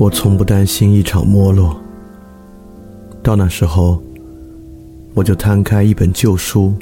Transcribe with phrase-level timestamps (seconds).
[0.00, 1.78] 我从不担心一场没落。
[3.22, 4.02] 到那时候，
[5.12, 6.72] 我就摊开一本旧书，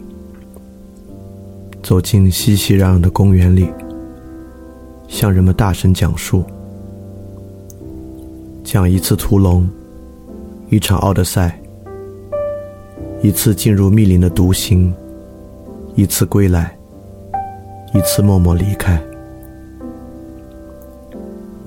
[1.82, 3.66] 走进熙熙攘攘的公园里，
[5.08, 6.44] 向人们大声讲述：
[8.62, 9.68] 讲一次屠龙，
[10.70, 11.60] 一场奥德赛，
[13.20, 14.94] 一次进入密林的独行，
[15.96, 16.78] 一次归来，
[17.92, 19.07] 一次默默离开。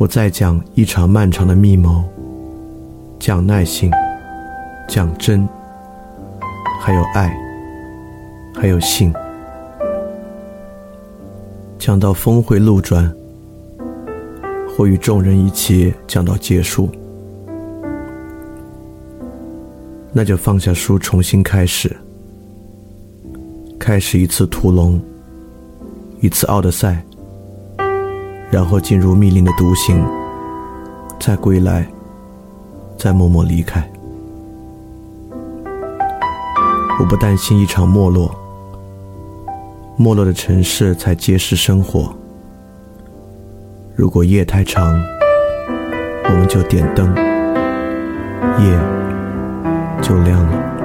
[0.01, 2.03] 我再讲一场漫长的密谋，
[3.19, 3.91] 讲耐心，
[4.89, 5.47] 讲真，
[6.81, 7.31] 还有爱，
[8.55, 9.13] 还有信，
[11.77, 13.13] 讲到峰回路转，
[14.75, 16.89] 或与众人一起讲到结束，
[20.11, 21.95] 那就放下书，重新开始，
[23.77, 24.99] 开始一次屠龙，
[26.21, 27.05] 一次奥德赛。
[28.51, 30.05] 然后进入密林的独行，
[31.19, 31.87] 再归来，
[32.97, 33.81] 再默默离开。
[36.99, 38.29] 我不担心一场没落，
[39.97, 42.13] 没落的城市才揭示生活。
[43.95, 45.01] 如果夜太长，
[46.25, 47.07] 我们就点灯，
[48.59, 48.79] 夜
[50.01, 50.80] 就亮了。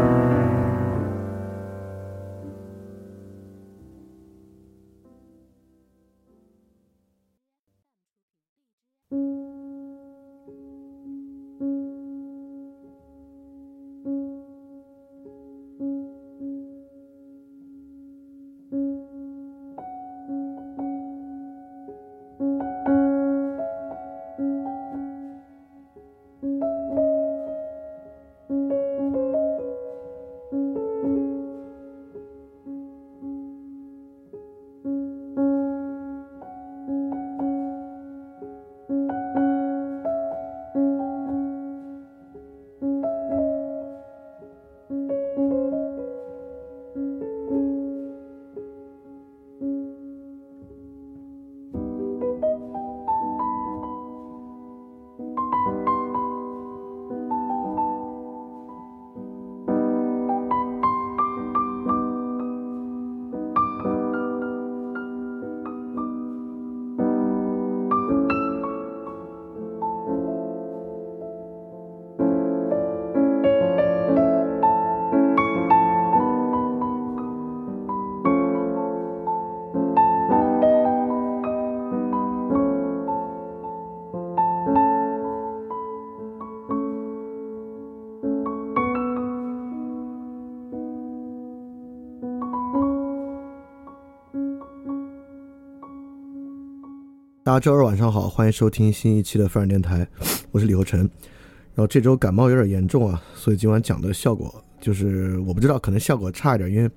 [97.56, 100.06] 家周二晚上好，欢迎收听新一期的范儿电台，
[100.52, 101.00] 我是李厚成。
[101.00, 106.90] 然后这周感冒有点严重啊，所以今晚讲的效果就是我不知道，可能效果差一点，因为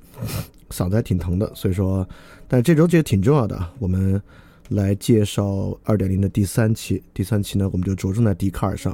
[0.69, 1.49] 嗓子还挺疼的。
[1.55, 2.05] 所以说，
[2.45, 4.21] 但这周其实挺重要的，我们
[4.67, 7.01] 来介绍二点零的第三期。
[7.13, 8.93] 第三期呢，我们就着重在笛卡尔上，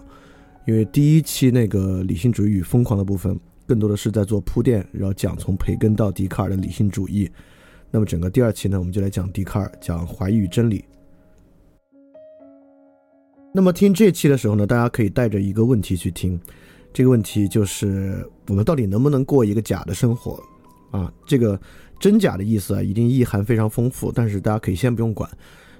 [0.68, 7.28] 因为第一期那个理性主义与疯狂的部分，更多的是在做铺垫，然后讲从培根到笛卡尔的理性主义。
[7.90, 10.86] 那么整个第二期呢，我们就来讲笛卡尔，讲怀疑与真理。
[13.56, 16.38] 那么听这期的时候呢，大家可以带着一个问题去听，
[16.92, 20.44] 这个问题就是我们到底能不能过一个假的生活
[20.92, 21.10] 啊？
[21.26, 21.58] 这个
[21.98, 25.30] 真假的意思啊，一定意涵非常丰富，但是大家可以先不用管。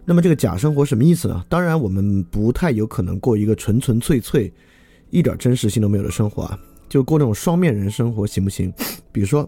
[0.06, 1.44] 那么这个假生活什么意思呢？
[1.50, 4.50] 当然我们不太有可能过一个纯纯粹粹、
[5.10, 6.58] 一点真实性都没有的生活啊，
[6.88, 8.72] 就过那种双面人生活行不行？
[9.12, 9.44] 比如说，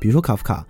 [0.00, 0.66] 比如说卡夫卡。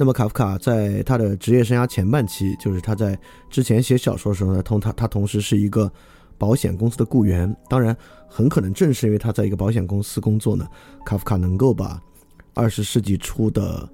[0.00, 3.18] 那么卡夫卡在他的职业生涯前半期，就是他在
[3.50, 5.92] 之前写小说的时候呢，同他他同时是一个
[6.38, 7.52] 保险公司的雇员。
[7.68, 7.94] 当然，
[8.28, 10.64] 很可能正是因为他在一个保险公司工作呢，
[11.04, 12.00] 卡夫卡能够把
[12.54, 13.88] 二十世纪初的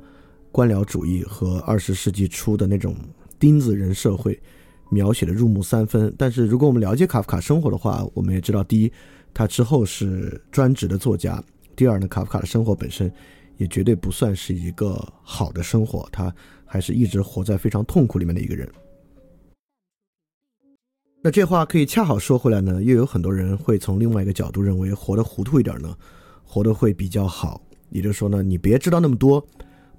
[0.52, 2.94] 官僚主义和二十世纪初的那种
[3.38, 4.38] 钉子人社会
[4.90, 6.14] 描写的入木三分。
[6.18, 8.92] 但是，如果我们了解卡夫卡生活的话，我们也知道，第一，
[9.32, 11.42] 他之后是专职的作家；
[11.74, 13.10] 第二呢，卡夫卡的生活本身。
[13.56, 16.34] 也绝对不算是一个好的生活，他
[16.64, 18.68] 还是一直活在非常痛苦里面的一个人。
[21.22, 25.96] 那这话可以恰好说回来呢，又有很多人会从另外一个角度认为，活得糊涂一点呢，
[26.44, 27.62] 活得会比较好。
[27.88, 29.46] 也就是说呢，你别知道那么多，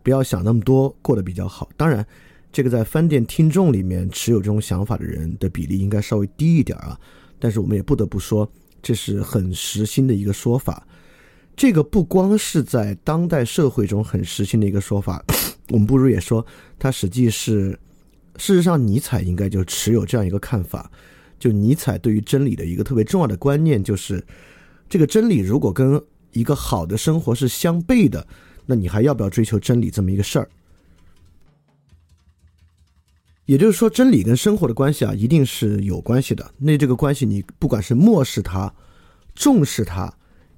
[0.04, 1.68] 不要想那么多，过得比较好。
[1.75, 2.06] 当然，
[2.52, 7.00] 这个在饭店听众里面持有这种想法的人的比例应该稍微低一点啊。
[7.40, 8.48] 但是我们也不得不说，
[8.84, 10.86] 这是很实心的一个说法。
[11.56, 15.24] 这个不光是在当代社会中很时兴的一个说法，
[15.72, 16.46] 我们不如也说，
[16.78, 17.72] 它实际是，
[18.38, 20.92] 事实上尼采应该就持有这样一个看法，
[21.40, 24.22] 就尼采对于真理的一个特别重要的观念，就是
[24.90, 26.02] 这个真理如果跟
[26.34, 28.28] 一个好的生活是相悖的，
[28.66, 30.50] 那你还要不要追求真理这么一个事儿？
[33.46, 36.52] 也就是说，真理跟生活的关系啊，一定是有关系的。
[36.57, 38.74] 那这个关系，你不管是漠视它、
[39.36, 40.12] 重视它、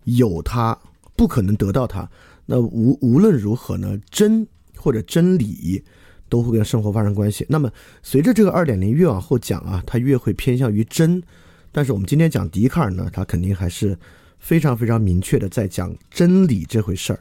[0.06, 0.80] 有它，
[1.18, 2.10] 不可能得到它。
[2.46, 4.48] 那无无论如何呢，真
[4.78, 5.84] 或者真理
[6.30, 7.46] 都会跟生活发生关系。
[7.50, 7.70] 那么，
[8.02, 11.22] 随着这个二点零越往后讲啊，它越会偏向于真。
[11.72, 13.98] 但是我们今天讲笛卡尔呢，他肯定还是
[14.40, 17.20] 非常非常明确的在讲真理这回事儿。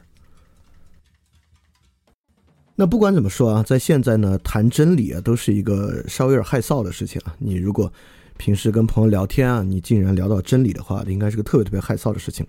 [2.75, 7.35] 那不管怎么说啊，在现在呢，谈真理啊，都是一个稍微有点害臊的事情啊。
[7.39, 7.91] 你如果
[8.37, 12.45] 平时跟朋友聊天啊，你竟然聊到真理的话，应该是个特别特别害臊的事情。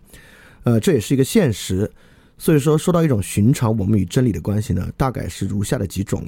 [0.69, 1.91] 呃，这也是一个现实。
[2.37, 6.23] 所以说，说到一种寻常我们与真理的关系呢，大概是如下的几种。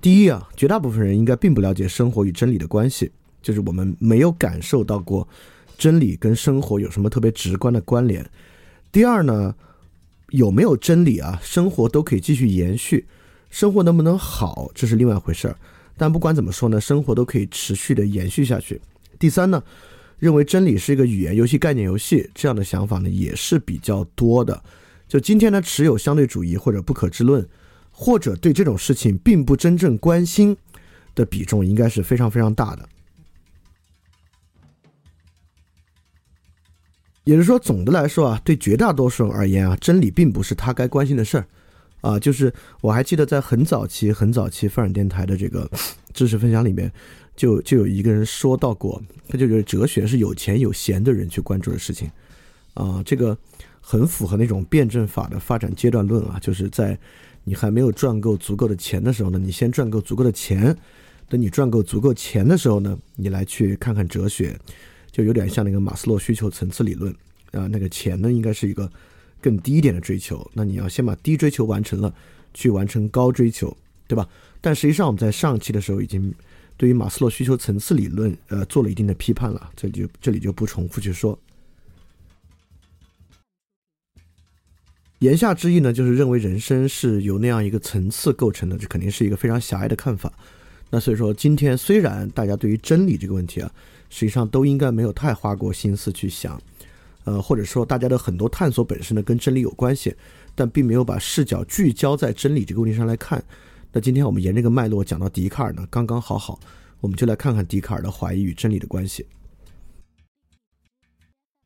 [0.00, 3.10] 第一啊，绝大部分人应该并不了解生活与真理的关系，
[3.42, 5.26] 就是我们没有感受到过
[5.76, 8.24] 真理跟生活有什么特别直观的关联。
[8.92, 9.52] 第二呢，
[10.28, 13.04] 有没有真理啊，生活都可以继续延续。
[13.50, 15.56] 生活能不能好，这是另外一回事儿。
[15.96, 18.80] 但不管怎么说呢，生活都可以持续的延续下去。
[19.18, 19.60] 第三呢，
[20.18, 24.62] 认为真理是一个语言游戏、概念游戏这样的想法呢，也是比较多的。
[25.06, 27.46] 就今天呢，持有相对主义或者不可知论，
[27.90, 30.56] 或者对这种事情并不真正关心
[31.14, 32.88] 的比重，应该是非常非常大的。
[37.24, 41.46] 也就是说，总的来说啊，对绝大多数人而言啊，真理并不是他该关心的事儿。
[42.02, 45.68] 啊，就是我还记得在很早期、很早期范尔电台的这个
[46.14, 46.92] 知识分享里面，
[47.36, 52.10] 就就有一个人说到过，他就觉得哲学是有钱有闲的人去关注的事情。
[52.74, 53.36] 啊，这个
[53.80, 56.98] 很符合那种辩证法的发展阶段论啊，就是在
[57.44, 60.74] 你还没有赚够足够的钱的时候呢，你先赚够足够的钱；
[61.28, 64.58] 等你赚够足够钱的时候呢，你来去看看哲学，
[65.12, 67.14] 就有点像那个马斯洛需求层次理论
[67.52, 67.66] 啊。
[67.66, 68.90] 那个钱呢，应该是一个。
[69.38, 72.12] 更低一点的追求，那你要先把低追求完成了，
[72.52, 73.76] 去完成高追求，
[74.08, 74.26] 对吧？
[74.60, 76.34] 但实际上我们在上期的时候已经
[76.76, 81.38] 对于马斯洛需求层次理论，呃，做了一定的批判了，这里就这里就不重复去说。
[85.20, 90.30] 言下之意呢，就是认为人生是由那样一个层次构成的，这肯定是一个非常狭隘的看法。
[90.90, 93.72] 那所以说，今天虽然大家对于真理这个问题啊，
[94.10, 96.60] 实际上都应该没有太花过心思去想。
[97.24, 100.14] 呃，或者说大家的很多探索本身呢跟真理有关系，
[100.54, 103.42] 但并没有把视角聚焦在真理这个问题上来看。
[103.96, 106.60] 那今天我们沿这个脉络讲到笛卡尔呢，刚刚好好，
[107.00, 109.24] 我们就来看看笛卡尔的怀疑与真理的关系。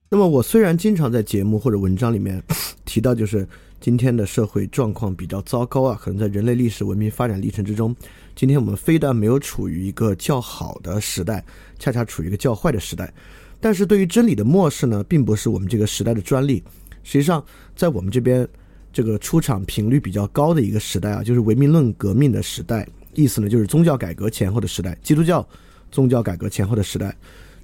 [0.09, 2.41] 那么我虽然经常在节目或者文章里面
[2.87, 3.45] 提到，就是
[3.81, 7.93] 今天的社会状况比较糟糕啊，可能在人类历史文明发展历程之中，
[8.37, 11.45] 今天我们非但没有处于一个较好的时代，
[11.81, 13.13] 恰恰处于一个较坏的时代。
[13.59, 16.63] 但是对于真理的漠视呢，并不是我们这个时代的专利。
[17.03, 17.45] 实际上，
[17.75, 18.49] 在我们这边，
[18.93, 22.87] 这个出场频率比较高的一个时代啊，就是唯名论革命的时代。
[23.15, 25.47] 意思呢，就是宗教改革前后的时代，基督教
[25.91, 27.15] 宗教改革前后的时代，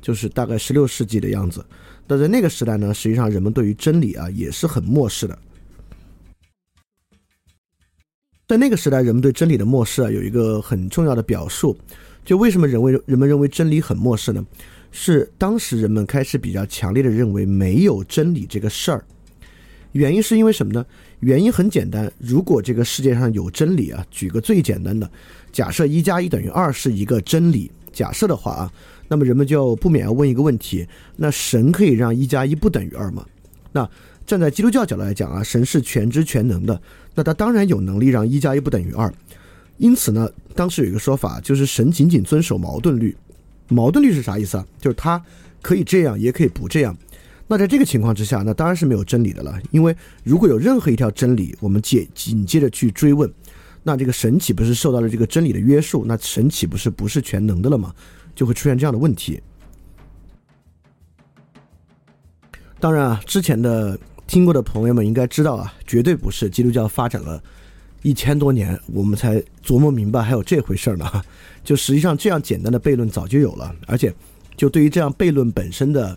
[0.02, 1.64] 就是大概十六世纪的样子。
[2.06, 5.38] 那在那个时代呢，实际上人们对于真理啊也是很漠视的。
[8.48, 11.76] 在那个时代，人们对真理的漠视啊，有一个很重要的表述。
[12.24, 14.44] 就为什么人为人们认为真理很漠视呢？
[14.90, 19.04] 是当时人们开始比较强烈的认为没有真理这个事儿，
[19.96, 20.84] 原因是因为什么呢？
[21.20, 25.10] 原因很简单，如果这个世界上有真理啊，举个最简单的
[25.50, 28.72] 假设，一加一等于二是一个真理假设的话啊，
[29.08, 30.86] 那么人们就不免要问一个问题：
[31.16, 33.24] 那神可以让一加一不等于二吗？
[33.72, 33.88] 那
[34.26, 36.80] 站在基督教角度来讲啊，神是全知全能的，
[37.14, 39.12] 那他当然有能力让一加一不等于二。
[39.78, 43.16] 因此呢，当时有一个说法，就是神仅仅遵守矛盾律。
[43.68, 44.66] 矛盾律是啥意思啊？
[44.80, 45.22] 就是它
[45.62, 46.96] 可以这样，也可以不这样。
[47.48, 49.56] 那在这个情况之下，那当然是没有真理的了。
[49.70, 53.32] 因为如果有任何一条真理，我们接紧接着去追问，
[53.82, 56.04] 那这个神岂不是受到了这个真理的约束？
[56.04, 57.94] 那神岂不是不是全能的了吗？
[58.34, 59.40] 就会出现这样的问题。
[62.78, 67.42] 当然啊，之前的听过的朋友们应该知道啊，绝对不是基督教发展了。
[68.02, 71.10] 一千多年，我们才琢磨明白还有这回事儿呢。
[71.64, 74.14] 就实际上这样简单的悖论早就有了，而且
[74.56, 76.16] 就对于这样悖论本身的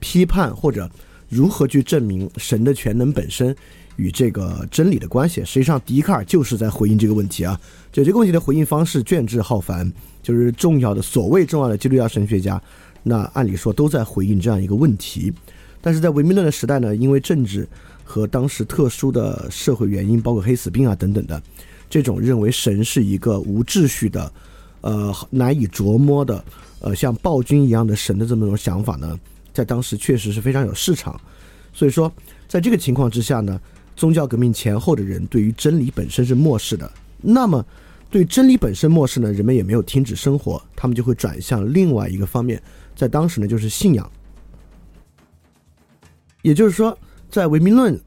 [0.00, 0.90] 批判，或者
[1.28, 3.54] 如何去证明神的全能本身
[3.96, 7.60] 与这个真理的关系，实际上笛卡尔就是在回应这个问题啊。
[7.92, 9.90] 就这个问题的回应方式卷帙浩繁，
[10.22, 12.60] 就是重要的所谓重要的基督教神学家，
[13.02, 15.32] 那按理说都在回应这样一个问题。
[15.80, 17.68] 但是在唯名论的时代呢，因为政治。
[18.06, 21.42] 和当时特殊的社会原因，包括黑死病啊等等的，
[21.88, 24.30] 这种认为神是一个无秩序的，
[24.82, 26.44] 呃难以琢磨的，
[26.80, 29.18] 呃像暴君一样的神的这么一种想法呢，
[29.54, 31.18] 在当时确实是非常有市场。
[31.72, 32.12] 所以说，
[32.46, 33.58] 在这个情况之下呢，
[33.96, 36.90] 宗教革命前后的人对于真理本身是漠视的。
[37.22, 37.64] 那么，
[38.10, 42.62] 对真理本身漠视呢，人们也没有停止生活，他们就会转向另外一个方面，
[42.94, 44.08] 在当时呢，就是信仰。
[46.42, 46.96] 也就是说，
[47.30, 47.98] 在唯名论，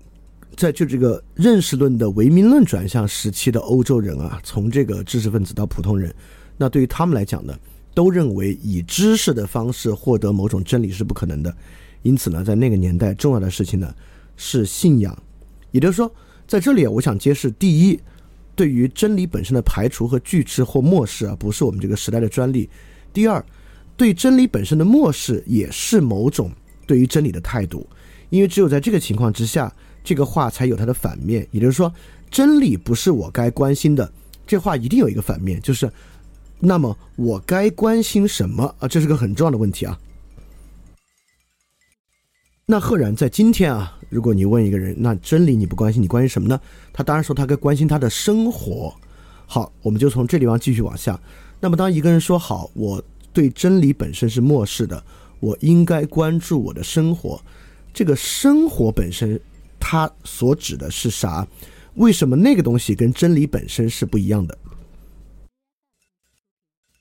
[0.56, 6.14] 在就这个认识论的唯名论转向时期的欧洲人啊，从这个知识分子到普通人，
[6.56, 7.58] 那对于他们来讲呢，
[7.98, 11.52] 都认为以知识的方式获得某种真理是不可能的。
[12.04, 13.92] 因此呢，在那个年代，重要的事情呢
[14.36, 15.18] 是信仰。
[15.72, 16.14] 也就是说，
[16.46, 18.00] 在这里我想揭示：第一，
[18.56, 22.70] 对于真理本身的排除和拒斥或漠视啊，不是我们这个时代的专利；
[23.12, 23.44] 第二，
[23.96, 26.52] 对真理本身的漠视也是某种
[26.86, 27.84] 对于真理的态度。
[28.30, 29.74] 因为只有在这个情况之下，
[30.04, 31.48] 这个话才有它的反面。
[31.50, 31.92] 也就是说，
[32.30, 34.14] 真理不是我该关心的，
[34.46, 35.92] 这话一定有一个反面，就是
[36.60, 38.88] 那么我该关心什么啊？
[38.88, 40.00] 这是个很重要的问题啊。
[42.66, 46.60] 那赫然在今天啊，如果你问一个人，那真理你不关心，你关心什么呢？
[46.92, 48.94] 他当然说他该关心他的生活。
[49.46, 51.18] 好，我们就从这地方继续往下。
[51.60, 55.02] 那么当一个人说好，我对真理本身是漠视的，
[55.40, 57.40] 我应该关注我的生活。
[57.94, 59.40] 这个生活本身，
[59.80, 61.48] 它所指的是啥？
[61.96, 64.58] 为什么那个东西跟真理本身是不一样的？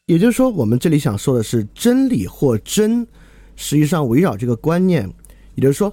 [0.06, 3.04] 也就是说，我们这里想说的是，真理或真，
[3.56, 5.12] 实际上围绕这个观念。
[5.56, 5.92] 也就是说，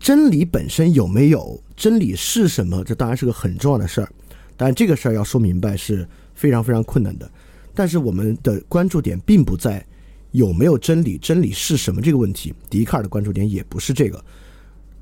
[0.00, 1.62] 真理本身有没有？
[1.76, 2.82] 真理是什么？
[2.82, 4.12] 这当然是个很重要的事儿。
[4.56, 6.04] 当然，这个事儿要说明白是
[6.34, 7.30] 非常非常困难的。
[7.72, 9.84] 但是，我们的关注点并不在
[10.32, 12.52] 有没有真理，真理是什么这个问题。
[12.68, 14.22] 笛卡尔的关注点也不是这个。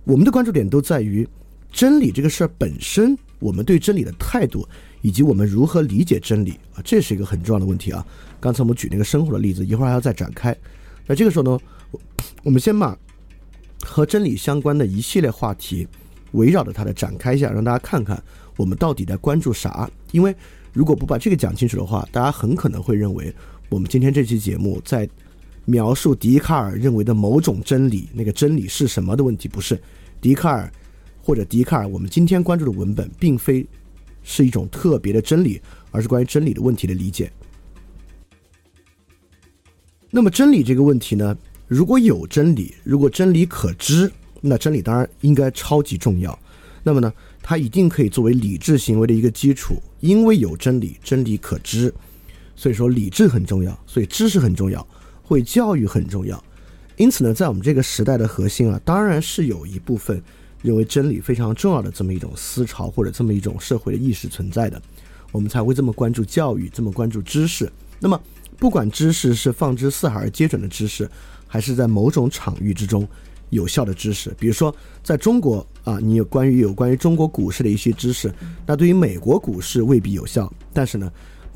[0.05, 1.27] 我们的关注点都在于
[1.73, 4.69] 真理这个事儿本身，我们对真理的态度，
[5.01, 8.07] 以及我们如何理解真理啊，这是一个很重要的问题啊。
[8.41, 10.57] 刚才我们举那个生活的例子，一会儿还要再展开。
[11.07, 11.59] 那这个时候呢，
[12.43, 12.97] 我们先把。
[13.83, 15.89] 和真理相关的一系列话题，
[16.33, 18.23] 围绕着它的展开一下，让大家看看
[18.59, 19.91] 我们到底在关注啥。
[20.13, 20.37] 因为
[20.75, 23.35] 如果不把这个讲清楚的话，大家很可能会认为
[23.71, 25.09] 我们今天这期节目在
[25.65, 29.49] 描述笛卡尔认为的某种真理，那个真理是什么的问题。
[29.49, 29.81] 不是
[30.21, 30.71] 笛卡尔
[31.23, 33.67] 或者笛卡尔，我们今天关注的文本并非
[34.23, 35.59] 是一种特别的真理，
[35.91, 37.33] 而是关于真理的问题的理解。
[40.11, 41.37] 那么真理这个问题呢？
[41.69, 46.37] 如果有真理，如果真理可知，那真理当然应该超级重要。
[46.83, 51.95] 那么呢，它一定可以作为理智行为的一个基础，因为有真理，真理可知，
[52.57, 54.85] 所以说理智很重要，所以知识很重要，
[55.23, 56.43] 会教育很重要。
[56.97, 60.21] 因此呢，在我们这个时代的核心啊，当然是有一部分
[60.61, 64.83] 认为真理非常重要的这么一种思潮或者这么一种社会的意识存在的，
[65.31, 67.71] 我们才会这么关注教育，这么关注知识。
[68.01, 68.21] 那么，
[68.61, 71.11] 不管知识是放之四海而皆准的知识。
[71.53, 73.05] 还是在某种场域之中
[73.49, 78.33] 有效的知识，比如说在中国啊，你有关于有关于中国股市的一些知识，
[78.65, 81.11] 那对于美国股市未必有效，但是呢，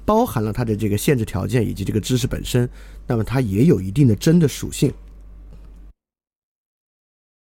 [0.05, 2.69] 包含了它的这个限制条件以及这个知识本身，
[3.07, 4.93] 那么它也有一定的真的属性。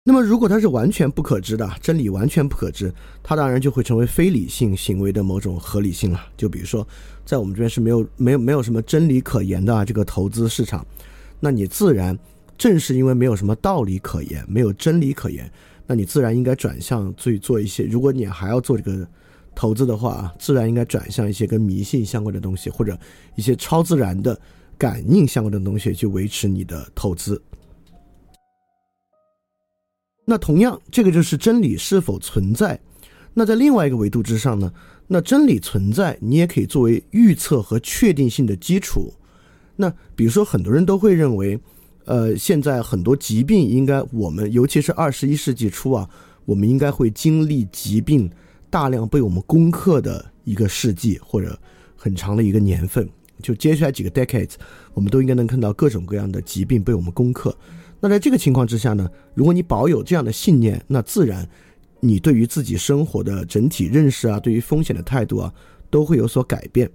[0.04, 2.92] 那么如果它是完全不可知的真理，完全不可知，
[3.23, 6.21] 它当然就会成为非理性行为的某种合理性了。
[6.37, 6.87] 就比如说，
[7.25, 10.85] 在我们这边是没有没有没有什么真理可言的啊这个投资市场，
[11.40, 12.18] 那你自然。
[12.59, 15.50] 正是因为没有什么道理可言，没有真理可言，
[15.85, 17.82] 那你自然应该转向去做一些。
[17.82, 19.04] 如果你还要做这个
[19.52, 22.97] 投资的话，自然应该转向一些跟迷信相关的东西，或者
[23.35, 24.38] 一些超自然的
[24.78, 27.40] 感应相关的东西去维持你的投资。
[30.33, 32.81] 那同样，这个就是真理是否存在。
[33.35, 34.73] 那在另外一个维度之上呢？
[35.09, 39.12] 那真理存在，你也可以作为预测和确定性的基础。
[39.77, 41.61] 那比如说，很多人都会认为。
[42.05, 46.09] 呃，现在很多疾病应该我们，尤其是二十一世纪初啊，
[46.47, 48.29] 我们应该会经历疾病
[48.69, 51.57] 大量被我们攻克的一个世纪或者
[51.95, 53.09] 很长的一个年份。
[53.41, 54.55] 就接下来几个 decades，
[54.95, 57.57] 我们都应该能看到各种各样的疾病被我们攻克。
[58.02, 61.49] 那在这个情况之下呢，如果你保有这样的信念，那自然
[62.00, 65.54] 你对于自己生活的整体认识啊，对于风险的态度啊，
[65.88, 66.90] 都会有所改变。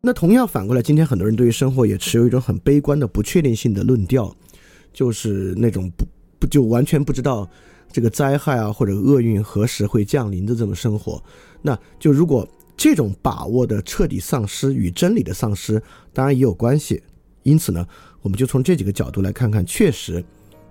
[0.00, 4.34] 那同样反过来，今天很多人对于生活也持有一种很悲观的不确定性的论调，
[4.94, 6.06] 就是那种不
[6.38, 7.46] 不就完全不知道
[7.92, 11.22] 这个灾害啊或者厄运何时会降临的这么生活。
[11.60, 12.48] 那就如果
[12.78, 15.82] 这种把握的彻底丧失与真理的丧失，
[16.14, 17.02] 当然也有关系。
[17.44, 17.84] 因此呢，
[18.22, 20.24] 我们就从这几个角度来看看，确实，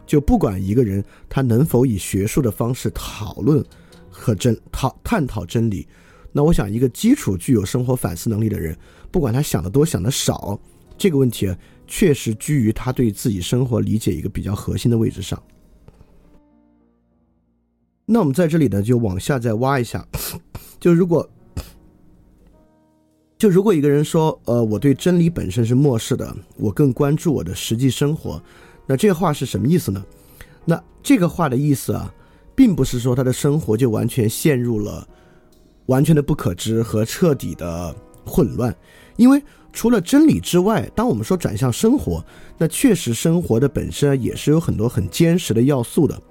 [0.07, 3.63] 就不管一个人他能否以学术的方式讨论
[4.09, 5.87] 和真讨探讨真理。
[6.31, 8.75] 那我想，一个基础具有生活反思能力的人，
[9.11, 10.57] 不管他想的多想的少，
[10.97, 11.53] 这个问题
[11.85, 15.41] 确实居于他对自己生活理解一个比较核心的位置上。
[18.05, 20.07] 那我们在这里呢，就往下再挖一下，
[20.79, 21.29] 就如果，
[23.41, 28.39] 就如果一个人说，呃，我对真理本身是漠视的，我更关注我的实际生活，
[28.85, 30.05] 那这话是什么意思呢？
[30.63, 32.13] 那这个话的意思啊，
[32.53, 35.07] 并不是说他的生活就完全陷入了。
[35.87, 38.75] 完全的不可知和彻底的混乱，
[39.15, 39.41] 因为
[39.73, 42.23] 除了真理之外，当我们说转向生活，
[42.59, 46.21] 那确实生活的本身也是有很多很坚实的要素的，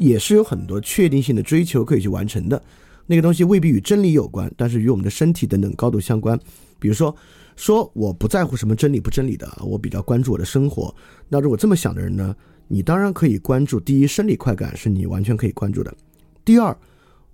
[0.00, 2.60] 也是有很多确定性的追求可以去完成的。
[3.10, 6.38] 那个东西未必与真理有关，但是与我们的身体等等高度相关。
[6.78, 7.12] 比如说，
[7.56, 10.94] 说我不在乎什么真理不真理的，我比较关注我的生活。
[11.28, 12.36] 那如果这么想的人呢，
[12.68, 15.90] 你当然可以关注第一，生理快感是你完全可以关注的；
[16.44, 16.76] 第二。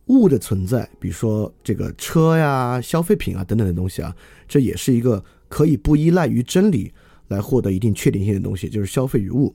[0.06, 4.14] 物的存在，比如说这个车呀、消费品啊等等的东西啊，
[4.46, 6.92] 这也是一个可以不依赖于真理
[7.26, 9.52] 来获得一定确定性的东西，就是消费与物。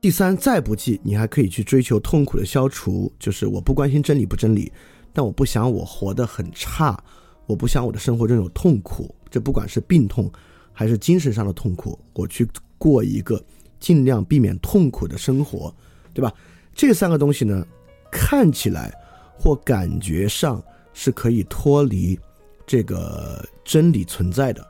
[0.00, 4.72] 第三，再不济，你还可以去追求痛苦的消除，就是我不关心真理不真理，
[5.12, 6.98] 但我不想我活得很差，
[7.46, 10.32] 我不想我的生活中有痛苦，这不管是病痛
[10.72, 13.44] 还是精神上的痛苦，我去过一个
[13.78, 15.74] 尽量避免痛苦的生活，
[16.14, 16.32] 对吧？
[16.74, 17.66] 这三个东西呢？
[18.10, 18.92] 看起来
[19.38, 20.60] 或感觉上
[20.94, 22.18] 是可以脱离
[22.66, 24.66] 这个真理存在的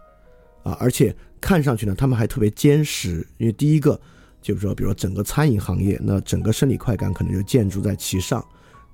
[0.65, 3.27] 啊，而且看上去呢，他们还特别坚实。
[3.39, 3.99] 因为第一个
[4.43, 8.41] 就是说，比如说整个餐饮行业，那整个生理快感可能就建筑在其上；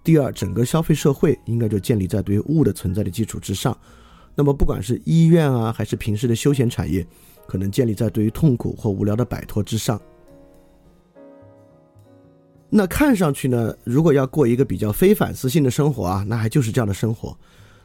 [0.03, 3.77] 第二，整个消费社会应该就建立在对于物的存在的基础之上。
[4.35, 7.07] 那么，不管是医院啊，还是平时的休闲产业，
[7.47, 10.01] 可能建立在对于痛苦或无聊的摆脱之上。
[12.69, 17.39] 那看上去呢，如果要过一个比较非反思性的生活啊，那还就是这样的生活。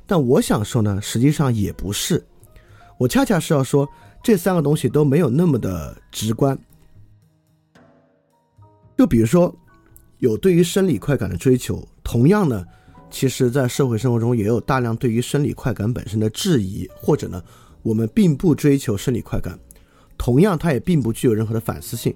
[0.05, 2.21] 但我想说呢，实际上也不是。
[2.97, 3.87] 我恰恰是要说，
[4.23, 6.57] 这三个东西都没有那么的直观。
[9.01, 9.51] 就比如说，
[10.19, 12.63] 有对于生理快感的追求，同样呢，
[13.09, 17.43] 其实在社会生活中也有大量对于生理快感本身的质疑，或者呢，
[17.81, 19.57] 我们并不追求生理快感，
[20.19, 22.15] 同样它也并不具有任何的反思性。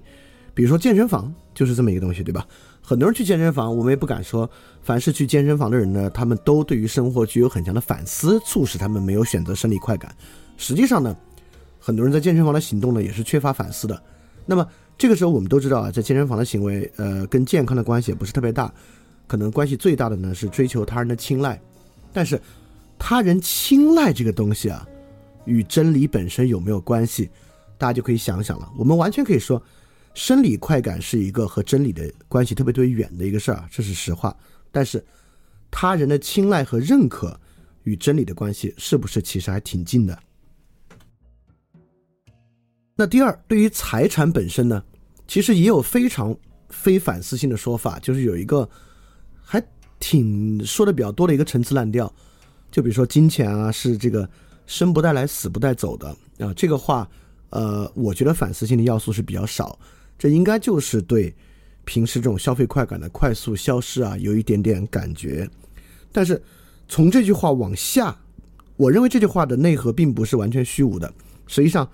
[0.54, 2.46] 比如说健身房就是这么一个东西，对吧？
[2.80, 4.48] 很多人去健身房，我们也不敢说，
[4.80, 10.14] 凡是去健身房的人呢，他们都对于生活具有很强的反思，促使他们没有选择生理快感。
[10.56, 11.16] 实际上呢，
[11.80, 14.00] 很多人在健身房的行动呢，也是缺乏反思的。
[14.48, 14.64] 那么
[14.98, 18.72] 这个时候，我们都知道啊，在健身房的行为，呃，跟健康的关系也不是特别大，
[19.26, 21.60] 可能关系最大的呢是追求他人的青睐。
[22.12, 22.40] 但是，
[22.98, 24.86] 他人青睐这个东西啊，
[25.44, 27.28] 与真理本身有没有关系？
[27.76, 28.72] 大家就可以想想了。
[28.78, 29.62] 我们完全可以说。
[30.14, 34.34] 生理快感是一个和真理的关系特别特别远的一个事儿，这是实话。
[34.72, 35.04] 但是，
[35.70, 37.38] 他人的青睐和认可
[37.82, 40.18] 与真理的关系是不是其实还挺近的？
[42.98, 44.82] 那第二，对于财产本身呢，
[45.28, 46.34] 其实也有非常
[46.70, 48.66] 非反思性的说法，就是有一个
[49.38, 49.62] 还
[50.00, 52.10] 挺说的比较多的一个陈词滥调，
[52.70, 54.26] 就比如说金钱啊是这个
[54.66, 57.06] 生不带来死不带走的啊，这个话，
[57.50, 59.78] 呃，我觉得反思性的要素是比较少。
[60.18, 61.34] 这应该就是对
[61.84, 65.46] 平时这种消费快感的快速消失啊，有一点点感觉。
[66.10, 66.42] 但是
[66.88, 68.18] 从这句话往下，
[68.78, 71.12] 我认为这句话的内核并不是完全虚无的。
[71.46, 71.86] 实际上，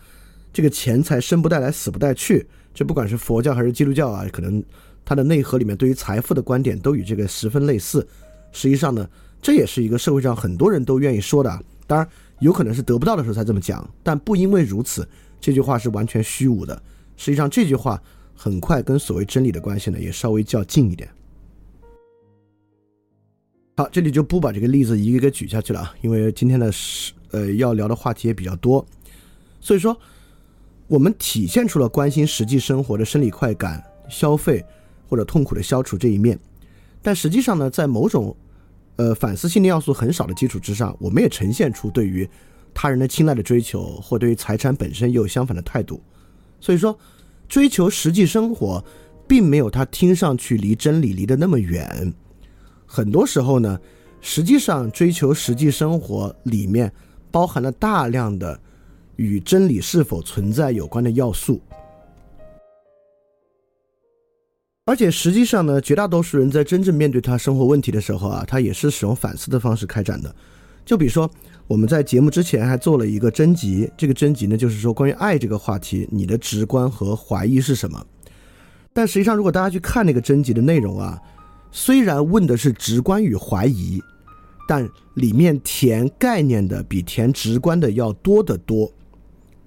[0.52, 4.62] 这个钱财生不带来，死不带去，这不管是佛教还是基督教啊，可能
[5.04, 8.06] 它的内核里面对于财富的观点都与这个十分类似。
[8.52, 9.08] 实际上呢，
[9.40, 11.64] 这也是一个社会上很多人都愿意说的。
[11.86, 12.06] 当然，
[12.40, 15.08] 有可能是得不到的时候才这么讲，但不因为如此，
[15.40, 16.80] 这句话是完全虚无的。
[17.16, 18.00] 实际上，这句话
[18.34, 21.08] 很快跟所谓真理的关系呢，也稍微较近一点。
[23.76, 28.84] 好，这里就不把这个例子一个一个举下去了啊，因为今天的是呃要聊的话题也比较多，
[29.60, 29.98] 所以说
[30.88, 34.64] 我们体现出了关心实际生活的生理快感、消费
[35.08, 36.38] 或者痛苦的消除这一面，
[37.00, 38.36] 但实际上呢，在某种
[38.96, 42.28] 呃反思性的要素很少的基础之上，我们也呈现出对于
[42.74, 46.02] 他人的青睐的追求，或对于财产本身也有相反的态度。
[46.60, 46.98] 所以说，
[47.48, 48.84] 追求实际生活，
[49.26, 52.12] 并没有他听上去离真理离得那么远。
[52.86, 53.78] 很多时候呢，
[54.20, 56.92] 实际上追求实际生活里面
[57.30, 58.60] 包含了大量的
[59.16, 61.61] 与真理是否存在有关的要素。
[64.85, 70.35] 而且实际上呢，绝大多数人在真正面对他生活问题的时候啊，他也是使用反思的方式开展的。
[70.85, 71.31] 就比如说。
[71.68, 78.05] 我们在节目之前还做了一个征集，这个征集呢，就是说关于爱这个话题，你的直观和怀疑是什么？
[78.92, 81.18] 但实际上，如果大家去看那个征集的内容啊，
[81.70, 84.03] 虽然问的是直观与怀疑，
[84.68, 88.92] 但里面填概念的比填直观的要多得多。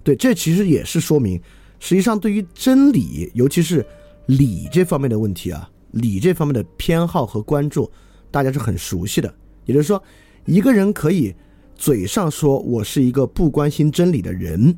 [0.05, 1.41] 对，这其实也是说明，
[1.79, 3.83] 实际上对于真理，尤其是
[4.27, 7.91] 理这方面的问题啊，理这方面的偏好和关注，
[8.29, 9.33] 大家是很熟悉的。
[9.65, 10.01] 也就是说，
[10.45, 11.33] 一个人可以
[11.75, 14.77] 嘴上说我是一个不关心真理的人，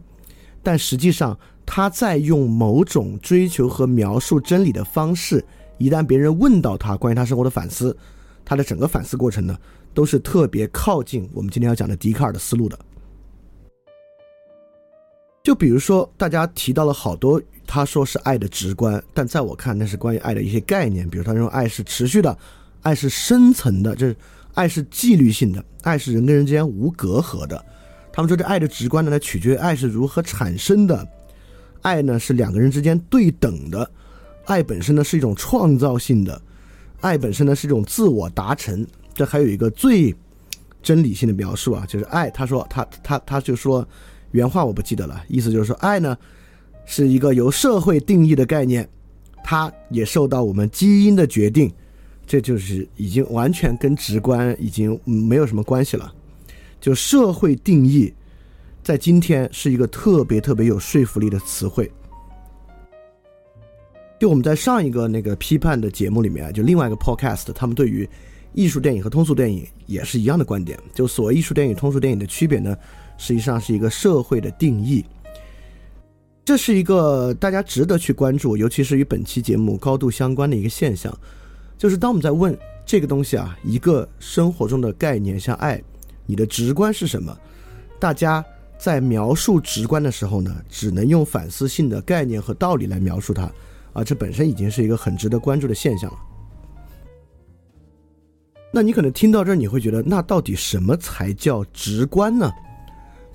[0.64, 5.44] 但实际上他在用某种追求和描述真理的方式。
[5.78, 7.96] 一旦别人问到他关于他生活的反思，
[8.46, 9.58] 他的整个反思过程呢，
[9.94, 12.80] 都是特别靠近我们今天要讲的笛卡尔的思路的。
[15.48, 21.10] 就比如说，大家提到了好多，他说是爱的直观，但在我看，那是关于爱的一些概念。
[21.10, 22.38] 比如他认为爱是持续的，
[22.82, 24.14] 爱是深层的，这
[24.56, 27.66] 爱是纪律性的，爱是人跟人之间无隔阂的。
[28.12, 31.08] 他们说这爱的直观呢，它取决于爱是如何产生的，
[31.82, 33.90] 爱呢是两个人之间对等的。
[34.48, 36.42] 爱本身呢是一种创造性的，
[37.00, 38.86] 爱本身呢是一种自我达成。
[39.14, 40.14] 这还有一个最
[40.84, 42.30] 真理性的描述啊，就是爱。
[42.32, 43.88] 他说他他他就说
[44.32, 46.18] 原话我不记得了，意思就是说爱呢
[46.86, 48.88] 是一个由社会定义的概念，
[49.44, 51.72] 它也受到我们基因的决定。
[52.26, 56.14] 这就是已经完全跟直观已经没有什么关系了。
[56.82, 58.14] 就社会定义
[58.84, 61.90] 在今天是一个特别特别有说服力的词汇。
[64.20, 68.08] 就我们在上一个那个批判的节目里面啊，就另外一个 podcast，他们对于
[68.54, 70.78] 艺术电影和通俗电影也是一样的观点。
[70.94, 72.76] 就所谓艺术电影、通俗电影的区别呢，
[73.18, 75.06] 实际上是一个社会的定义。
[76.46, 81.14] 这是一个大家值得去关注，尤其是与本期节目高度相关的一个现象，
[81.78, 85.84] 就是当我们在问这个东西啊，一个生活中的概念，像爱，
[86.26, 87.38] 你的直观是什么？
[88.00, 88.46] 大家
[88.78, 93.52] 在描述直观的时候呢，只能用反思性的概念和道理来描述它。
[93.92, 96.18] 啊，这本身已经是一个很值得关注的现象了。
[98.72, 102.50] 那你可能听到这儿，你会觉得，那到底什么才叫直观呢？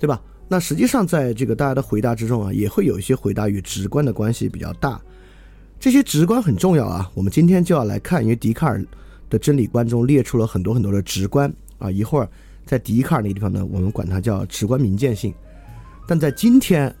[0.03, 0.21] 对吧？
[0.49, 4.99] 那实际上，在这个大家的回答之中啊，也会有一些回答与直观的关系比较大。
[5.79, 7.09] 这些直观很重要啊。
[7.13, 8.83] 我们今天就要来看，因为笛卡尔
[9.29, 11.89] 的真理观中列出了很多很多的直观啊。
[11.89, 12.27] 一会儿
[12.65, 15.33] 在笛卡尔那个地方呢，我们管它叫直观明见性。
[16.05, 16.93] 但在今天。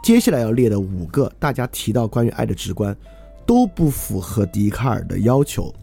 [0.00, 2.96] 接下来要列的五个，大家提到关于爱的直观，
[3.44, 5.74] 都不符合笛卡尔的要求。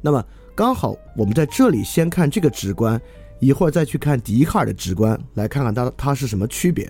[0.00, 2.98] 那么刚好我们在这里先看这个直观，
[3.40, 6.84] 一会儿再去看笛卡尔的直观，来看看它它是什么区别。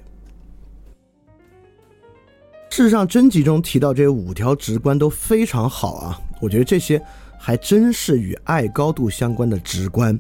[2.71, 7.03] 事实上，真集中提到这五条直观都非常好啊，我觉得这些
[7.39, 10.19] 还真是与爱高度相关的直观。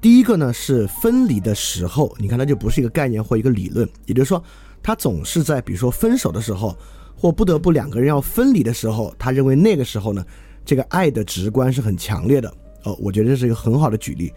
[0.00, 4.42] 第一个呢是分离的时候，你看它就不是一个概念或一个理论，也就是说。
[4.82, 6.74] 他总是在，比如说分手的时候，
[7.14, 10.24] 或不得不两个人要分离的时候，他认为那个时候呢，
[10.64, 12.50] 这个爱的直观是很强烈的。
[12.84, 14.32] 哦，我觉得这是一个很好的举例。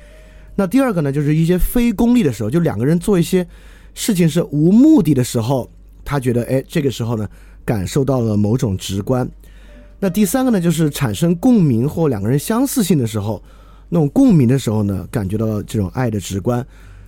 [0.56, 3.48] 那第二个呢，就是一些非功利的时候，就两个人做一些
[3.94, 5.70] 事情是无目的的时候，
[6.06, 7.28] 他觉得，哎，这个时候呢，
[7.66, 9.30] 感受到了某种直观。
[10.00, 13.42] 那第三个呢，就是产生共鸣或两个人相似性的时候，
[13.90, 16.66] 那种共鸣的时候呢，感觉到这种爱的直观。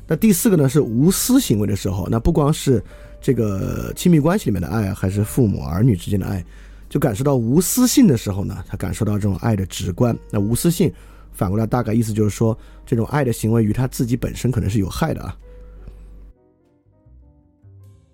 [0.08, 2.84] 那第四个呢，是无私行为的时候，那不光是。
[3.22, 6.46] 这个亲密关系里面的爱，还是父母儿女之间的爱，
[6.88, 10.16] 就感受到无私性的时候呢，他感受到这种爱的直观。
[10.30, 10.94] 那无私性，
[11.36, 15.38] 反过来大概意思就是说，这种爱的行为与他自己本身可能是有害的啊。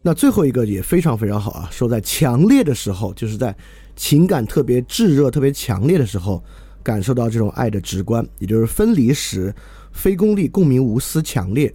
[0.01, 3.55] 那最后一个也非常非常好啊，说在强烈的时候，就是在
[3.95, 6.43] 情感特别炙热、特别强烈的时候，
[6.81, 9.53] 感受到这种爱的直观，也就是分离时，
[9.91, 11.71] 非功利、共鸣、无私、强烈。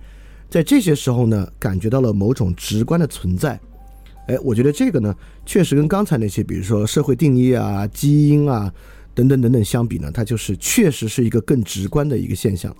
[0.50, 3.60] 在这些时候呢，感觉到了某种直观的存在，
[4.26, 8.72] 哎，我觉得这个呢，确实跟刚才那些，比如说社会定义啊、基因啊
[9.16, 12.72] 等等等等相比呢，它就是确实是一个更直观的一个现象。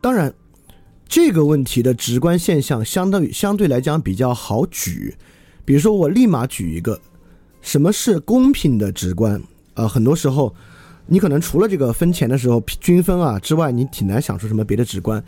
[0.00, 0.34] 当然，
[1.06, 5.14] 这个问题的直观现象相当于相对来讲比较好举，
[5.64, 7.00] 比如说我立马举一个，
[7.60, 9.40] 什么是公平的直观？
[9.74, 10.52] 呃，很多时候。
[11.12, 15.20] 你可能除了这个分钱的时候均分啊之外，你挺难想出什么别的直观，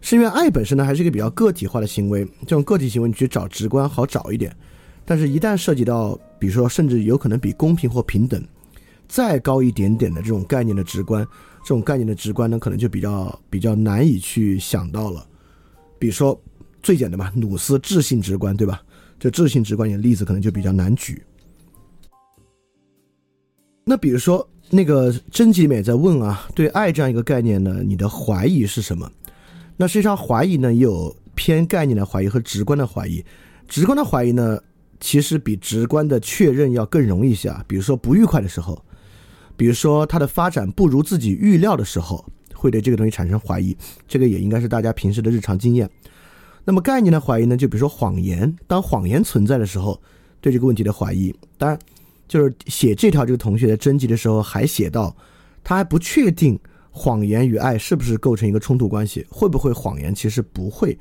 [0.00, 4.56] 是因为爱本身呢还是一个比较个体化的行为，这种个体行为你去找直观好找一点，
[5.06, 8.44] 但是一旦涉及到比如说甚至有可能比公平或平等
[9.08, 11.26] 再高一点点的这种概念的直观，
[11.62, 15.26] 这种概念的直观呢可能就比较比较难以去想到了，
[15.98, 16.38] 比如说
[16.82, 18.82] 最简单吧，努斯智性直观对吧？
[19.18, 21.22] 这智性直观的例子可能就比较难举。
[23.84, 24.46] 那比如说。
[24.68, 29.08] 那个真吉美在问啊，对爱这样一个概念呢，你的怀疑是什么？
[29.76, 33.24] 那实际上怀疑呢，也有偏概念的怀疑和直观的怀疑。
[33.68, 34.60] 直观的怀疑呢，
[35.00, 37.64] 其实比直观的确认要更容易一些啊。
[37.66, 38.84] 比如说不愉快的时候，
[39.56, 43.76] 比如说它的发展不如自己预料的时候，会对这个东西产生怀疑，
[44.08, 45.88] 这个也应该是大家平时的日常经验。
[46.64, 50.00] 那么概念的怀疑呢，就比如说谎言，当谎言存在的时候，
[50.40, 51.32] 对这个问题的怀疑。
[51.56, 51.78] 当然，
[52.26, 55.16] 就是写这条这个同学的征集的时候，还写到
[55.62, 56.58] 他还不确定
[56.90, 60.98] 谎言与爱是不是构成一个冲突关系，会不会谎言其实不会。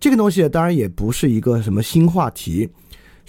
[0.00, 2.68] 这个东西当然也不是一个什么新话题，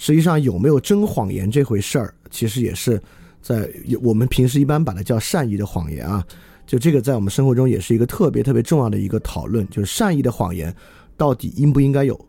[0.04, 3.02] 实际上有没有真谎言这回事儿，其实也是
[3.40, 3.66] 在
[4.02, 6.22] 我们平时一般把它叫善意的谎言啊，
[6.66, 10.70] 就这个在我们生活中也是一个特别特别重要的一个讨论，就是善意的谎言
[11.16, 12.22] 到底应不应该有？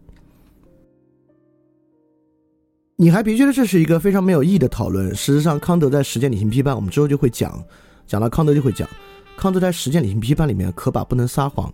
[2.95, 5.09] 你还别觉得这是一个非常没有意义的讨论。
[5.09, 7.61] 事实上，康德在实践理性批判，我们之后就会讲，
[8.07, 8.87] 讲到康德就会讲，
[9.35, 11.69] 康德在实践理性批判里面可把不能撒谎。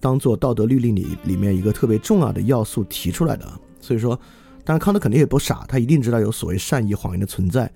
[0.00, 3.48] 当做道德律令里里面一个特别重要的要素提出来的，
[3.80, 4.18] 所以说，
[4.64, 7.70] 当然康德肯定也不傻，他一定知道有所谓善意谎言的存在。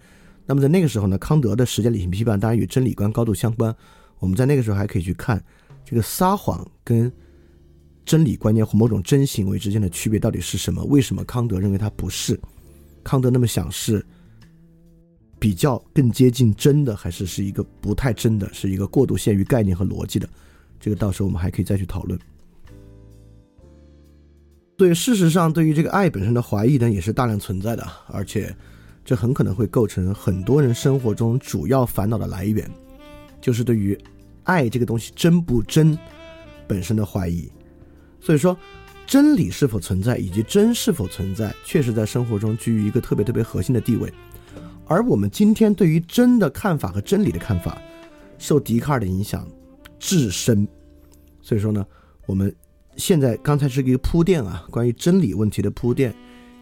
[0.47, 3.75] 那么在那个时候呢，康德的实践理性批判当然与真理观高度相关。
[4.19, 5.43] 我们在那个时候还可以去看
[5.85, 7.13] 这个撒谎跟
[8.05, 10.83] 真理观念或某种真行为之间的区别到底是什么？
[10.85, 12.41] 为什么康德认为它不是？
[13.05, 14.05] 康德那么想是
[15.39, 20.29] 比较更接近真的，还是是一个不太真的，是一个过度限于概念和逻辑的？
[20.81, 22.19] 这个到时候我们还可以再去讨论。
[24.79, 28.57] 对，事实上，对于这个爱本身的怀疑呢，也是大量存在的，而且
[29.05, 32.71] 这很可能会构成很多人生活中主要烦恼的来源，
[33.41, 33.99] 就是对于
[34.45, 35.99] 爱这个东西真不真
[36.69, 37.51] 本身的怀疑。
[38.21, 38.57] 所以说，
[39.05, 44.09] 真理是否存在以及真是否存在，确实在生活中居于一个特别特别核心的地位。
[44.87, 47.83] 而我们今天对于真的看法和真理的看法，
[48.39, 49.45] 受笛卡尔的影响。
[49.99, 50.69] 至深，
[51.43, 51.85] 所以说呢，
[52.27, 52.55] 我们
[52.99, 56.13] 现在刚才是一个铺垫啊，关于真理问题的铺垫，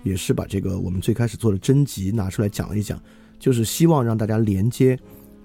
[0.04, 3.02] 也是把这个我们最开始做的真集拿出来讲一讲，
[3.38, 4.98] 就是希望让大家连接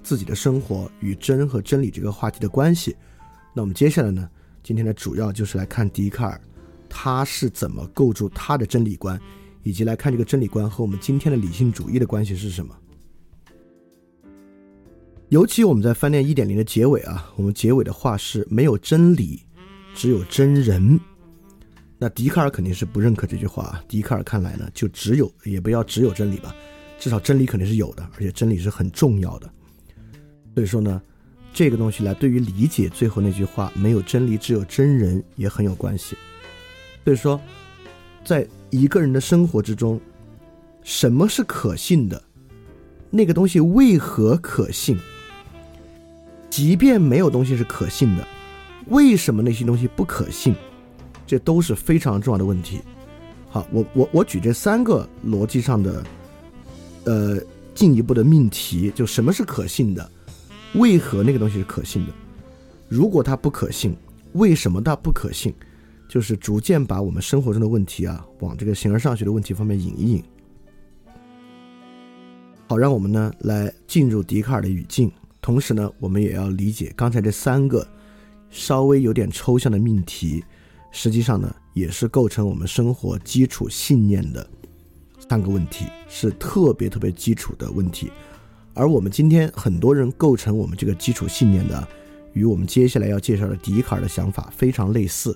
[0.03, 2.95] 自己的生活与真和真理这个话题的关系。
[3.53, 4.29] 那我们接下来呢，
[4.61, 6.41] 今天的主要就是来看笛卡尔，
[6.89, 9.19] 他是怎么构筑他的真理观，
[9.63, 12.75] 以及来看这个真理观和我们今天的理性主义的关系是什么。
[15.29, 19.41] 尤其我们在翻念一点零的结尾啊，我们结尾的话是没有真理，
[19.93, 20.99] 只有真人。
[21.97, 23.79] 那笛卡尔肯定是不认可这句话。
[23.87, 26.55] 笛卡尔看来呢，就只有也不要只有真理吧，
[26.99, 29.47] 至少真理肯定是有的，而且真理是很重要的。
[30.55, 31.01] 所以说呢，
[31.53, 36.17] 这个东西来对于理解最后那句话“没有真理，只有真人”也很有关系。
[37.05, 37.39] 所以说，
[38.23, 40.01] 在一个人的生活之中，
[40.83, 42.21] 什么是可信的？
[43.09, 44.97] 那个东西为何可信？
[46.49, 48.27] 即便没有东西是可信的，
[48.91, 50.53] 为什么那些东西不可信？
[51.25, 52.81] 这都是非常重要的问题。
[53.49, 56.03] 好，我我我举这三个逻辑上的，
[57.05, 57.39] 呃，
[57.73, 60.11] 进一步的命题，就什么是可信的？
[60.73, 62.13] 为何那个东西是可信的？
[62.89, 63.95] 如果它不可信，
[64.33, 65.53] 为什么它不可信？
[66.09, 70.23] 就是逐渐把我们生活中的问题啊，往这个形而上学的问题方面引一引。
[72.67, 75.09] 好，让我们呢来进入笛卡尔的语境。
[75.41, 77.87] 同时呢，我们也要理解刚才这三个
[78.51, 80.43] 稍微有点抽象的命题，
[80.91, 84.47] 实际上呢，也是构成我们生活基础信念的
[85.27, 88.11] 三个问题，是特别特别基础的问题。
[88.73, 91.87] 而我们今天很多人构成我们这个基础信念的，
[92.33, 95.35] 与我们接下来要介绍的笛卡尔的想法非常类似。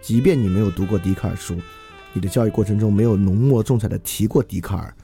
[0.00, 1.56] 即便你没有读过笛卡尔书，
[2.12, 4.94] 你的教育过程中没有浓墨重彩的提过笛卡尔，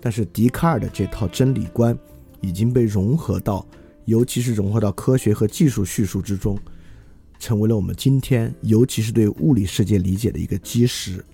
[0.00, 1.96] 但是笛卡尔的这套真理观。
[2.42, 3.66] 已经被融合到，
[4.06, 6.58] 尤其是融合到科学和技术叙述之中，
[7.40, 11.24] 成为了我们今天，尤其是对物理世界理解的一个基石。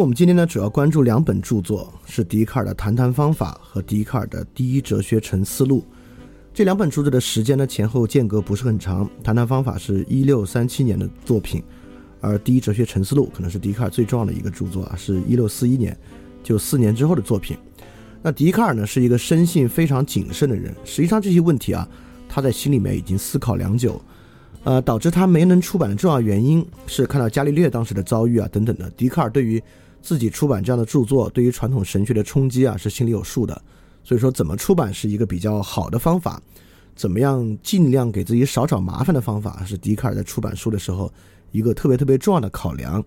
[0.00, 5.80] 我们今天呢，主要关注两本著作，是笛卡尔的《谈谈方法》和笛卡尔的《第一哲学沉思录》。
[6.54, 9.04] 这两本著作的时间呢，前后间隔不是很长。
[9.22, 11.62] 《谈谈方法》是一六三七年的作品，
[12.18, 15.94] 而《第一哲学沉思录》可能是笛卡尔最重要的一个著作啊，是一六四一年，
[16.42, 17.54] 就四年之后的作品。
[18.22, 20.74] 那笛卡尔呢，是一个生性非常谨慎的人。
[20.82, 21.86] 实际上这些问题啊，
[22.26, 24.00] 他在心里面已经思考良久。
[24.62, 28.90] 呃，导致他没能出版的重要原因是看到伽利略当时的遭遇啊等等的。
[28.90, 29.62] 笛卡尔对于
[30.02, 33.62] 自己出版这样的著作对于传统神学的冲击啊是心里有数的，
[34.02, 36.42] 所以说怎么出版是一个比较好的方法，
[36.96, 41.12] 怎么样尽量给自己少找麻烦的方法是笛卡尔在出版书的时候
[41.52, 43.04] 一个特别特别重要的考量。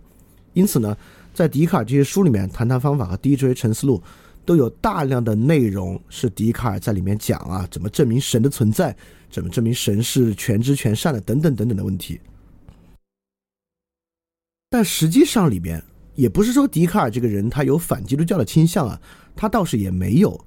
[0.54, 0.96] 因此呢，
[1.34, 4.02] 在笛卡尔这些书里面，谈谈方法和第一哲学沉思录
[4.46, 8.96] 都有大量的内容是笛卡尔在里面讲啊，怎么证明神的存在，
[9.32, 12.22] 怎么证明神是全知全善的等等等等的问题。
[14.70, 15.84] 但实际上里边。
[16.16, 19.02] 也不是说笛卡尔这个人他有反基督教的倾向啊，
[19.36, 20.40] 他倒是也没有，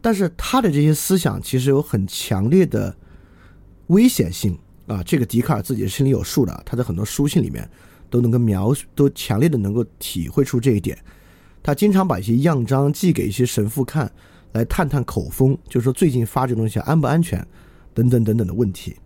[0.00, 2.94] 但是他的这些思想其实有很强烈的
[3.86, 7.68] 危险性啊，这个笛卡尔自己心里有数的，他在很多书信里面
[8.10, 10.98] 都能够描述，都强烈的能够体会出这一点。
[11.62, 14.10] 他经常把一些样章寄给一些神父看，
[14.52, 17.46] 来探探口风，就是说最近发这东西安不安全，
[17.94, 18.96] 等等等等的问题。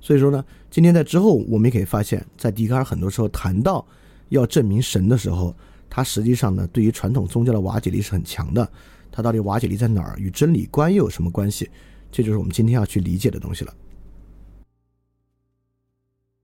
[0.00, 3.86] 所以说呢，今天在之后我们也可以发现，在笛卡尔很多时候谈到。
[4.32, 5.54] 要证明神的时候，
[5.88, 8.68] 他实际上呢，对于传统宗教的瓦解力是很强的。
[9.10, 10.16] 他到底瓦解力在哪儿？
[10.18, 11.70] 与真理观又有什么关系？
[12.10, 13.74] 这就是我们今天要去理解的东西了。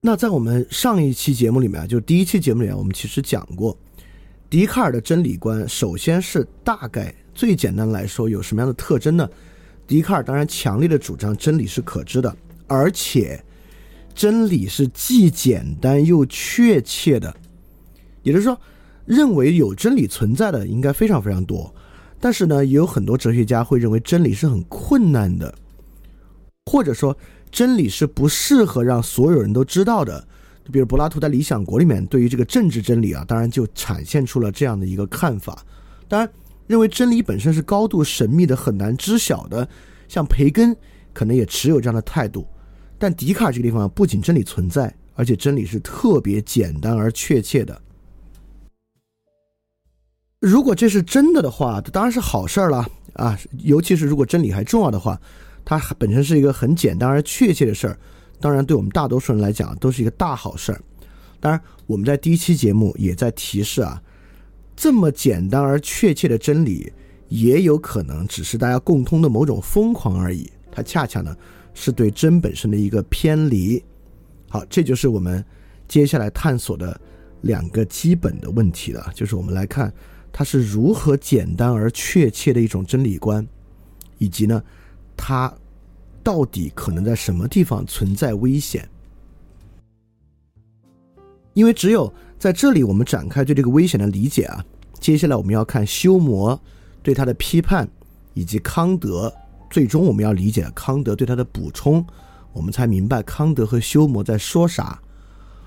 [0.00, 3.76] 那在我们上一期节目里面，就第一期节目里面，我们其实讲过，
[4.48, 9.28] 笛卡尔的真理观，首先是大概最简单来说有什么样的特征呢？
[9.86, 13.42] 笛卡尔当然强烈的主张真理是可知的，而且
[14.14, 17.34] 真理是既简单又确切的。
[18.28, 18.60] 也就是说，
[19.06, 21.74] 认为有真理存在的应该非常非常多，
[22.20, 25.54] 但是呢，也有很多哲学家会认为真理是很困难的，
[26.66, 27.16] 或者说
[27.50, 30.22] 真理是不适合让所有人都知道的。
[30.70, 35.64] 比如柏拉图在《理想国》里面对于这个政治真理啊，当然就展现出了这样的一个看法。
[36.06, 36.30] 当然，
[36.66, 39.66] 认为真理本身是高度神秘的、很难知晓的，
[40.08, 40.76] 像培根
[41.14, 42.46] 可能也持有这样的态度。
[42.98, 47.80] 但笛卡尔这个地方不仅真理存在，而且真理是特别简单而确切的。
[50.40, 53.36] 如果这是真的的话，当然是好事儿了啊！
[53.64, 55.20] 尤其是如果真理还重要的话，
[55.64, 57.98] 它本身是一个很简单而确切的事儿，
[58.40, 60.80] 当然对我们大多数人来讲都是一个大好事儿。
[61.40, 64.00] 当然，我们在第一期节目也在提示啊，
[64.76, 66.92] 这么简单而确切的真理，
[67.28, 70.48] 也有可能只是大家共通的某种疯狂而已。
[70.70, 71.36] 它恰恰呢
[71.74, 73.82] 是对真本身的一个偏离。
[74.48, 75.44] 好，这就是我们
[75.88, 76.98] 接下来探索的
[77.40, 79.92] 两个基本的问题了，就是我们来看。
[80.38, 83.44] 它是如何简单而确切的一种真理观，
[84.18, 84.62] 以及呢，
[85.16, 85.52] 它
[86.22, 88.88] 到底可能在什么地方存在危险？
[91.54, 94.64] 因为只有在这里，我们展开对这个危险的理解啊。
[95.00, 96.56] 接下来我们要看修谟
[97.02, 97.90] 对他的批判，
[98.32, 99.34] 以及康德
[99.68, 102.06] 最终我们要理解康德对他的补充，
[102.52, 105.02] 我们才明白康德和修谟在说啥。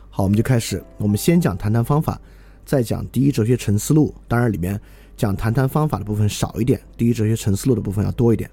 [0.09, 2.17] 好，我们就开始，我们先讲谈谈方法。
[2.65, 4.79] 再讲第一哲学沉思录，当然里面
[5.17, 8.49] 讲谈谈方法的部分少一点，第一哲学沉思录的部分要多一点。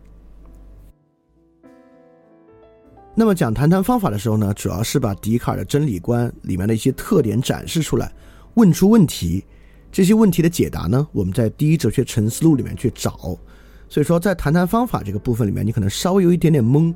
[3.14, 8.12] 那么讲谈谈方法的时候呢，主要是把笛卡尔的真理观里面的一些特点展示出来，
[8.54, 9.44] 问出问题。
[9.90, 13.38] 这些问题的解答呢，我们在第一哲学沉思录里面去找。
[13.88, 16.94] 所以说，在谈谈方法这个部分里面，你可能稍微有一点点懵，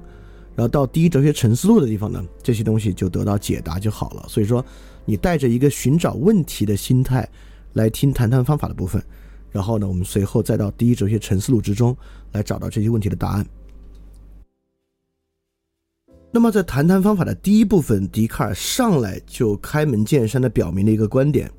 [0.54, 4.24] 然后到第一哲学沉思录的地方呢，这些东西就得到解答就好了。
[4.28, 4.64] 所以说。
[5.04, 7.28] 你带着一个寻找问题的心态
[7.72, 9.02] 来听谈谈方法的部分，
[9.50, 11.96] 然后呢，我们随后再到第一哲学沉思录之中
[12.32, 13.46] 来找到这些问题的答案。
[16.34, 21.50] 那么，在谈谈方法的第一部分，笛卡尔上来就开门见山的表明了一个观点，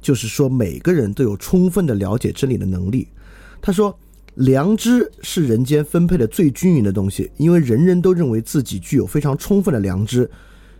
[0.00, 3.08] 就是说每个人都有充分的了解真理的能力。
[3.60, 3.98] 他说，
[4.34, 10.30] 良知是人间分配的最均匀的东西，因为人人都认为自己具有非常充分的良知。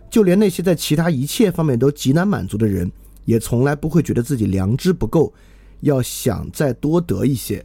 [0.09, 2.89] 就连那些在其他一切方面都极难满足的人，
[3.25, 5.33] 也从来不会觉得自己良知不够，
[5.81, 7.63] 要想再多得一些。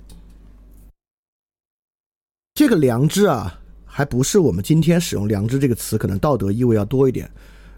[2.55, 7.31] 这个良知啊，还不是我们今天使用“良知”这个词，可能道德意味要多一点。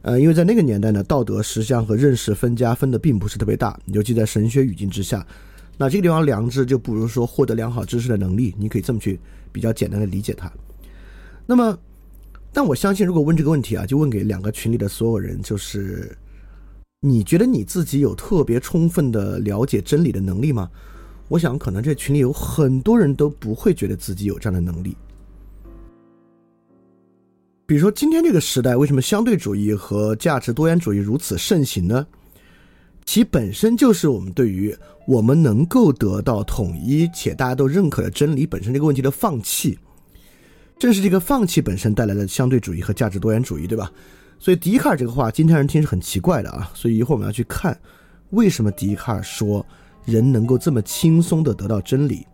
[0.02, 5.24] 呃，因为在那个年代呢，道德实相和认识分家分的并不是特别大，尤其在神学语境之下。
[5.76, 9.20] 那这个地方良知就不如说获得良好知识的能力，你可以这么去
[9.52, 10.50] 比较简单的理解它。
[11.46, 11.78] 那么。
[12.54, 16.16] 但我相信，如果问这个问题啊，就问给两个群里的所有人，就是
[17.00, 20.70] 你觉得你自己有特别充分的了解真理的能力吗？
[21.26, 24.96] 我想，可能这群里有很多人都不会觉得自己有这样的能力。
[27.66, 32.06] 比如说，今天这个时代，为什么相对主义和价值多元主义如此盛行呢？
[33.04, 34.74] 其本身就是我们对于
[35.08, 39.78] 我们能够得到统一且大家都认可的真理本身这个问题的放弃。
[40.78, 43.90] 正是这个放弃本身带来的相对主义和价值多元主义，对吧？
[44.38, 46.70] 所以笛卡尔这个话，今天人听是很奇怪的啊。
[46.74, 47.78] 所以一会儿我们要去看，
[48.30, 49.64] 为什么笛卡尔说
[50.04, 52.26] 人能够这么轻松地得到真理。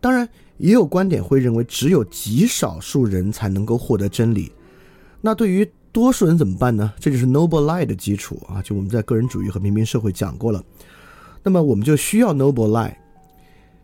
[0.00, 4.52] 当然，也有观点会认为只有极少数人才能够获得真理。
[5.20, 6.92] 那对于多数人怎么办呢？
[7.00, 8.60] 这就是 noble lie 的基础啊！
[8.62, 10.62] 就我们在个人主义和平民社会讲过了。
[11.42, 12.94] 那么我们就需要 noble lie。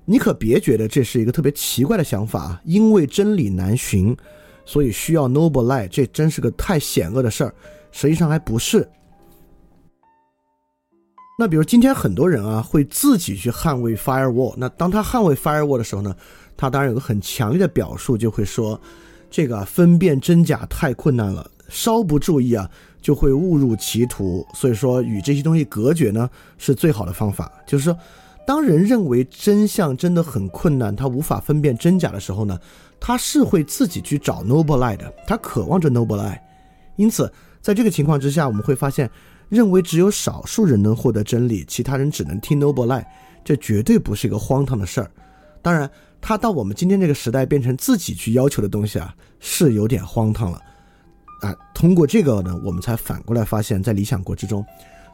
[0.05, 2.61] 你可别觉得这是一个特别奇怪的想法！
[2.65, 4.17] 因为真理难寻，
[4.65, 7.55] 所以需要 noble lie，这真是个太险恶的事儿。
[7.93, 8.89] 实际上还不是。
[11.39, 14.55] 那比如今天很多人啊，会自己去捍卫 firewall。
[14.57, 16.15] 那当他捍卫 firewall 的时候呢，
[16.57, 18.79] 他当然有个很强烈的表述，就会说，
[19.31, 22.71] 这个分辨真假太困难了，稍不注意啊，
[23.01, 24.47] 就会误入歧途。
[24.53, 26.29] 所以说，与这些东西隔绝呢，
[26.59, 27.51] 是最好的方法。
[27.67, 27.99] 就是说，
[28.51, 32.59] 当人认为真相真的很困难，他无法分辨真假的时候呢，
[32.99, 36.37] 他是会自己去找 noble lie 的，他渴望着 noble lie。
[36.97, 39.09] 因此，在这个情况之下，我们会发现。
[39.51, 43.05] 认为只有少数人能获得真理，其他人只能听 noble lie，
[43.45, 45.09] 这绝对不是一个荒唐的事儿。
[45.63, 45.89] 当然，
[46.21, 50.61] 他到我们今天这个时代变成自己去要求的东西啊，是有点荒唐了。
[51.43, 54.65] 啊，通过这个呢，我们才反过来发现，在理想国之中，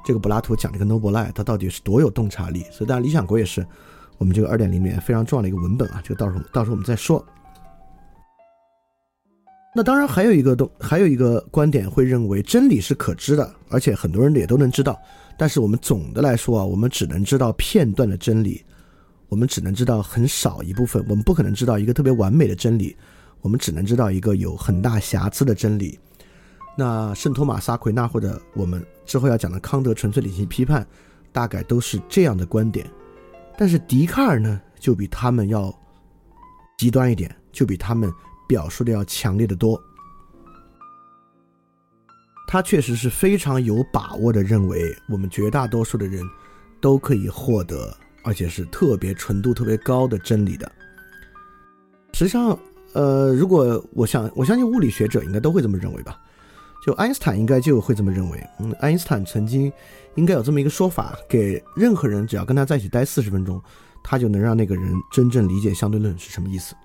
[0.06, 2.64] 这个柏拉图讲这个 noble lie，它到底是多有洞察力。
[2.70, 3.66] 所以，当然，理想国也是
[4.18, 6.00] 我们这个二点零里面非常重要的一个文本啊。
[6.04, 7.26] 这个到时候到时候我们再说。
[9.74, 14.96] 那当然还有一个东，还有一个观点会认为真理是可知的，而且很多人也都能知道。
[15.36, 18.64] 但是我们总的来说啊，我们只能知道片段的真理，
[19.28, 22.96] 我们只能知道很少一部分，我们不可能知道一个特别完美的真理，
[23.40, 25.98] 我们只能知道一个有很大瑕疵的真理。
[26.76, 30.86] 那圣托马萨奎纳或者我们之后要讲的康德纯粹理性批判，
[31.32, 32.86] 大概都是这样的观点。
[33.56, 35.74] 但是笛卡尔呢，就比他们要
[36.76, 38.12] 极端一点，就比他们。
[38.48, 39.76] 表述的要强烈的多，
[42.46, 46.22] 他确实是非常有把握的认为，我们绝大多数的人
[46.80, 50.70] 都可以获得，而且是特别纯度特别高的真理的。
[52.12, 52.56] 实际上，
[52.92, 56.16] 呃，如果我想，我相信物理学者应该都会这么认为吧？
[56.86, 58.40] 就爱因斯坦应该就会这么认为。
[58.60, 59.72] 嗯，爱因斯坦曾经
[60.14, 63.60] 应该有这么一个说法：给任何人只要跟他在一起待四十分钟，
[64.04, 66.76] 他就能让那个人真正理解相对论是什么意思。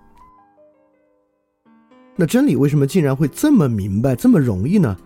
[2.16, 4.97] 那真理为什么竟然会这么明白、这么容易呢？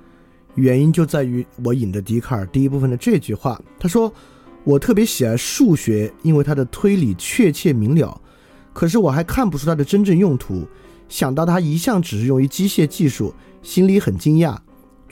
[0.54, 3.62] 原因就在于我引的笛卡尔第一部分的这句话。
[3.78, 4.12] 他说
[4.64, 8.22] ：“我特别喜爱数学，因为它的推理确切明了。
[8.72, 10.66] 可是我还看不出它的真正用途。
[11.10, 14.58] 想到它一向只是用于机械技术，心里很惊讶，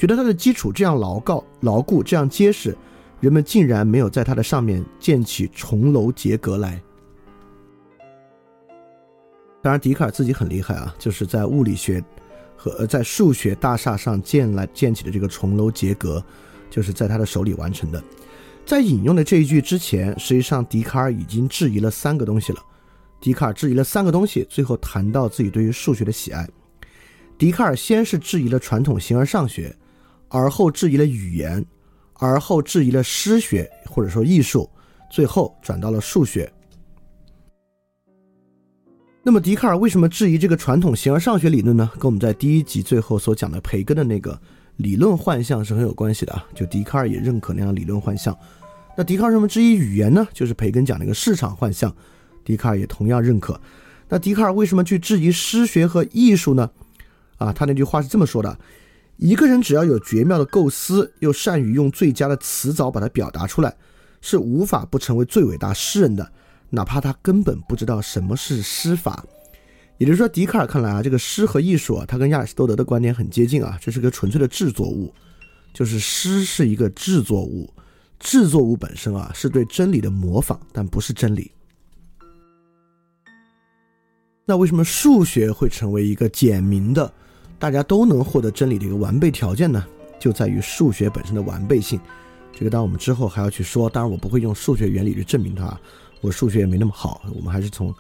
[0.04, 2.78] 觉得它的基础这样牢告、牢固、这样结实，
[3.22, 6.78] 人们竟然没有在它的上面建起重楼结阁来。”
[9.64, 12.04] 当然，笛卡尔自己很厉害啊，就是在物理学
[12.58, 16.22] 和在数学大厦上建来建起的这个重楼结阁，
[16.70, 18.04] 就是在他的手里完成的。
[18.66, 22.62] 在引用的这一句之前，实际上笛卡尔已经质疑了三个东西了。
[23.22, 26.46] 笛卡尔质疑了三个东西，最后谈到自己对于数学的喜爱。
[27.38, 29.74] 笛卡尔先是质疑了传统形而上学，
[30.34, 31.64] 而后质疑了语言，
[32.16, 34.68] 而后质疑了诗学或者说艺术，
[35.12, 36.52] 最后转到了数学。
[39.22, 41.88] 那么，笛卡尔为什么质疑这个传统形而上学理论呢？
[42.00, 44.38] 跟我们在第一集最后所讲的培根的那个
[44.78, 46.44] 理论幻象是很有关系的啊。
[46.56, 48.36] 就笛卡尔也认可那样理论幻象。
[48.98, 50.28] 那笛卡尔为什么质疑语言呢？
[50.34, 51.96] 就是培根讲那个市场幻象，
[52.44, 53.62] 笛卡尔也同样认可。
[54.10, 56.68] 那笛卡尔为什么去质疑诗学和艺术呢？
[57.38, 58.60] 啊，他那句话是这么说的：
[59.24, 63.74] 一个人只要有绝妙的构思，又善于用最佳的词藻把它表达出来，
[64.20, 66.30] 是无法不成为最伟大诗人的。
[66.70, 69.24] 哪怕他根本不知道什么是诗法，
[69.98, 75.14] 也就是说，笛卡尔看来啊，这个诗和艺术啊，他跟亚里士多德的观点很接近啊，这是个纯粹的制作物，
[75.74, 77.74] 就是诗是一个制作物，
[78.20, 81.50] 制作物本身啊是对真理的模仿，但不是真理。
[84.44, 87.14] 那为什么数学会成为一个简明的，
[87.64, 89.82] 大家都能获得真理的一个完备条件呢？
[90.20, 91.98] 就在于数学本身的完备性。
[92.52, 95.80] 这个当然我们之后还要去说，当然我不会用数学原理去证明它。
[96.20, 97.96] 我数学也没那么好，我们还是从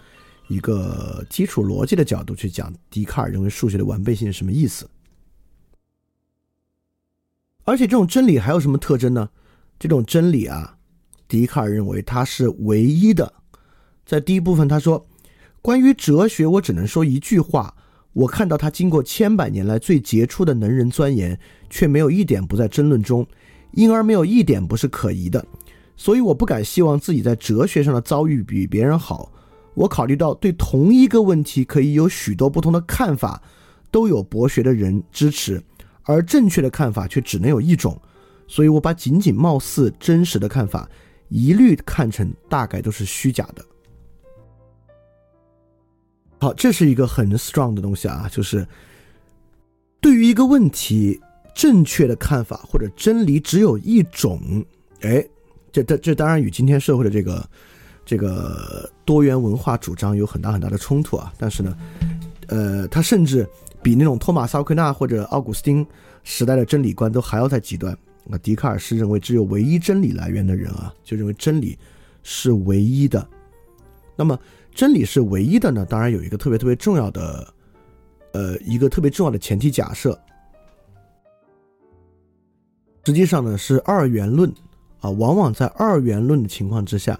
[0.49, 4.85] 一个基础逻辑的角度去讲，笛卡尔认为数学的完备性是什么意思。
[7.63, 9.29] 而且这种真理还有什么特征呢？
[9.79, 10.75] 这种真理啊，
[11.25, 13.31] 笛卡尔认为它是唯一的。
[14.05, 15.07] 在第一部分他说，
[15.61, 17.73] 关于哲学，我只能说一句话：
[18.13, 21.37] 我看到他经过千百年来最杰出的能人钻研，
[21.69, 23.27] 却没有一点不在争论中，
[23.71, 25.43] 因而没有一点不是可疑的。
[25.97, 29.31] 所以我不敢希望自己在哲学上的遭遇比别人好。
[29.73, 33.41] 我考虑到对同一个问题可以有许多不同的看法，
[33.89, 35.59] 都有博学的人支持，
[36.03, 37.99] 而正确的看法却只能有一种。
[38.47, 40.87] 所以我把仅仅貌似真实的看法
[41.29, 43.65] 一律看成大概都是虚假的。
[46.43, 48.67] 好，这是一个很 strong 的东西啊，就是
[50.01, 51.17] 对于一个问题
[51.55, 54.41] 正确的看法或者真理只有一种，
[55.03, 55.25] 哎，
[55.71, 57.49] 这这这当然与今天社会的这个
[58.03, 61.31] 这个多元文化主张有很大很大的冲突啊。
[61.37, 61.77] 但是呢，
[62.47, 63.47] 呃，他甚至
[63.81, 65.87] 比那种托马斯·奥奎纳或者奥古斯丁
[66.25, 67.97] 时代的真理观都还要在极端。
[68.25, 71.79] 那笛卡尔是认为只有唯一真理来源的人啊，就认为真理
[72.21, 73.25] 是唯一的。
[74.17, 74.37] 那么。
[74.73, 75.85] 真理是唯一的呢？
[75.85, 77.53] 当然有一个特别特别重要的，
[78.33, 80.19] 呃，一个特别重要的前提假设。
[83.05, 84.51] 实际上呢，是二元论
[84.99, 87.19] 啊，往往在二元论的情况之下，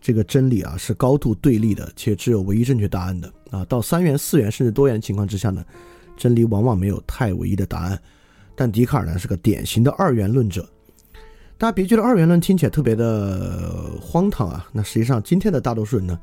[0.00, 3.64] 这个真理啊是高度对立的，且只有唯一正确答案的啊。
[3.64, 5.64] 到三元、四元甚至多元情况之下呢，
[6.16, 8.00] 真理往往没有太唯一的答案。
[8.54, 10.68] 但笛卡尔呢是个典型的二元论者。
[11.56, 16.16] 大家别觉得二元论听起来特别的荒唐啊，那实际上今天的大多数人呢。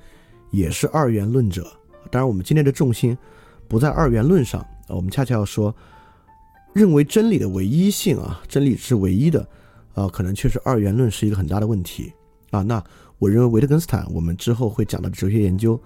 [0.51, 1.65] 也是二元论者，
[2.09, 3.17] 当然我们今天的重心
[3.67, 5.75] 不在二元论上，我们恰恰要说，
[6.73, 9.47] 认为真理的唯一性啊，真理是唯一的，
[9.93, 12.13] 啊，可能确实二元论是一个很大的问题
[12.51, 12.61] 啊。
[12.61, 12.81] 那
[13.19, 15.79] 我认为维特根斯坦，我们之后会讲到的哲学研究，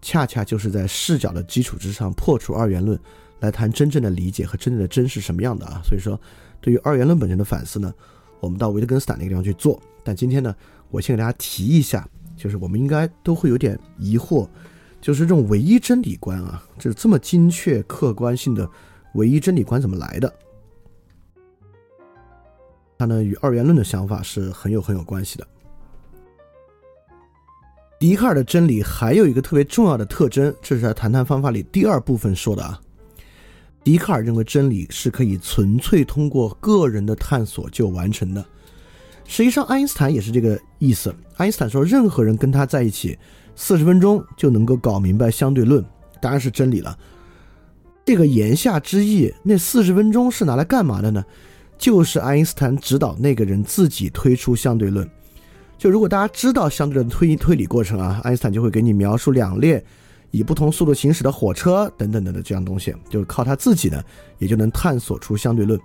[0.00, 2.98] 恰恰就是在视角的基础之上破除二元论，
[3.40, 5.80] 来谈真正的理解和真正的真是什么样的啊。
[5.84, 6.18] 所以说，
[6.60, 7.92] 对于二元论本身的反思呢，
[8.40, 9.80] 我们到维特根斯坦那个地方去做。
[10.02, 10.54] 但今天呢，
[10.90, 12.08] 我先给大家提一下。
[12.44, 14.46] 就是我们应该都会有点疑惑，
[15.00, 18.68] 就是这种唯一真理观啊，就是这么精确客观性的
[19.14, 20.30] 唯一真理观怎么来的？
[22.98, 25.48] 它呢与二元论的想法是很有很有关系的。
[27.98, 32.78] 笛卡尔的真理还有一个特别重要的特征，这是在谈谈方法里第二部分说的啊。
[33.82, 38.44] 笛卡尔认为真理是可以纯粹通过个人的探索就完成的。
[39.26, 41.14] 实际上，爱因斯坦也是这个意思。
[41.36, 43.18] 爱因斯坦说，任何人跟他在一起，
[43.56, 45.84] 四十分钟就能够搞明白相对论，
[46.20, 46.96] 当然是真理了。
[48.04, 51.24] 这个言下之意，那四十分钟是拿来干嘛的呢？
[51.78, 55.08] 就是爱因斯坦指导那个人自己推出相对论。
[55.78, 59.82] 就如果大家知道相对论推推理过程啊，爱因斯坦就会给你描述两列
[60.30, 64.04] 以不同速度行驶的火车等等等的这样东西，就是靠他自己呢，
[64.38, 65.80] 也就能探索出相对论。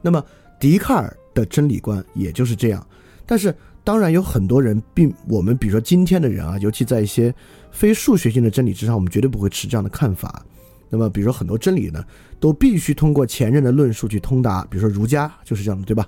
[0.00, 0.24] 那么，
[0.60, 1.16] 笛卡尔。
[1.40, 2.86] 的真理观也就是这样，
[3.24, 7.34] 但是当然有很多人并我们比如说今天的人啊，尤其在一些
[7.70, 10.44] 非数学性的真理之上，我们绝对不会持这样的看法。
[10.90, 12.04] 那么比如说很多真理呢，
[12.38, 16.06] 都必须通过前任的论述去通达，比如说儒家就是这样的，对吧？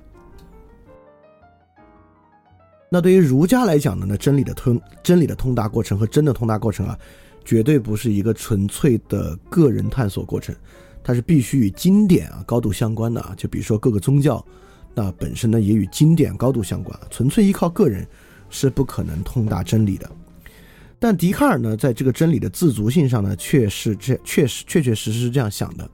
[2.91, 6.99] 那对于儒家来讲呢，那真理的通真理的通达过程和真的通达过程啊，
[7.43, 10.55] 绝对不是一个纯粹的个人探索过程，
[11.03, 14.45] 它是必须与经典啊高度相关的啊，就比如说各个宗教。
[14.95, 18.07] 那本身呢也与经典高度相关，纯粹依靠个人
[18.51, 20.11] 是不可能通达真理的。
[20.99, 25.91] 但笛卡尔呢，在这个真理的自足性上呢，却是这确实确确实实是这样想的。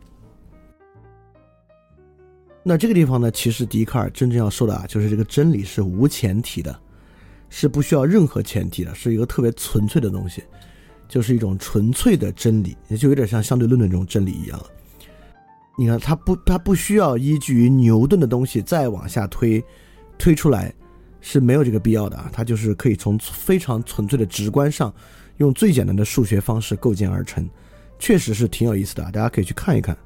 [2.63, 6.79] 那这个地方呢，其实笛卡尔真正要说的啊，就是这个真理是无前提的，
[7.49, 10.43] 是不需要任何前提的，是一个特别纯粹的东西，
[11.09, 14.63] 就是一种纯粹的真理，也就有点像相对论的这种真理一样。
[15.81, 19.65] 你看，它不，它不需要依据于牛顿的东西再往下推，
[20.19, 20.75] 推出来
[21.21, 22.29] 是没有这个必要的啊。
[22.33, 24.93] 它就是可以从非常纯粹的直观上，
[25.37, 27.49] 用最简单的数学方式构建而成，
[27.97, 29.11] 确实是挺有意思的啊。
[29.13, 29.97] 大家可以去看一看，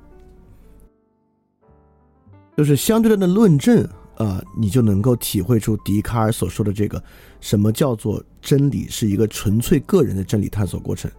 [2.54, 3.82] 就是相对论的论证
[4.16, 7.02] 啊，你就能够体会出笛卡尔所说的这个
[7.40, 11.10] 什么叫做真理是一个纯粹个人的真理探索过程。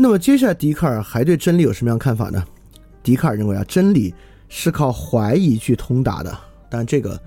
[0.00, 2.44] 那么接下来，笛卡尔还对真理有什么样看法呢？
[3.02, 4.14] 笛卡尔认为啊，真理
[4.48, 6.38] 是靠怀疑去通达的。
[6.70, 7.20] 但这个，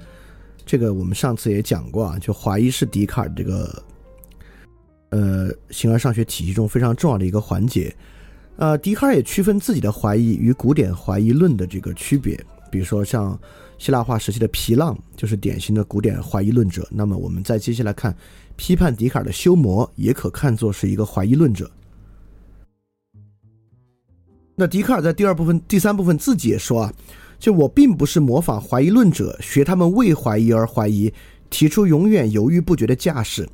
[0.66, 3.84] 这个我们上次也讲过啊，就怀疑是笛卡尔这个，
[5.10, 7.94] 呃，形而上学体系中非常重要的一个环节。
[8.56, 12.42] 呃，笛卡尔也区分自己的怀疑与古典怀疑论的这个区别。
[12.72, 13.38] 比如说，像
[13.78, 16.88] 希腊化时期的皮浪就是典型的古典怀疑论者。
[16.90, 18.16] 那么我们再接下来看，
[18.56, 21.70] 批判笛卡尔的修谟也可看作是一个怀疑论者。
[24.62, 26.94] 那笛卡尔在第二部分、第三部分自己也说啊，
[27.40, 31.12] 就我并不是模仿怀疑论者，学他们为怀疑而怀疑，
[31.50, 33.50] 提出永远犹豫不决的架势，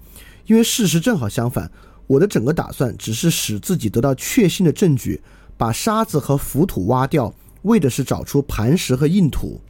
[0.48, 1.72] 因为事实正好相反。
[2.08, 5.22] 我的整个打算只是使自己得到确信的证据，
[5.56, 9.62] 把沙子和浮土挖掉，为的是找出磐石和硬土。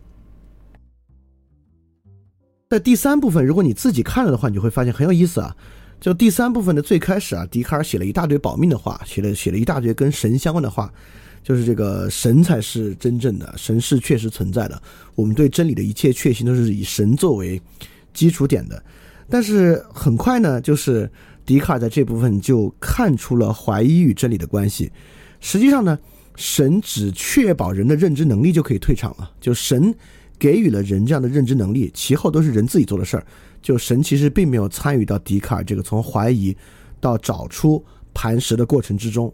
[2.72, 5.56] 在第三部分，如果你自己看了的话，你就会发现很有意思啊。
[6.02, 10.92] 就第三部分的最开始啊，笛卡尔写了一大堆保命的话，写了写了一大堆跟神相关的话。
[11.44, 14.82] 就是这个神才是真正的，神是确实存在的。
[15.16, 17.62] 我们对真理的一切确信都是以神作为
[18.14, 18.84] 基础点的。
[19.30, 21.10] 但是很快呢，就是
[21.46, 24.92] 笛卡尔在这部分就看出了怀疑与真理的关系。
[25.40, 25.98] 实际上呢，
[26.36, 29.94] 神只确保人的认知能力就可以退场了，就神
[30.40, 33.26] 给予了人这样的认知能力，其后都是人自己做的事儿。
[33.62, 36.56] 就神其实并没有参与到笛卡尔这个从怀疑
[37.02, 37.84] 到找出
[38.14, 39.34] 磐石的过程之中。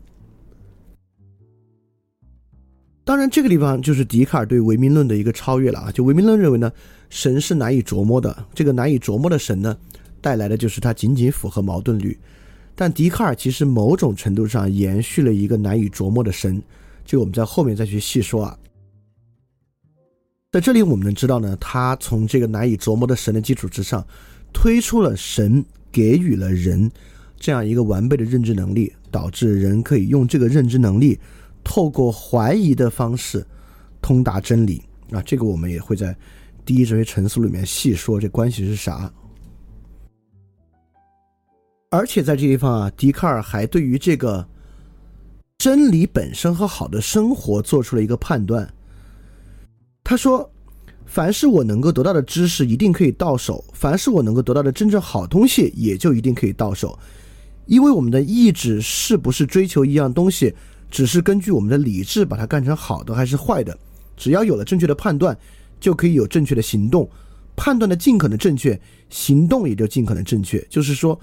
[3.06, 5.91] 当然，这个地方就是笛卡尔对唯名论的一个超越了啊！
[5.91, 6.72] 就唯名论认为呢，
[7.10, 9.78] 神是难以琢磨的，这个难以琢磨的神呢，
[10.22, 12.18] 带来的就是它仅仅符合矛盾律。
[12.76, 16.64] 但笛卡尔其实某种程度上延续了一个难以琢磨的神，
[17.06, 18.58] 这个我们在后面再去细说啊。
[20.54, 24.06] 在这里我们能知道呢，他从这个难以琢磨的神的基础之上，
[24.54, 26.89] 推出了神给予了人
[27.38, 31.20] 这样一个完备的认知能力，导致人可以用这个认知能力。
[31.64, 33.45] 透过怀疑的方式
[34.01, 36.16] 通达真理啊，这个我们也会在
[36.66, 39.11] 第一哲学陈述里面细说这关系是啥。
[41.89, 44.47] 而且在这地方啊，笛卡尔还对于这个
[45.59, 48.68] 真理本身和好的生活做出了一个判断。
[50.03, 50.51] 他说
[51.05, 56.97] ：“凡是我能够得到的知识，一定可以到手；凡是我能够得到的真正好东西，也就一定可以到手。
[57.68, 60.53] 因为我们的意志是不是追求一样东西？”
[60.94, 63.76] 只是根据我们的理智把它干成好的还是坏的，
[64.16, 65.36] 只要有了正确的判断，
[65.80, 67.10] 就可以有正确的行动。
[67.56, 68.80] 判断的尽可能正确，
[69.10, 70.64] 行动也就尽可能正确。
[70.70, 71.20] 就是说，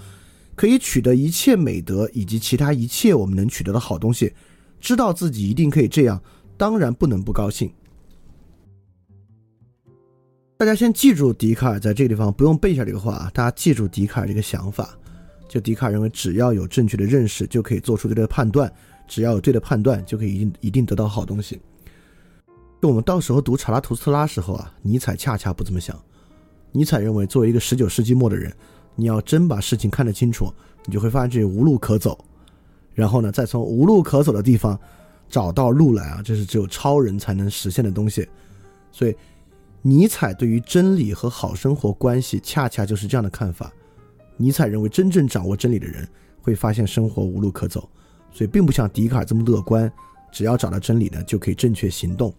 [0.56, 4.32] 可以取得一切美德以及其他一切我们能取得的好东西。
[4.80, 6.20] 知道自己一定可以这样，
[6.56, 7.72] 当然不能不高兴。
[10.56, 14.98] 大家先记住笛卡尔在这个地方不用背下这个话啊，大家记住笛卡尔这个想法。
[15.48, 18.72] 就笛卡尔认为，只要有正确的认识，就可以做出对的判断。
[19.10, 21.60] 只要有对的判断，就可以一定一定得到好东西。
[22.80, 26.00] 就我们到时候读查拉图斯特拉时候啊，尼采恰恰不这么想。
[26.70, 28.54] 尼采认为，作为一个十九世纪末的人，
[28.94, 30.54] 你要真把事情看得清楚，
[30.86, 32.24] 你就会发现这无路可走。
[32.94, 34.78] 然后呢，再从无路可走的地方
[35.28, 38.24] 找到路来啊，这是只有超人才能实现的东西。
[38.92, 39.16] 所以，
[39.82, 43.72] 尼采对于真理和好生活关系，恰恰就是这样的看法。
[44.36, 46.08] 尼采认为，真正掌握真理的人
[46.40, 47.90] 会发现生活无路可走。
[48.32, 49.92] 所以并不像笛卡尔这么乐观，
[50.30, 52.32] 只要找到真理呢，就可以正确行动。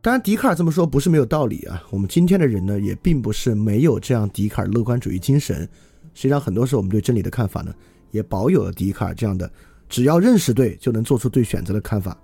[0.00, 1.82] 当然，笛卡尔这么说不是没有道理啊。
[1.90, 5.68] 我们今天的人呢，也并不是没有这样笛卡尔乐观主义精神。
[6.14, 7.74] 实际上，很多时候我们对真理的看法呢，
[8.10, 9.50] 也保有了笛卡尔这样的
[9.88, 12.16] “只要认识对，就能做出对选择”的看法。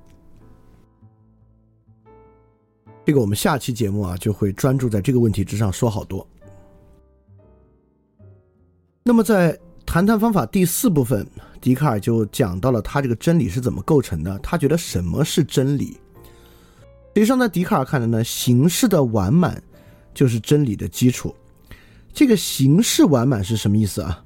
[3.05, 6.27] 这个我们下期节目啊，就会专注在这个问题之上说好多。
[9.05, 9.59] 那么在。
[9.87, 11.27] 谈谈方法第四部分，
[11.61, 14.39] 笛卡尔就讲到了他这个真理是怎么构成的。
[14.39, 15.99] 他觉得什么是真理？
[17.15, 19.63] 实际上，在笛卡尔看来呢，形式的完满
[20.15, 21.35] 就是真理的基础。
[22.13, 24.23] 这个形式完满是什么意思啊？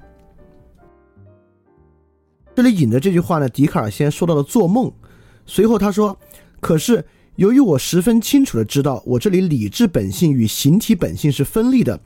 [2.55, 4.91] 这里引的这句话呢，笛卡尔先说到了做梦，
[5.45, 6.17] 随后他说
[6.61, 7.03] ：“可是
[7.35, 11.99] 由于我十分清楚的知道，我这里理智本性与形体本性是分立的。”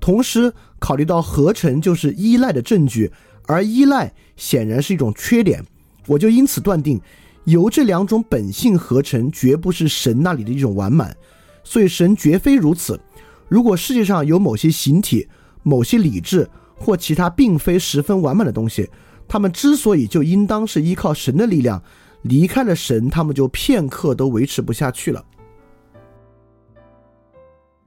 [0.00, 3.12] 同时考虑到合成就是依赖的证据，
[3.50, 5.60] 而依赖显然是一种缺点，
[6.06, 7.00] 我就因此断定，
[7.46, 11.16] 由这两种本性合成绝不是神那里的一种完满，
[11.64, 13.00] 所以神绝非如此。
[13.48, 15.28] 如果世界上有某些形体、
[15.64, 18.88] 某些理智或其他并非十分完满的东西，
[19.26, 21.82] 他们之所以就应当是依靠神的力量，
[22.22, 25.24] 离开了神，他们就片刻都维持不下去了。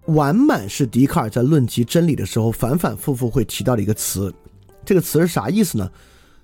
[0.07, 4.33] 完满是笛卡尔在论及真理的时候反反复复会提到的一个词，
[4.85, 5.89] 这个词是啥意思呢？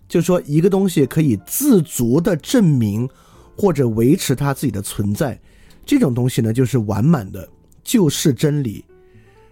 [0.08, 3.08] 就是说一个东西可以自足的证明
[3.56, 5.40] 或者维持它自己的存在，
[5.86, 7.48] 这种东西呢就是完满的，
[7.84, 8.84] 就是真理。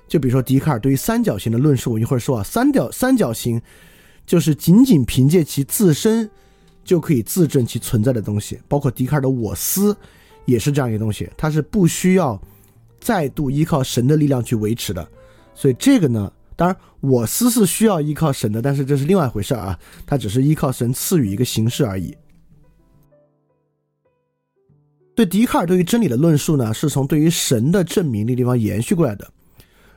[0.07, 3.61] 就比如说笛卡尔对于三角形的论述，我一会儿说啊，三角三角形
[4.25, 6.29] 就是仅仅凭借其自身
[6.83, 9.95] 就可以自证其存在的东西，包括笛卡尔的我思
[10.45, 12.39] 也是这样一个东西，它是不需要。
[12.99, 15.07] 再度依靠神的力量去维持的，
[15.53, 22.13] 所以这个呢，当然我思是需要依靠神的，但是这是另外一回事啊，它只是依靠神赐予一个形式而已。
[25.15, 29.31] 对笛卡尔对于真理的论述呢，是从对于神的证明那地方延续过来的。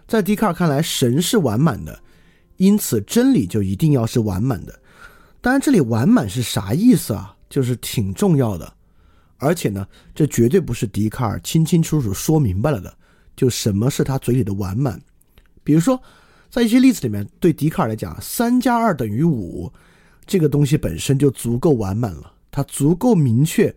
[0.06, 1.98] 在笛卡尔看来，神是完满的，
[2.56, 4.80] 因此真理就一定要是完满的。
[5.40, 7.34] 当然，这里完满是啥意思啊？
[7.48, 8.70] 就是挺重要的。
[9.38, 12.94] 而且呢，这绝对不是笛卡尔清清楚楚说明白了的。
[13.34, 15.00] 就什么是他嘴里的完满？
[15.64, 15.98] 比如说，
[16.50, 19.72] 在一些例子里面，对笛卡尔来讲，三加二等于五，
[20.26, 22.32] 这个东西本身就足够完满了。
[22.50, 23.72] 它足够明确、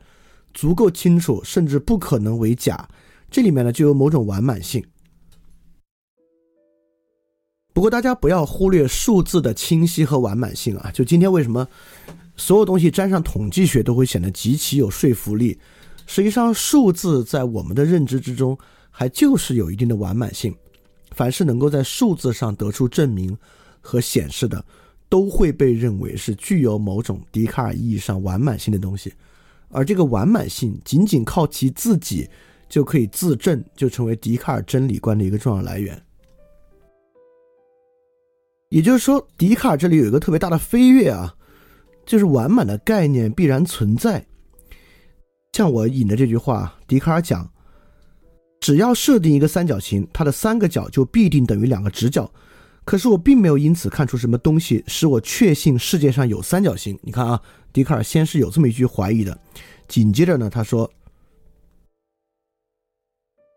[0.55, 2.89] 足够清楚，甚至不可能为假。
[3.29, 4.83] 这里面呢，就有某种完满性。
[7.73, 10.91] 不过大家不要忽略数字的清晰和完满性啊！
[10.91, 11.67] 就今天为什么
[12.35, 15.59] 所有东西沾上统计学都会显得极其有说服力？
[16.05, 18.57] 实际上，数字在我们的认知之中
[18.89, 20.55] 还就是有一定的完满性。
[21.13, 23.37] 凡是能够在数字上得出证明
[23.79, 24.63] 和显示的，
[25.07, 29.13] 都会被认为是具有某种笛卡尔意义上完满性的东西。
[29.69, 32.29] 而这个完满性仅仅靠其自己
[32.67, 35.99] 就可以自证，就成为笛卡尔真理观的一个重要来源。
[38.69, 41.35] 也就是说，笛卡尔这里有一个特别大的飞跃啊，
[42.05, 44.25] 就是完满的概念必然存在。
[45.51, 47.47] 像我引的这句话，笛卡尔讲，
[48.63, 52.31] 只要设定一个三角形，它的三个角就必定等于两个直角。
[52.85, 56.97] 可是我并没有因此看出什么东西使我确信世界上有三角形。
[57.01, 57.41] 你看啊，
[57.73, 59.37] 笛卡尔先是有这么一句怀疑的，
[59.89, 60.89] 紧接着呢，他说，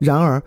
[0.01, 0.43] 然而。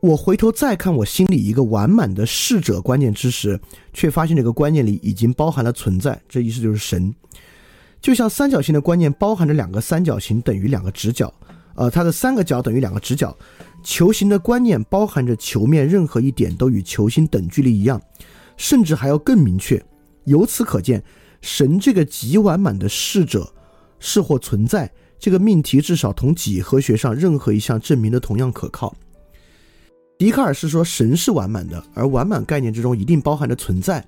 [0.00, 3.60] 我回头再看我心里一个完满的逝者观念之时，
[3.92, 7.12] 却发现这个观念里已经包含了存在，这意思就是神。
[8.00, 11.34] 就像三角形的观念包含着两个三角形等于两个直角，
[11.78, 13.34] 呃，它的三个角等于两个直角。
[13.84, 18.02] 球形的观念包含着球面任何一点都与球心等距离一样，
[18.56, 19.80] 甚至还要更明确。
[20.24, 21.02] 由此可见，
[21.40, 23.54] 神这个极完满的逝者
[24.00, 28.94] 是或存在这个命题，至少同几何学上任何一项证明的同样可靠。
[30.18, 34.04] 笛卡尔是说神是完满的，而完满概念之中一定包含着存在，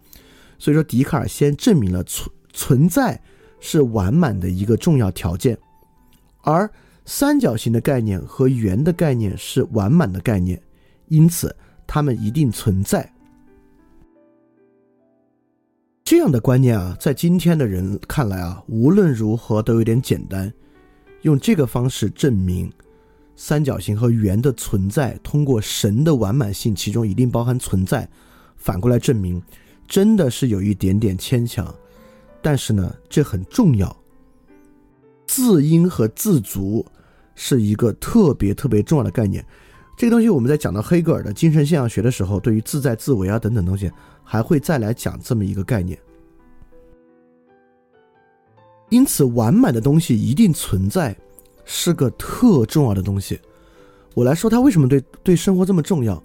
[0.59, 3.23] 所以说笛卡尔先证明了存存在
[3.61, 5.57] 是完满的一个重要条件，
[6.43, 6.69] 而
[7.13, 10.63] 三角形的概念和圆的概念是完满的概念，
[11.09, 11.55] 因此
[11.85, 13.13] 它们一定存在。
[16.05, 20.53] 这样的观念啊，在今天的人看来啊，无论如何都有点简单，
[21.23, 22.73] 用这个方式证明。
[23.35, 28.09] 三角形和圆的存在，通过神的完满性，其中一定包含存在，
[28.55, 29.43] 反过来证明，
[29.89, 31.75] 真的是有一点点牵强。
[32.41, 33.95] 但是呢，这很重要。
[35.27, 36.87] 自因和自足
[37.43, 39.43] 是一个特别特别重要的概念。
[39.97, 43.91] 这个东西我们在讲到黑格尔的精神现象学的时候，对于自在自为啊等等东西，
[44.23, 45.99] 还会再来讲这么一个概念。
[48.91, 51.17] 因此，完满的东西一定存在。
[51.73, 53.39] 是个特重要的东西，
[54.15, 56.21] 我来说它为什么对对生活这么重要。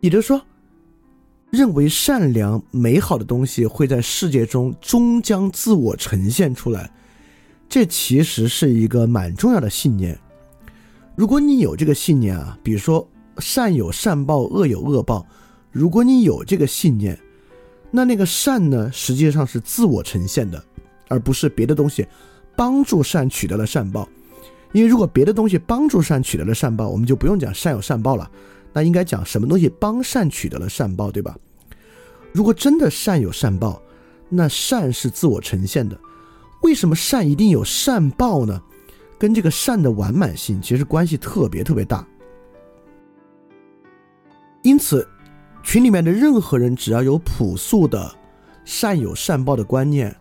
[0.00, 0.42] 也就是说，
[1.50, 6.90] 认为善良美好的东西会在世界中终将自我呈现出来，
[7.70, 10.18] 这其实是一个蛮重要的信念。
[11.14, 13.08] 如果你有这个信念啊，比如说
[13.38, 15.24] 善有善报，恶有恶报，
[15.70, 17.16] 如果你有这个信念，
[17.92, 20.60] 那那个善呢，实际上是自我呈现的，
[21.06, 22.04] 而不是别的东西。
[22.56, 24.06] 帮助善取得了善报，
[24.72, 28.28] 因为如果别的东西帮助善取得了善报，我们就不用讲善有善报了，
[28.72, 31.38] 那应该讲什么东西帮善取得了善报，对吧？
[32.32, 33.80] 如果真的善有善报，
[34.28, 35.98] 那善是自我呈现的，
[36.62, 38.60] 为什么善一定有善报呢？
[39.18, 42.06] 跟这个善的完满性其实关系特别特别大。
[44.62, 45.06] 因此，
[45.62, 48.10] 群里面的任何人只要有朴素的
[48.64, 50.14] 善有善报的观念。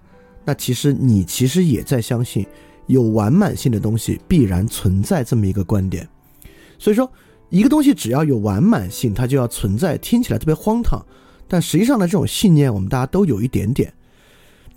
[0.46, 2.46] 那其实你其实也在相信
[2.88, 6.08] 有完满性的东西必然存在这么一个观点，
[6.80, 7.12] 所以说
[7.50, 11.00] 一个东西只要有完满性，它就要存在，听起来特别荒唐，
[11.48, 13.94] 但实际上呢，这种信念我们大家都有一点点。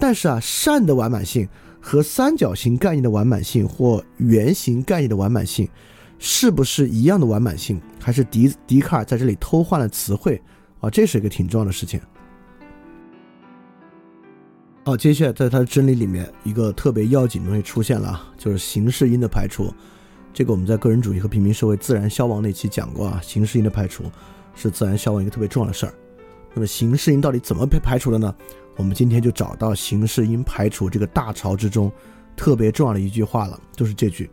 [0.02, 1.48] 但是啊，善的完满性
[1.80, 5.68] 和三角形概念的完满性或圆形概念的完满性，
[6.18, 7.80] 是不是一样的完满性？
[8.00, 10.42] 还是笛笛卡尔在这里偷换了词汇
[10.80, 10.90] 啊？
[10.90, 12.00] 这是一个挺重要的事情。
[14.82, 19.72] 好，接下来在他的真理里面，一个特别要紧的东西出现了，就是形式因的排除。
[20.34, 24.02] 这个我们在个人主义和平民社会自然消亡那期讲过啊，形式因的排除
[24.56, 25.94] 是自然消亡一个特别重要的事儿。
[26.54, 28.34] 那么形式因到底怎么被排除的呢？
[28.76, 31.90] 我们今天就找到形式应排除这个大潮之中
[32.36, 34.30] 特别重要的一句话了，就是这句。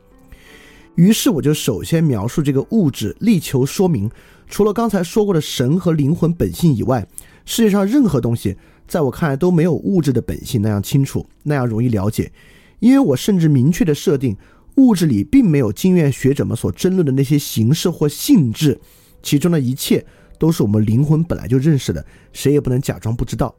[0.95, 4.09] 于是我就首先描述这个物质，力求说明，
[4.47, 7.07] 除了刚才说过的神和灵魂本性以外，
[7.45, 8.57] 世界上任何东西。
[8.87, 12.31] 在我看来都没有物质的本性那样清楚，那样容易了解，
[12.79, 14.35] 因为我甚至明确的设定，
[14.77, 18.81] 物质里并没有经验学者们所争论的那些形式或性质，
[19.21, 20.03] 其中的一切
[20.39, 23.53] 都是我们灵魂本来就认识的，谁也不能假装不知道。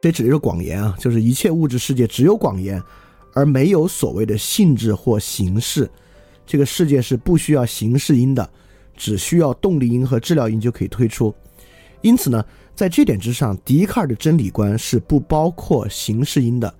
[0.00, 2.82] 这指的是广言啊，就是一切物质世界只有广言，
[3.34, 5.90] 而没有所谓的性质或形式，
[6.46, 8.48] 这个世界是不需要形式因的，
[8.96, 11.34] 只需要动力因和治疗因就可以推出。
[12.00, 12.42] 因此呢，
[12.74, 16.74] 在这点之上，笛卡尔的真理观是不包括形式因的。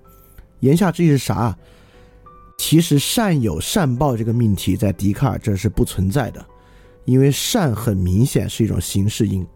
[0.60, 1.54] 言下之意是啥？
[2.56, 6.44] 其实善有善报这个命题在笛卡尔这是不存在的，
[7.04, 9.46] 因为善很明显是一种形式因。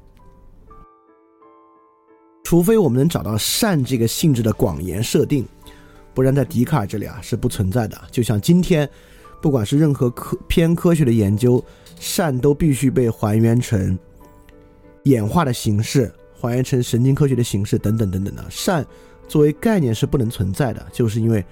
[2.44, 5.44] 除非我们能找到善这个性质的广言设定，
[6.14, 8.00] 不然在笛卡尔这里啊是不存在的。
[8.10, 8.88] 就像今天，
[9.42, 11.64] 不管是任何科偏科学的研究，
[11.98, 13.98] 善都必须被还原成
[15.04, 16.12] 演化的形式。
[16.36, 18.84] 还原成神经科学的形式等等等等的善
[19.26, 21.42] 作为概念是不能存在的，就是因为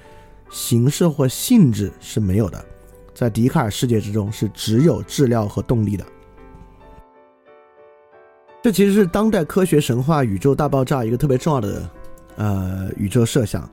[0.51, 2.63] 形式或性质是没有的，
[3.15, 6.05] 在笛卡尔世界之中是只有质料和动力的。
[8.63, 11.91] 这其实是当代科学神话宇宙大爆炸一个特别重要的
[12.37, 13.69] 呃宇宙设想。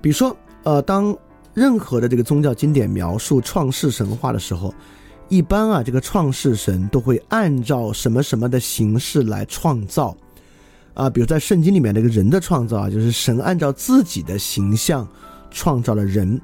[0.00, 1.14] 比如说呃，当
[1.52, 4.74] 任何的这个宗教经典描述创世神话的时候，
[5.28, 10.16] 一般啊这个创世神都会按照什么什么的形式来创造。
[10.94, 15.06] 啊，比如在圣经里面那个人的创造啊，就是神按照自己的形象
[15.50, 16.40] 创造了人，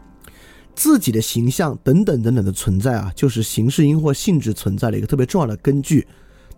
[0.74, 6.07] 自己的形象等等等等的存在啊，就是形式因或性质存在的一个特别重要的根据。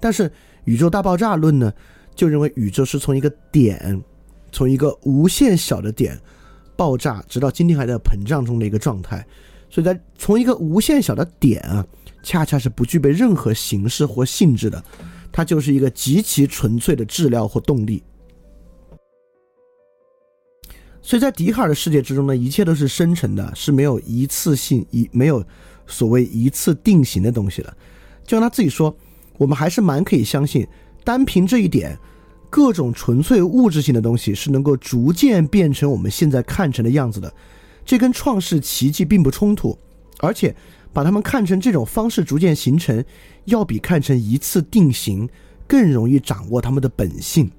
[0.01, 0.33] 但是
[0.65, 1.73] 宇宙大爆炸论呢，
[2.15, 4.03] 就认为宇宙是从一个点，
[4.51, 6.19] 从一个无限小的点
[6.77, 9.27] 爆炸，直到今天还在膨胀中的一个状态。
[9.71, 11.87] 所以在从一个无限小的点啊，
[12.23, 14.83] 恰恰是不具备任何形式或性质的。
[15.35, 18.03] 它就是一个极其纯粹的质料或动力，
[21.01, 25.43] 所以在笛卡尔的世界之中呢，一切都是生成的，是没有一次性一没有
[25.87, 27.75] 所谓一次定型的东西的。
[28.27, 28.95] 就像他自己说，
[29.43, 30.67] 我们还是蛮可以相信，
[31.05, 31.99] 单凭这一点，
[32.49, 37.33] 各种纯粹物质性的东西是能够逐渐变成我们现在看成的样子的，
[37.85, 39.77] 这跟创世奇迹并不冲突，
[40.21, 40.55] 而且。
[40.95, 43.03] 把它们看成这种方式逐渐形成，
[43.47, 45.27] 要比看成一次定型
[45.67, 47.51] 更容易掌握它们的本性。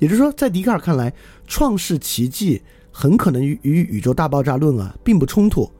[0.00, 1.12] 也就是说，在笛卡尔看来，
[1.46, 5.70] 创世奇迹很可能与宇宙大爆炸论啊并不冲突。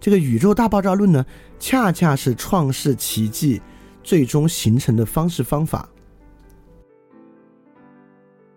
[0.00, 1.22] 这个宇宙大爆炸论呢，
[1.60, 3.60] 恰恰是创世奇迹
[4.06, 5.88] 最终形成的方式方法。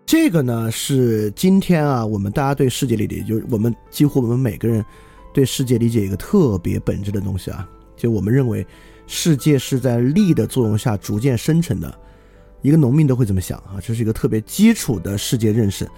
[0.06, 4.84] 这个呢，是今天啊，我们大家对世界理解，就是我们几乎我们每个人。
[5.32, 7.64] 对世界理解一个特别本质的东西啊，
[7.96, 8.66] 就我们认为
[9.06, 11.98] 世界是在力的作用下逐渐生成的，
[12.62, 15.88] 一个农民都会这么想啊，这是一个特别基础的世界认识。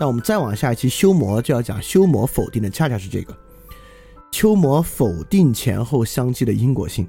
[0.00, 3.32] 那我们再往下一期修魔就要讲修魔否定的恰恰是这个，
[4.32, 7.06] 修魔否定前后相继的因果性。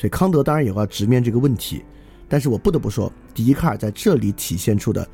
[0.00, 1.84] 所以康德当然也要直面这个问题，
[2.26, 5.06] 但是我不得不说，笛卡尔在这里体现出的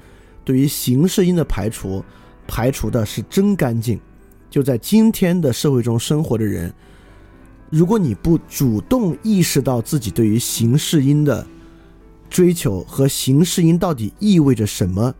[0.45, 2.05] 对于形式因的排除，
[2.47, 4.01] 排除的是真干净。
[4.49, 6.72] 就在今天的社会中生活的人，
[7.68, 11.45] 如果你不主动意识到自己对于形式因的
[12.30, 15.12] 追求和形式因到底意味着什么，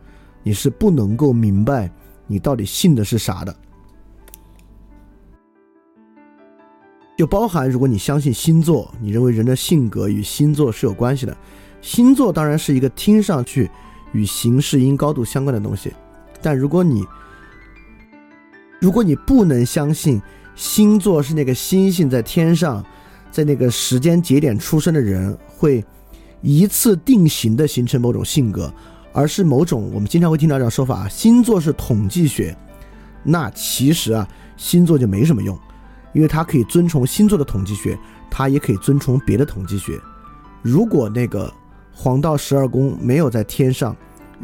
[0.43, 1.91] 你是不能够明白
[2.25, 3.53] 你到底信的是啥的。
[7.17, 11.35] 就包含如果你相信星座，你认为人的性格与星座是有关系的，
[11.81, 13.69] 星座当然是一个听上去
[14.11, 15.91] 与形式因高度相关的东西，
[16.43, 17.03] 但如果你
[18.79, 20.21] 如果你不能相信
[20.55, 22.85] 星座是那个星星在天上，
[23.31, 25.83] 在那个时间节点出生的人会
[26.41, 28.71] 一次定型的形成某种性格，
[29.11, 32.55] 而是某种我们经常会听到这种说法：星座是统计学。
[33.23, 35.57] 那其实啊，星座就没什么用，
[36.13, 37.97] 因为它可以遵从星座的统计学，
[38.29, 39.99] 它也可以遵从别的统计学。
[40.61, 41.53] 如果那个
[41.93, 43.95] 黄道十二宫没有在天上。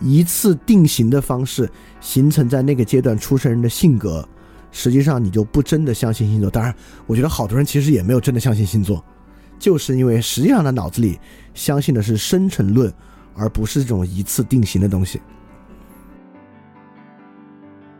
[0.01, 1.69] 一次定型的方式
[2.01, 4.27] 形成在那个阶段出生人的性格，
[4.71, 6.49] 实际上你就不真的相信星座。
[6.49, 6.73] 当然，
[7.05, 9.05] 我觉得好多人其实也没有真的相信星座，
[9.59, 11.19] 就是因为实际上他脑子里
[11.53, 12.91] 相信的是生成论，
[13.35, 15.21] 而不是这种一次定型的东西。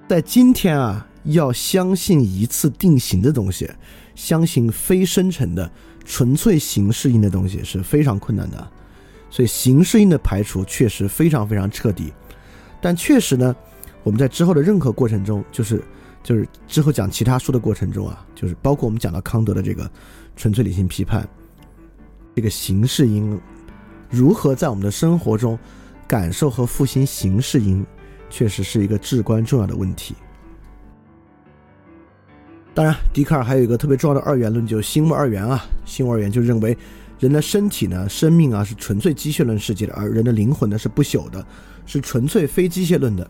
[0.07, 3.69] 在今天啊，要相信一次定型的东西，
[4.15, 5.71] 相信非生成的
[6.03, 8.71] 纯粹形式因的东西是非常困难的。
[9.29, 12.13] 所以形式因的排除确实非常非常彻底，
[12.79, 13.55] 但确实呢，
[14.03, 15.83] 我们在之后的任何过程中，就是
[16.21, 19.89] 就是之后讲其他书的过程中啊，就是包括我们讲到康德的这个
[20.35, 21.27] 纯粹理性批判，
[22.35, 23.39] 这个形式因
[24.09, 25.57] 如何在我们的生活中
[26.07, 27.83] 感受和复兴形式因，
[28.29, 30.13] 确实是一个至关重要的问题。
[32.73, 36.77] 当然，笛卡尔还有一个特别重要的二元论，就是心物二元啊，心物二元就认为。
[37.19, 41.45] 人的身体呢，生命啊是纯粹机械论世界的，而人的灵魂呢是不朽的，
[41.85, 43.25] 是纯粹非机械论的。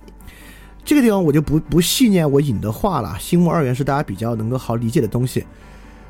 [0.83, 3.15] 这个地方我就不不细念我引的话了。
[3.19, 5.45] 心物二元是大家比较能够好理解的东西，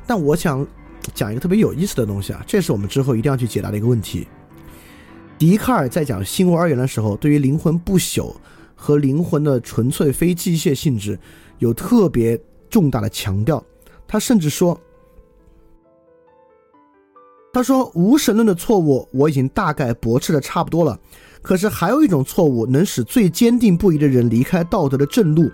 [0.06, 0.66] 但我想
[1.12, 4.26] 讲一个特别有意思的东西啊，这是我们之后一定要去解答的一个问题。
[5.36, 8.34] 笛卡尔在讲心物二元的时候，对于灵魂不朽
[8.74, 11.18] 和灵魂的纯粹非机械性质
[11.58, 12.40] 有特别
[12.74, 13.64] 重大的强调。
[14.04, 14.76] 他甚至说
[17.54, 20.98] ：“他说无神论的错误我已经大概驳斥的差不多了，
[21.40, 25.48] 可是还有一种错误能使最坚定不移的人离开道德的正路，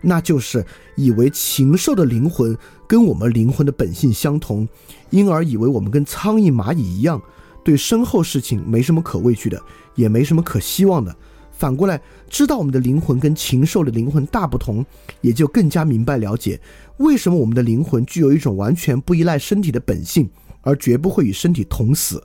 [0.00, 0.64] 那就是
[0.96, 2.56] 以为禽兽的灵魂
[2.86, 4.66] 跟我们灵魂的本性相同，
[5.10, 7.20] 因而以为我们跟苍蝇蚂蚁一样。”
[7.64, 9.62] 对身后事情没什么可畏惧的，
[9.94, 11.14] 也没什么可希望的。
[11.62, 14.84] 反过来，知道我们的灵魂跟禽兽的灵魂大不同，
[15.20, 16.60] 也就更加明白了解
[16.96, 20.28] 为什么我们的灵魂具有一种完全不依赖身体的本性，
[20.62, 22.20] 而绝不会与身体同死。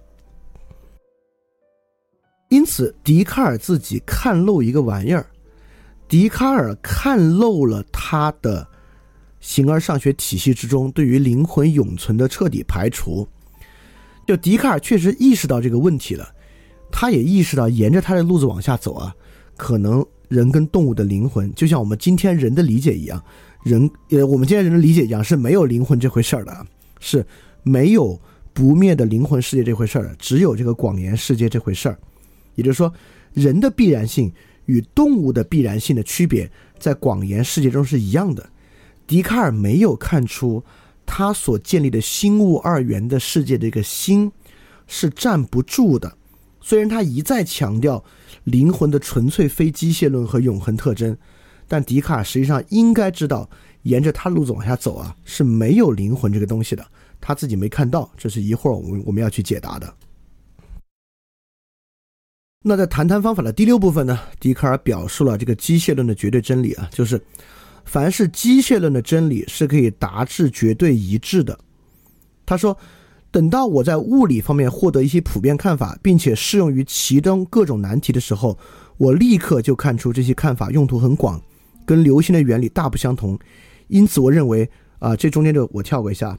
[2.50, 5.28] 因此，笛卡尔自己看漏一个玩意儿，
[6.08, 8.68] 笛卡尔看漏了他的
[9.40, 13.28] 形而上学体系之中对于灵魂永存的彻底排除。
[14.26, 16.28] 就笛卡尔确实意识到这个问题了，
[16.92, 19.16] 他也意识到沿着他的路子往下走啊，
[19.58, 23.22] 可能人跟动物的灵魂就像我们今天人的理解一样，
[23.64, 26.66] 人呃我们今天人的理解一样是没有灵魂这回事儿的，
[27.00, 27.26] 是
[27.64, 28.20] 没有
[28.54, 32.00] 不灭的灵魂世界这回事儿的，只有这个广言世界这回事儿。
[32.56, 32.94] 也就是说，
[33.34, 34.32] 人的必然性
[34.66, 36.50] 与动物的必然性的区别，
[36.80, 38.50] 在广言世界中是一样的。
[39.06, 40.64] 笛卡尔没有看出。
[41.10, 44.30] 他所建立的心物二元的世界的一个心，
[44.88, 46.18] 是站不住的。
[46.60, 48.04] 虽然他一再强调
[48.48, 51.16] 灵魂的纯粹非机械论和永恒特征，
[51.68, 53.50] 但笛卡尔实际上应该知道，
[53.84, 56.86] 沿着他路子往下走啊，是没有灵魂这个东西的。
[57.20, 59.94] 他自己没看到，这是一会儿我们我们要去解答的。
[62.64, 67.22] 那在谈谈方法的第六部分呢，笛卡尔表述了这个机械论的绝对真理啊，就是。
[67.86, 71.58] 凡是机械论的真理是可以达至绝对一致的。
[72.46, 72.78] 他说
[73.38, 78.58] ：“等到我在物理方面获得一些普遍看法，并且适用于其中各种难题的时候，
[78.98, 81.40] 我立刻就看出这些看法用途很广，
[81.86, 83.38] 跟流星的原理大不相同。
[83.90, 84.68] 因此，我认为
[84.98, 86.36] 啊，这中间就我跳过一下。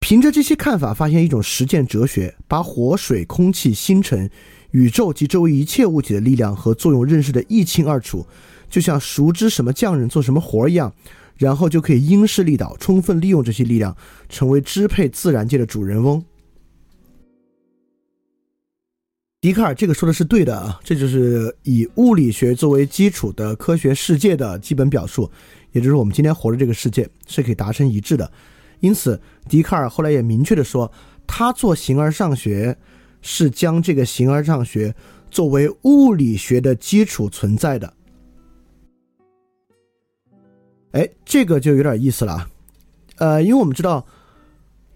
[0.00, 4.30] 凭着这些看法，发现一种实践哲学，把火、水、空气、星辰、
[4.70, 8.26] 宇宙及周围一切物体的力量和作用认识的一清二楚。”
[8.70, 10.90] 就像熟知什么匠人做什么活儿一样，
[11.36, 13.96] 然后就可以因势利导，充分利用这些力量，
[14.28, 16.24] 成为支配自然界的主人翁。
[19.40, 25.30] 笛卡尔这个说的是对的啊，这就是以物理学作为基础的科学世界的基本表述，
[25.72, 28.32] 也就是我们今天活的这个世界是可以达成一致的。
[28.80, 30.90] 因此，笛卡尔后来也明确的说，
[31.26, 32.74] 他做形而上学
[33.20, 34.94] 是将这个形而上学
[35.30, 37.92] 作为物理学的基础存在的。
[40.94, 42.48] 哎，这个就有点意思了，
[43.16, 44.06] 呃，因为我们知道，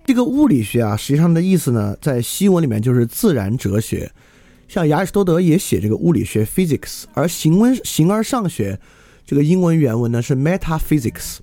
[0.07, 4.09] 这个物理学啊，实际上的意思呢，在西文里面就是自然哲学。
[4.69, 8.79] 像亚里士多德也写这个物理学 （physics），而形文形而上学
[9.27, 11.39] 这个英文原文呢是 metaphysics，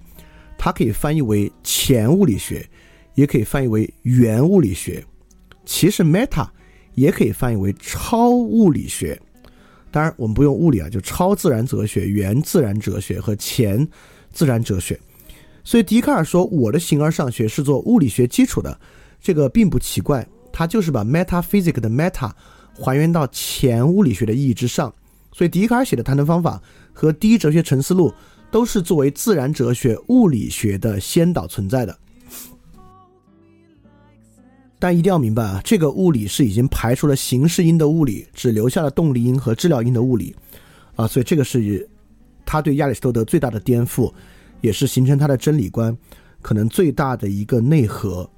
[0.57, 2.65] 它可以翻译为前物理学，
[3.15, 5.03] 也可以翻译为原物理学。
[5.65, 6.47] 其实 meta
[6.93, 9.19] 也可以翻译为超物理学。
[9.91, 13.85] 当然，我们不用物理啊，就超自然哲学、原自然哲学和前。
[14.36, 14.99] 自然哲学，
[15.63, 18.77] 所以笛卡尔说我的形而上学是做物理学基础的，
[19.21, 22.29] 这个并不奇怪，他就是把 metaphysics 的 meta
[22.73, 24.93] 还原到前物理学的意义之上。
[25.31, 26.61] 所以笛卡尔写的谈谈方法
[26.91, 28.13] 和第一哲学沉思录
[28.51, 31.97] 都是作为自然哲学物理学的先导存在的。
[34.77, 40.36] 但一定要明白啊，这个物理是已经排除了形式因的物理，只留下了动力因和质料因的物理
[40.97, 41.88] 啊，所以这个是。
[42.45, 44.13] 他对亚里士多德最大的颠覆，
[44.61, 45.95] 也是形成他的真理观
[46.41, 48.29] 可能最大的一个内核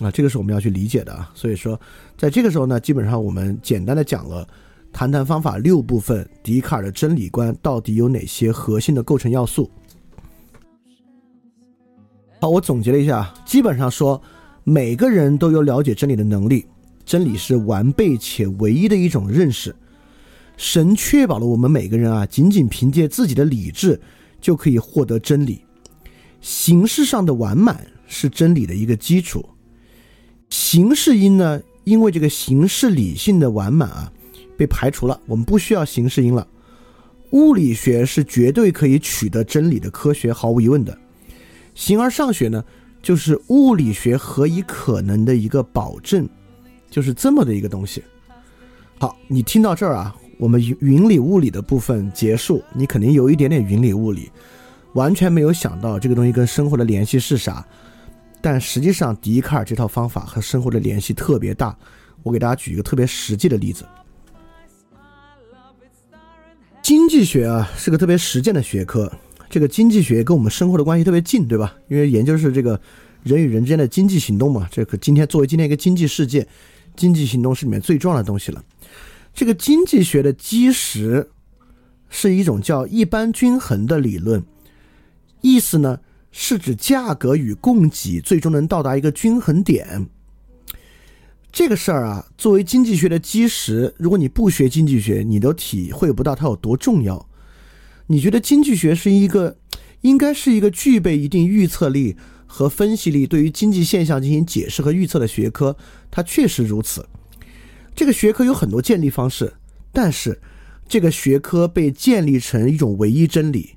[0.00, 1.30] 啊，这个是我们要去理解的啊。
[1.34, 1.80] 所以说，
[2.16, 4.46] 在这个时候呢，基本上我们简单的讲了
[4.92, 9.70] 谈谈方法六部分，笛卡尔的真理观到底有哪些核心的构成要素。
[12.40, 14.20] 好，我总结了一下，基本上说
[14.64, 16.66] 每个人都有了解真理的能力，
[17.04, 19.74] 真理是完备且唯一的一种认识。
[20.60, 23.98] 神确保了我们每个人啊，仅仅凭借自己的理智
[24.42, 25.64] 就可以获得真理。
[26.42, 29.42] 形式上的完满是真理的一个基础。
[30.50, 34.12] 形式因呢，因为这个形式理性的完满啊，
[34.58, 36.46] 被排除了，我们不需要形式因了。
[37.30, 40.96] 物理学是绝对可以取得真理的科学，毫无疑问的。
[41.74, 42.62] 形而上学呢，
[43.02, 46.28] 就是物理学何以可能的一个保证，
[46.90, 48.04] 就是这么的一个东西。
[48.98, 50.14] 好，你听到这儿啊。
[50.40, 54.30] 我们云云里雾里的部分结束，你肯定有一点点云里雾里，
[54.94, 57.62] 完全没有想到这个东西跟生活的联系是啥。
[58.40, 61.76] 但实际上，笛卡尔这套方法和生活的联系特别大。
[62.22, 63.84] 我给大家举一个特别实际的例子，
[66.82, 69.12] 经济学啊是个特别实践的学科，
[69.50, 71.74] 这个经济学跟我们生活的关系特别近，对吧？
[71.88, 72.80] 因为研究是这个
[73.22, 74.66] 人与人之间的经济行动嘛。
[74.70, 76.46] 这个今天作为今天一个经济世界，
[76.96, 78.64] 经济行动是里面最重要的东西了。
[79.32, 81.30] 这个经济学的基石
[82.08, 84.44] 是一种叫一般均衡的理论，
[85.40, 86.00] 意思呢
[86.30, 90.08] 是指价格与供给最终能到达一个均衡点。
[91.52, 97.28] 这个事儿啊，作为经济学的基石，如果你不学经济学，你都体会不到它有多重要。
[98.06, 99.56] 你觉得经济学是一个，
[100.02, 102.16] 应该是一个具备一定预测力
[102.46, 105.76] 和分析力，对于经济现象进行解释和预测的学科，
[106.10, 107.08] 它确实如此。
[107.94, 109.52] 这个学科有很多建立方式，
[109.92, 110.38] 但是
[110.88, 113.76] 这个学科被建立成一种唯一真理，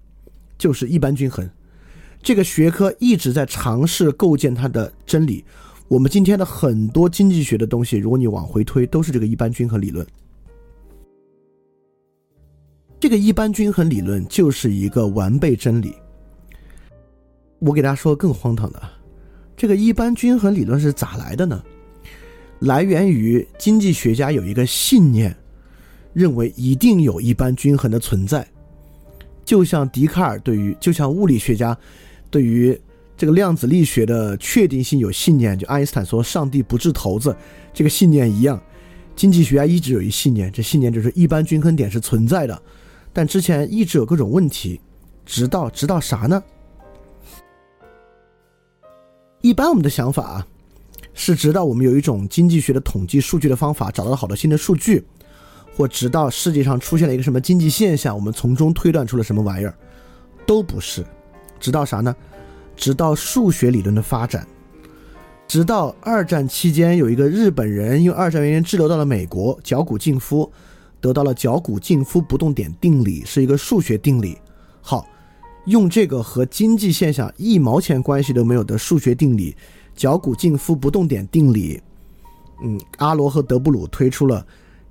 [0.58, 1.50] 就是一般均衡。
[2.22, 5.44] 这个学科一直在尝试构建它的真理。
[5.90, 10.08] 我们今天的很多经济学的东西，如果你往回推，都是这个一般均衡理论。
[13.00, 15.94] 这个一般均衡理论就是一个完备真理。
[17.60, 18.82] 我给大家说个更荒唐的，
[19.58, 21.62] 这个一般均衡理论是咋来的呢？
[22.64, 25.36] 来源于经济学家有一个信念，
[26.14, 28.48] 认为一定有一般均衡的存在，
[29.46, 31.78] 就像笛卡尔对于，就像物理学家
[32.30, 32.80] 对于。
[33.16, 37.34] 这个量子力学的确定性有信念，就爱因斯坦说上帝不掷骰子
[37.72, 38.60] 这个信念一样，
[39.16, 42.62] 经济学家一直有一信念，这信念就是一般均衡点是存在的，
[43.14, 44.82] 但之前一直有各种问题，
[45.26, 46.44] 直到直到啥呢？
[49.42, 50.48] 一般我们的想法啊，
[51.14, 55.06] 是直到我们有一种经济学的统计数据的方法，找到了好多新的数据，
[55.76, 59.76] 或直到世界上出现了一个什么经济现象，我们从中推断出了什么玩意儿，
[60.46, 61.06] 都不是，
[61.60, 62.16] 直到啥呢？
[62.76, 64.48] 直到数学理论的发展，
[65.48, 70.52] 直到二战期间，有一个日本人因为二战原因滞留到了美国，角谷静夫
[71.00, 74.36] 得到了角谷静夫不动点定理，是一个数学定理。
[74.82, 75.08] 好，
[75.66, 79.56] 用这个和经济现象一毛钱关系都没有的数学定理——
[79.96, 81.82] 角谷静夫不动点定理，
[82.64, 84.46] 嗯，阿罗和德布鲁推出了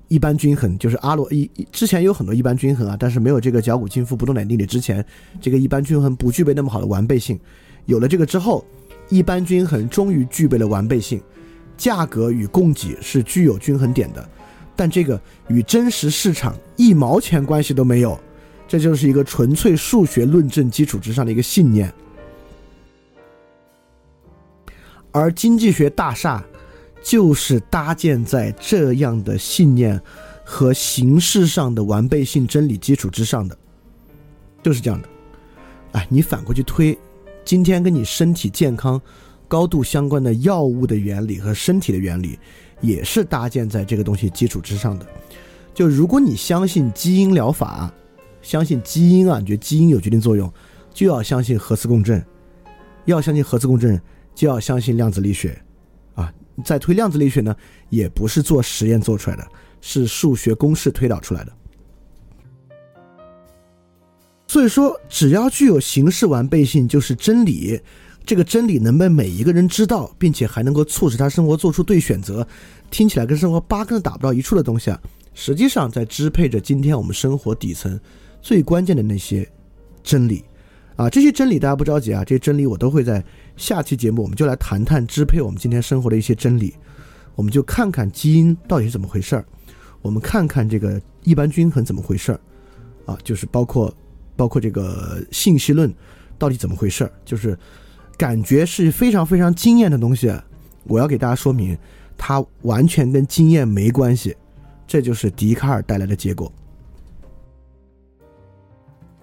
[0.08, 5.04] 一般均衡，就是阿罗一之前有很多一般均衡啊，但是没有这个角谷静夫不动点定理之前，
[5.40, 7.38] 这个一般均衡不具备那么好的完备性。
[7.86, 8.64] 有了这个之后，
[9.08, 11.20] 一般均衡终于具备了完备性，
[11.76, 14.28] 价格与供给是具有均衡点的，
[14.76, 18.18] 但这个与真实市场一毛钱关系都没有，
[18.68, 21.92] 这就是一个纯粹数学论证基础之上的一个信念。
[25.12, 26.42] 而经济学大厦
[27.02, 30.00] 就是搭建在这样的信念
[30.44, 33.56] 和形式上的完备性真理基础之上的，
[34.62, 35.08] 就是这样的。
[35.92, 36.98] 哎，你反过去推。
[37.44, 39.00] 今天跟你身体健康
[39.48, 42.38] 高度相关的药物的原理和身体的原理，
[42.80, 45.06] 也是搭建在这个东西基础之上的。
[45.74, 47.92] 就如果你相信基因疗法，
[48.40, 50.50] 相信基因啊，你觉得基因有决定作用，
[50.94, 52.24] 就要相信核磁共振。
[53.04, 54.00] 要相信核磁共振，
[54.34, 55.60] 就要相信量子力学。
[56.14, 56.32] 啊，
[56.64, 57.54] 在推量子力学呢，
[57.88, 59.46] 也不是做实验做出来的，
[59.80, 61.52] 是数学公式推导出来的。
[64.46, 67.80] 所以说，只要具有形式完备性，就是真理。
[68.24, 72.46] 这个真理能被每一个人知道，并且还能够促使他生活做出对选择，
[72.88, 75.00] 听起来跟生活八竿子打不到一处的东西啊，
[75.34, 77.98] 实际上在支配着今天我们生活底层
[78.40, 79.44] 最关键的那些
[80.04, 80.44] 真理
[81.02, 81.10] 啊。
[81.10, 83.22] 这些真理大家不着急啊，这些真理我都会在
[83.56, 86.74] 下期节目，我们就来谈谈支配我们今天生活的一些真理。
[87.34, 89.44] 我们就看看基因到底是怎么回事儿，
[90.00, 92.40] 我们看看这个一般均衡怎么回事儿
[93.06, 93.94] 啊，就是包括。
[94.34, 95.94] 包括这个信息论
[96.38, 97.12] 到底怎么回事儿？
[97.22, 97.56] 就是
[98.16, 100.32] 感觉是非常非常惊艳的东西。
[100.84, 101.76] 我要给大家说明，
[102.16, 104.34] 它完全跟经验没关系。
[104.86, 106.50] 这就是笛卡尔带来的结果。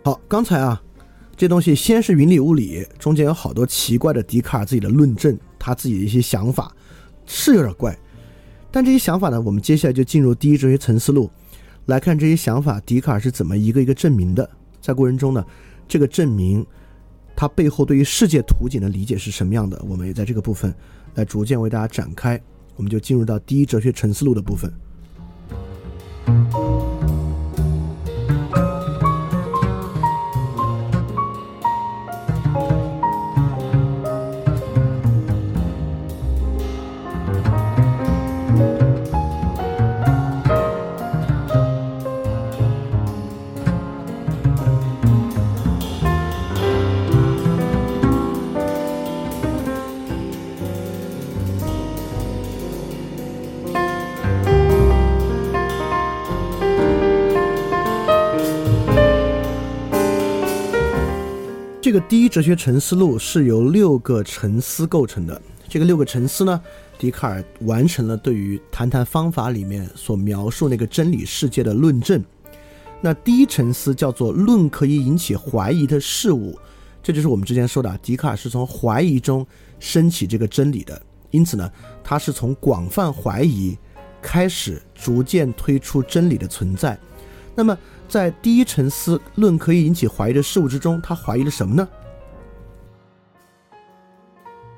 [0.04, 0.82] 好，刚才啊，
[1.40, 6.70] 这东西先是云里雾里，中间有好多奇怪的笛卡尔自己的论证，他自己的一些想法
[7.26, 7.98] 是有点怪。
[8.70, 11.32] 但这些想法呢，我们接下来就进入第一哲学层思路，
[11.86, 14.50] 来看这些想法，笛卡尔是怎么一个一个证明的。
[14.82, 15.42] 在过程中呢，
[15.88, 16.66] 这个证明
[17.38, 19.82] 它背后对于世界图景的理解是什么样的？
[19.88, 20.76] 我们也在这个部分
[21.16, 22.38] 来逐渐为大家展开。
[22.76, 24.70] 我们就进入到第一哲学层思路的部分。
[61.90, 65.42] 这个第一哲学沉思录是由六个沉思构成的。
[65.68, 66.62] 这个六个沉思呢，
[67.00, 72.24] 笛卡尔完成了对于谈谈方法里面所描述那个真理世界的论证。
[73.02, 76.56] 那第一沉思叫做论可以引起怀疑的事物，
[77.02, 79.44] 这就是我们之前说的，笛卡尔是从怀疑中
[79.80, 81.02] 升起这个真理的。
[81.32, 81.72] 因此呢，
[82.04, 83.76] 他是从广泛怀疑
[84.22, 86.96] 开始，逐渐推出真理的存在。
[87.60, 87.78] 那么，
[88.08, 91.86] 在第一沉思论可以引起怀疑的事物之中，他怀疑了什么呢？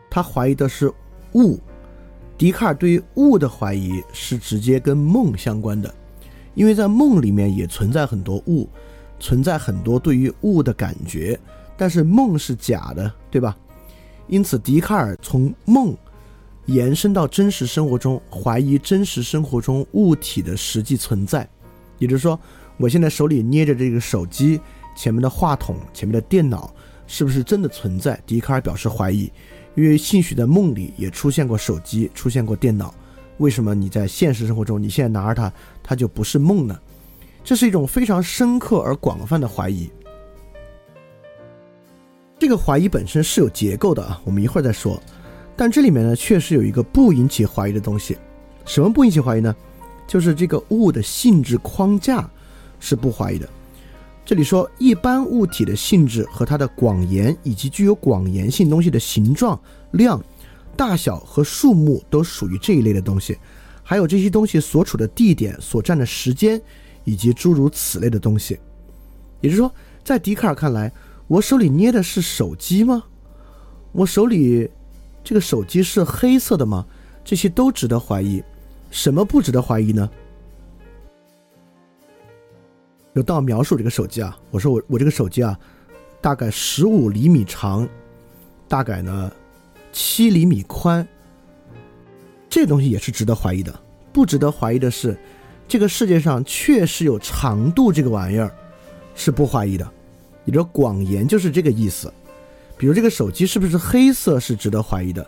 [0.09, 0.91] 他怀疑的是
[1.33, 1.59] 物。
[2.39, 5.93] 笛卡尔对于物的怀疑是直接跟梦相关的，
[6.55, 8.67] 因为在梦里面也存在很多物，
[9.19, 11.39] 存在很多对于物的感觉，
[11.77, 13.55] 但是梦是假的，对吧？
[14.25, 15.95] 因此，笛卡尔从梦
[16.65, 21.47] 延伸到真实生活中，怀疑真实生活中物体的实际存在，
[21.99, 22.39] 也就是说。
[22.77, 24.59] 我现在手里捏着这个手机，
[24.95, 26.73] 前面的话筒，前面的电脑，
[27.05, 28.19] 是不是真的存在？
[28.25, 29.31] 笛卡尔表示怀疑，
[29.75, 32.93] 因为兴许在梦里也出现过手机，出现过电脑，
[33.37, 35.53] 为什么你在现实生活中，你现在拿着它，
[35.83, 36.79] 它就不是梦呢？
[37.43, 39.89] 这是一种非常深刻而广泛的怀疑。
[42.39, 45.01] 这个怀疑本身是有结构的啊，我们一会儿再说。
[45.55, 48.17] 但这里面呢，确实有一个不引起怀疑的东西，
[48.65, 49.55] 什么不引起怀疑呢？
[50.07, 52.27] 就是这个物的性质框架。
[52.81, 53.47] 是不怀疑的。
[54.25, 59.57] 这里说，一般物体的性质和它的广延以及具有广延性东西的形状、
[59.91, 60.21] 量、
[60.75, 63.37] 大小和数目都属于这一类的东西。
[63.83, 66.61] 还有这些东西所处的地点、所占的时间，
[67.03, 68.59] 以及诸如此类的东西。
[69.41, 70.91] 也就是说，在笛卡尔看来，
[71.27, 73.03] 我手里捏的是手机吗？
[73.91, 74.69] 我手里
[75.23, 76.85] 这个手机是黑色的吗？
[77.25, 78.41] 这些都值得怀疑。
[78.91, 80.09] 什么不值得怀疑呢？
[83.13, 85.57] 有到描述这个手机啊，我说我我这个手机啊，
[86.21, 87.87] 大概十五厘米长，
[88.67, 89.31] 大概呢
[89.91, 91.05] 七厘米宽。
[92.49, 93.73] 这东西也是值得怀疑的。
[94.13, 95.17] 不值得怀疑的是，
[95.67, 98.53] 这个世界上确实有长度这个玩意儿，
[99.15, 99.89] 是不怀疑的。
[100.43, 102.11] 你说广言就是这个意思。
[102.77, 105.25] 比如这个手机是不是黑色是值得怀疑的，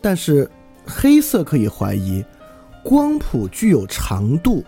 [0.00, 0.48] 但是
[0.84, 2.22] 黑色可以怀疑，
[2.84, 4.64] 光谱具有长度。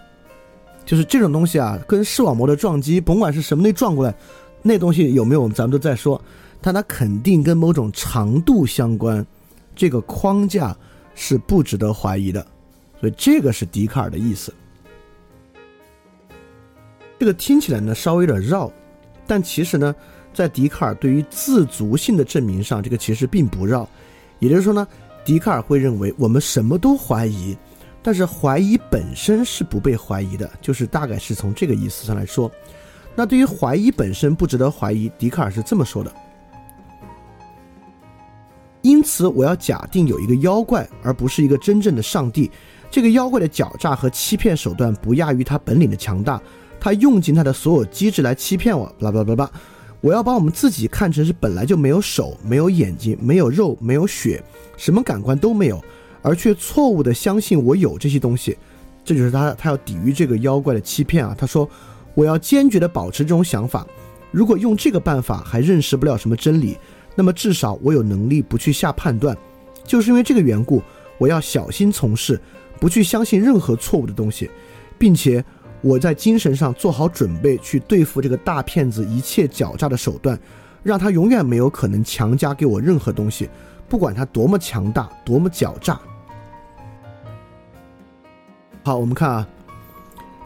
[0.90, 4.12] 就是这种东西啊，跟视网膜的撞击，甭管是什么类撞过来，
[4.60, 6.20] 那东西有没有，咱们都在说，
[6.60, 9.24] 但它肯定跟某种长度相关，
[9.76, 10.76] 这个框架
[11.14, 12.44] 是不值得怀疑的，
[12.98, 14.52] 所以这个是笛卡尔的意思。
[17.20, 18.68] 这个听起来呢稍微有点绕，
[19.28, 19.94] 但其实呢，
[20.34, 23.88] 在笛卡尔对于自足性的证明上，这个其实并不绕，
[24.40, 24.84] 也就是说呢，
[25.24, 27.56] 笛卡尔会认为我们什么都怀疑。
[28.02, 32.50] 但是怀疑本身是不被怀疑的，就是大概是从这个意思上来说。
[33.14, 36.12] 那对于怀疑本身不值得怀疑，笛卡尔是这么说的。
[38.82, 42.50] 因此，我要假定有一个妖怪，而不是一个真正的上帝。
[42.90, 46.40] 这个妖怪的狡诈和欺骗手段不亚于他本领的强大，
[46.80, 48.86] 他用尽他的所有机智来欺骗我。
[48.98, 49.50] 巴拉巴拉巴拉，
[50.00, 54.42] 我要把我们自己看成是本来就没有手、没有眼睛、没有肉、没有血，
[54.78, 55.78] 什么感官都没有。
[56.22, 58.56] 而却错误的相信我有这些东西，
[59.04, 61.34] 这就是他他要抵御这个妖怪的欺骗啊！
[61.38, 61.68] 他说
[62.14, 63.86] ：“我要坚决的保持这种想法。
[64.30, 66.76] 如果用这个办法还认识不了什么真理，
[67.16, 69.36] 那么至少我有能力不去下判断。
[69.84, 70.82] 就是因为这个缘故，
[71.18, 72.40] 我要小心从事，
[72.78, 74.50] 不去相信任何错误的东西，
[74.98, 75.42] 并且
[75.80, 80.38] 我在精神上做好准备去对付这个大骗子一切狡诈的手段，
[80.82, 83.48] 让他永远没有可能强加给我任何东西，
[83.88, 85.98] 不管他多么强大，多么狡诈。”
[88.82, 89.46] 好，我们看啊，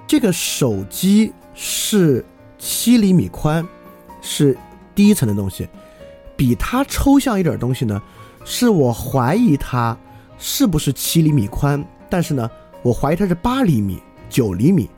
[0.08, 2.24] 这个手机是
[2.58, 3.64] 七厘米宽，
[4.20, 4.58] 是
[4.92, 5.68] 第一层的东西。
[6.36, 8.02] 比它抽象一点东西呢，
[8.44, 9.96] 是我怀疑它
[10.36, 12.50] 是不是七厘米宽，但是呢，
[12.82, 14.90] 我怀疑它是八厘米、九厘米。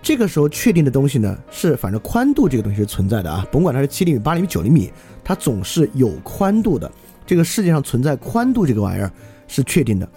[0.00, 4.92] 这个时候确定的东西呢，是反正宽度这个东西是存在的啊，甭管它是七厘米、八厘米、九厘米，
[5.24, 6.88] 它总是有宽度的。
[7.26, 9.10] 这个世界上存在宽度这个玩意儿
[9.48, 10.08] 是确定的。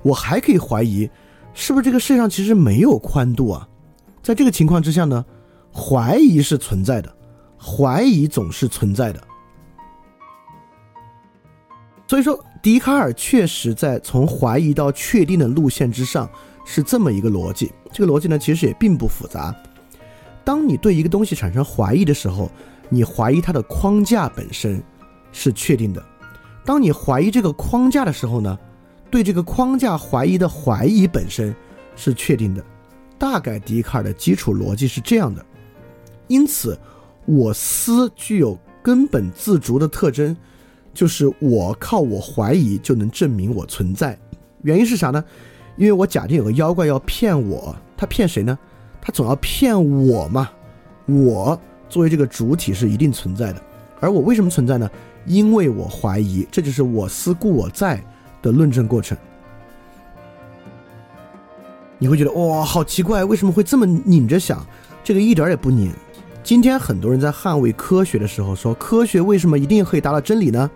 [0.00, 1.08] 我还可以怀疑。
[1.58, 3.66] 是不是这个世界上其实没有宽度啊？
[4.22, 5.24] 在这个情况之下呢，
[5.74, 7.12] 怀疑是存在的，
[7.58, 9.20] 怀疑总是存在的。
[12.06, 16.28] 所以说，笛卡尔确实在从怀疑到确定的路线之上
[16.66, 17.72] 是这么一个逻辑。
[17.90, 19.52] 这个逻辑呢，其实也并不复杂。
[20.44, 22.50] 当你对一个东西产生怀疑的时候，
[22.90, 24.80] 你怀疑它的框架本身
[25.32, 26.04] 是确定的。
[26.66, 28.58] 当你怀疑这个框架的时候呢？
[29.10, 31.54] 对这个框架怀疑的怀疑本身
[31.94, 32.64] 是确定的，
[33.18, 35.44] 大概笛卡尔的基础逻辑是这样的，
[36.26, 36.78] 因此
[37.24, 40.36] 我思具有根本自足的特征，
[40.92, 44.18] 就是我靠我怀疑就能证明我存在。
[44.62, 45.24] 原因是啥呢？
[45.76, 48.58] 因为我假定有个妖怪要骗我，他骗谁呢？
[49.00, 49.76] 他总要骗
[50.06, 50.50] 我嘛。
[51.06, 53.62] 我作为这个主体是一定存在的，
[54.00, 54.90] 而我为什么存在呢？
[55.24, 58.02] 因为我怀疑，这就是我思故我在
[58.46, 59.18] 的论证过程。
[61.98, 64.64] 你会觉得哇，好奇怪，为什么会这么拧着想？
[65.02, 65.92] 这个一点也不拧。
[66.42, 70.70] 今天很多人在捍卫科学的时候说，科学为什么一定可以达到真理呢？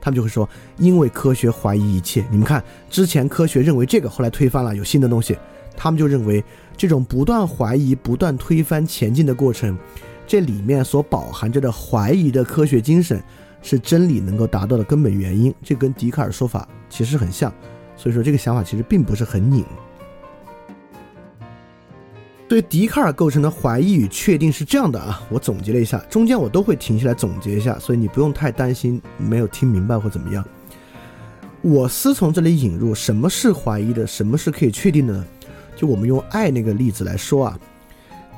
[0.00, 0.48] 他们就会说，
[0.78, 2.24] 因为科学怀疑一切。
[2.30, 5.36] 你们看，之前科学认为这个，后来推翻了，有新的东西。
[5.76, 6.44] 他们就认为，
[6.76, 9.78] 这种不断怀疑、不断推翻、前进的过程，
[10.26, 13.22] 这里面所饱含着的怀疑的科学精神，
[13.62, 15.54] 是真理能够达到的根本原因。
[15.62, 17.50] 这跟笛卡尔说法其实很像，
[17.96, 19.64] 所以说这个想法其实并不是很拧。
[22.48, 30.44] 对笛卡尔构成的怀疑与确定是这样的啊，我总结了一下，中间我都会停下来总结一下，所以你不用太担心没有听明白或怎么样。
[31.62, 35.24] 我思从这里引入什么是怀疑的，什么是可以确定的呢？
[35.74, 37.58] 就我们用爱那个例子来说啊，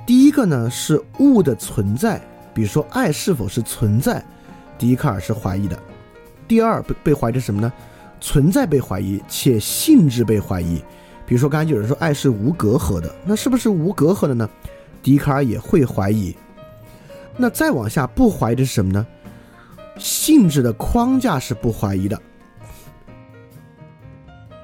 [0.06, 2.20] 第一个呢是物的存在，
[2.54, 4.24] 比如说爱是否是存在，
[4.78, 5.78] 笛卡尔是怀疑的。
[6.46, 7.72] 第二被被怀疑的什么呢？
[8.20, 10.82] 存在被怀疑，且性质被怀疑。
[11.26, 14.48] 比如说，刚才有人说爱是无隔阂的，那是不是无隔阂的呢？
[15.02, 16.34] 笛卡尔也会怀疑。
[17.36, 19.06] 那再往下不怀疑的是什么呢？
[19.98, 22.20] 性质的框架是不怀疑的。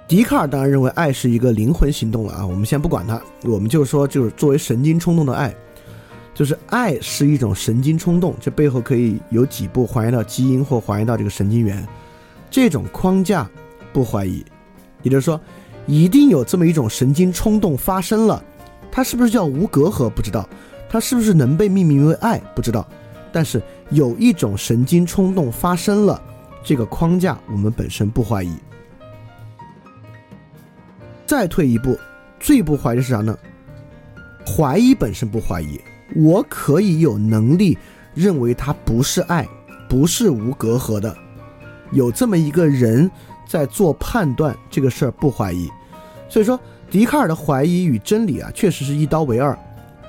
[0.08, 5.54] 笛卡尔当然认为爱是一个灵魂行动了啊，我们先不管它，我们就说就是作为神经冲动的爱，
[6.40, 11.86] 就是爱是一种神经冲动，这背后可以有几步还原到基因或还原到这个神经元，
[12.50, 13.46] 这种框架
[13.92, 14.42] 不怀疑，
[15.02, 15.38] 也就是说。
[15.86, 18.42] 一定有这么一种神经冲动发生了，
[18.90, 20.08] 它是不是叫无隔阂？
[20.08, 20.48] 不知道，
[20.88, 22.38] 它是不是能被命名为爱？
[22.54, 22.88] 不知道，
[23.30, 23.60] 但是
[23.90, 26.22] 有一种神经冲动发生了，
[26.64, 28.56] 这个框架我们本身不怀疑。
[31.26, 31.98] 再退一步，
[32.38, 33.36] 最不怀疑是啥呢？
[34.46, 35.78] 怀疑本身不怀疑，
[36.14, 37.76] 我可以有能力
[38.14, 39.48] 认为它不是爱，
[39.88, 41.16] 不是无隔阂的，
[41.92, 43.10] 有这么一个人
[43.46, 45.68] 在做判断，这个事儿不怀疑。
[46.28, 46.58] 所以说，
[46.90, 49.58] 笛卡尔的怀疑与真理啊，确实是一刀为二，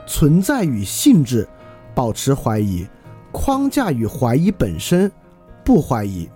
[0.07, 1.47] 存在与性质
[1.95, 2.87] 保持怀疑，
[3.31, 5.11] 框架与怀疑本身
[5.63, 6.27] 不怀疑，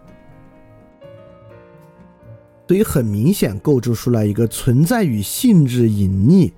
[2.68, 6.52] 所以很明显构筑出来一个存在与性质隐匿，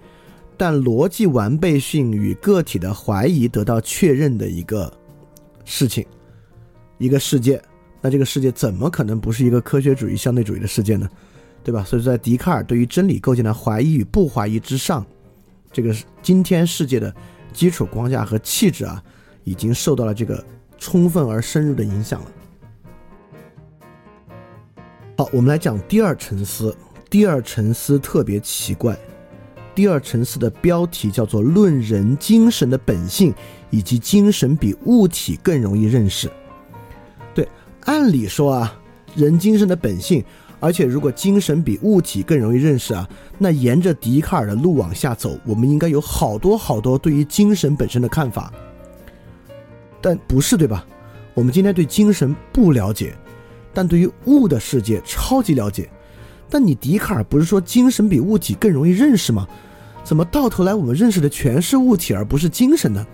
[0.57, 4.91] 但逻辑完备性与个体的怀疑得到确认的一个
[5.63, 6.05] 事情，
[6.97, 7.61] 一个世界。
[8.01, 11.07] 那这个世界怎么可能不是一个科学主义相对主义的世界呢？
[11.63, 11.83] 对吧？
[11.83, 15.05] 所以在笛卡尔对于真理构建的怀疑与不怀疑之上，
[15.71, 17.13] 这个今天世界的
[17.51, 19.03] 基础框架和气质啊，
[19.43, 20.43] 已经受到了这个
[20.77, 22.31] 充分而深入的影响了。
[25.17, 26.73] 好，我们来讲第二沉思。
[27.09, 28.97] 第二沉思特别奇怪，
[29.77, 33.31] 第二层次的标题叫做《论人精神的本性
[33.69, 36.27] 以及精神比物体更容易认识》。
[37.35, 37.47] 对，
[37.81, 38.75] 按理说啊，
[39.15, 40.25] 人精神的本性。
[40.59, 48.51] 而且，如果精神比物体更容易认识啊，那沿着笛卡尔的路往下走，我们应该有好多好多对于精神本身的看法。
[50.01, 50.87] 但不是，对吧？
[51.35, 53.15] 我们今天对精神不了解，
[53.75, 55.87] 但对于物的世界超级了解。
[56.49, 59.47] 但你笛卡尔不是说精神比物体更容易认识吗？
[60.07, 63.05] 怎么到头来我们认识的全是物体而不是精神呢？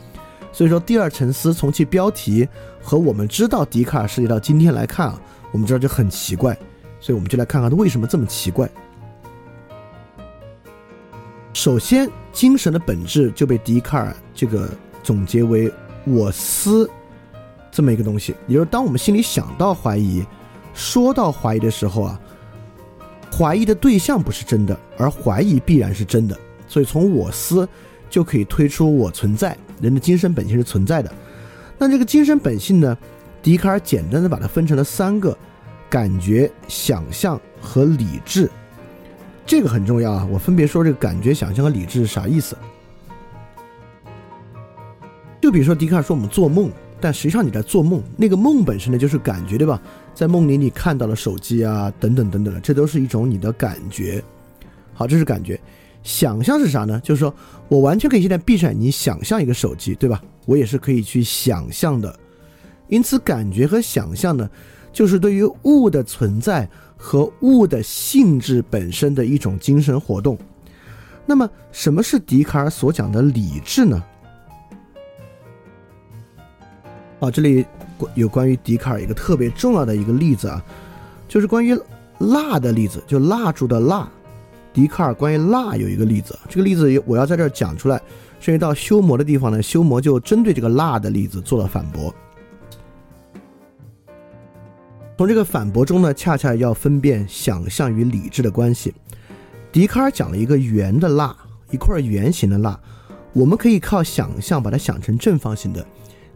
[0.52, 2.48] 所以说，第二沉思从其标题
[2.84, 5.20] 和我们知道笛卡尔涉及到今天来看啊，
[5.52, 6.56] 我们知道就很奇怪。
[7.00, 8.70] 所以我们就来看看它为什么这么奇怪。
[11.52, 14.70] 首先，精神的本质就被笛卡尔这个
[15.02, 15.74] 总结为
[16.06, 16.88] “我思”
[17.74, 18.36] 这么一个东西。
[18.46, 20.24] 也就是当我们心里想到怀疑、
[20.76, 22.20] 说到怀疑的时候啊，
[23.36, 26.38] 怀疑的对象不是真的，而怀疑必然是真的。
[26.74, 27.70] 所以从“我思”
[28.10, 31.14] 就可以推出“我存在”，人的精神本性是存在的。
[31.78, 32.98] 那这个精神本性呢？
[33.44, 35.38] 笛卡尔简单的把它分成了三个。
[35.90, 38.50] 感觉、想象和理智，
[39.46, 40.28] 这个很重要啊！
[40.32, 42.58] 我分别说这个感觉、想象和理智是啥意思。
[45.40, 49.80] 就比如说，笛卡尔说我们做梦，但实际上你在做梦，那个梦本身呢就是感觉，对吧？
[50.16, 54.24] 在梦里你看到了手机啊，等等等等的，这都是一种你的感觉。
[54.96, 55.62] 好，这是感觉。
[56.04, 57.00] 想象是啥呢？
[57.04, 57.34] 就是说
[57.68, 60.22] 我完全可以现在闭上眼睛想象一个手机，对吧？
[60.46, 62.14] 我也是可以去想象的。
[62.90, 64.50] 因此，感觉和想象呢？
[64.92, 70.38] 就是对于物的存在和物的性质本身的一种精神活动。
[71.26, 74.04] 那么，什么是笛卡尔所讲的理智呢？
[77.22, 77.66] 啊，这里
[78.14, 80.64] 有关于笛卡尔一个特别重要的一个例子啊，
[81.28, 81.76] 就是关于
[82.20, 84.08] 蜡的例子，就蜡烛的蜡。
[84.74, 88.02] 笛卡尔关于蜡有一个例子，这个例子我要在这儿讲出来，
[88.40, 92.14] 甚至到修魔的地方呢，修魔就针对这个蜡的例子做了反驳。
[95.16, 98.94] 从这个反驳中呢，恰恰要分辨想象与理智的关系。
[99.72, 101.36] 笛卡尔讲了一个圆的蜡，
[101.70, 102.78] 一块圆形的蜡，
[103.32, 105.86] 我们可以靠想象把它想成正方形的，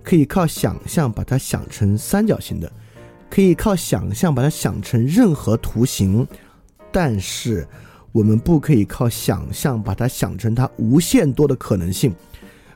[0.04, 2.72] 可以靠想象把它想成三角形的，
[3.32, 6.26] 可以靠想象把它想成任何图形，
[6.92, 7.68] 但是。
[8.12, 12.14] 我们不可以靠想象把它想成它无限多的可能性，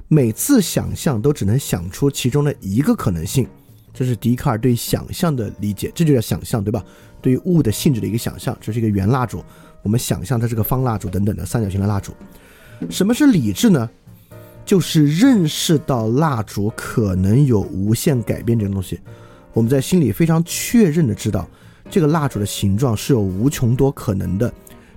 [0.07, 3.47] 每次想象都只能想出其中的一个可能性，
[3.93, 6.83] 这是笛卡尔对想象的理解，这就叫想象，对吧？
[7.21, 9.43] 对于物的性质的一个想象，这是一个圆蜡烛，
[9.83, 12.13] 我们想象它是个方蜡烛等等的三角形的蜡烛。
[12.89, 13.89] 什么是理智呢？
[14.63, 18.99] 就是认识到蜡烛可能有无限改变这个东西，
[19.53, 21.47] 我们在心里非常确认的知道，
[21.89, 24.53] 这个蜡烛的形状是有无穷多可能的。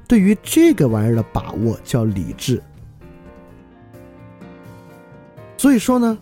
[0.06, 2.62] 对于这个玩意儿的把握叫理智，
[5.56, 6.18] 所以说呢，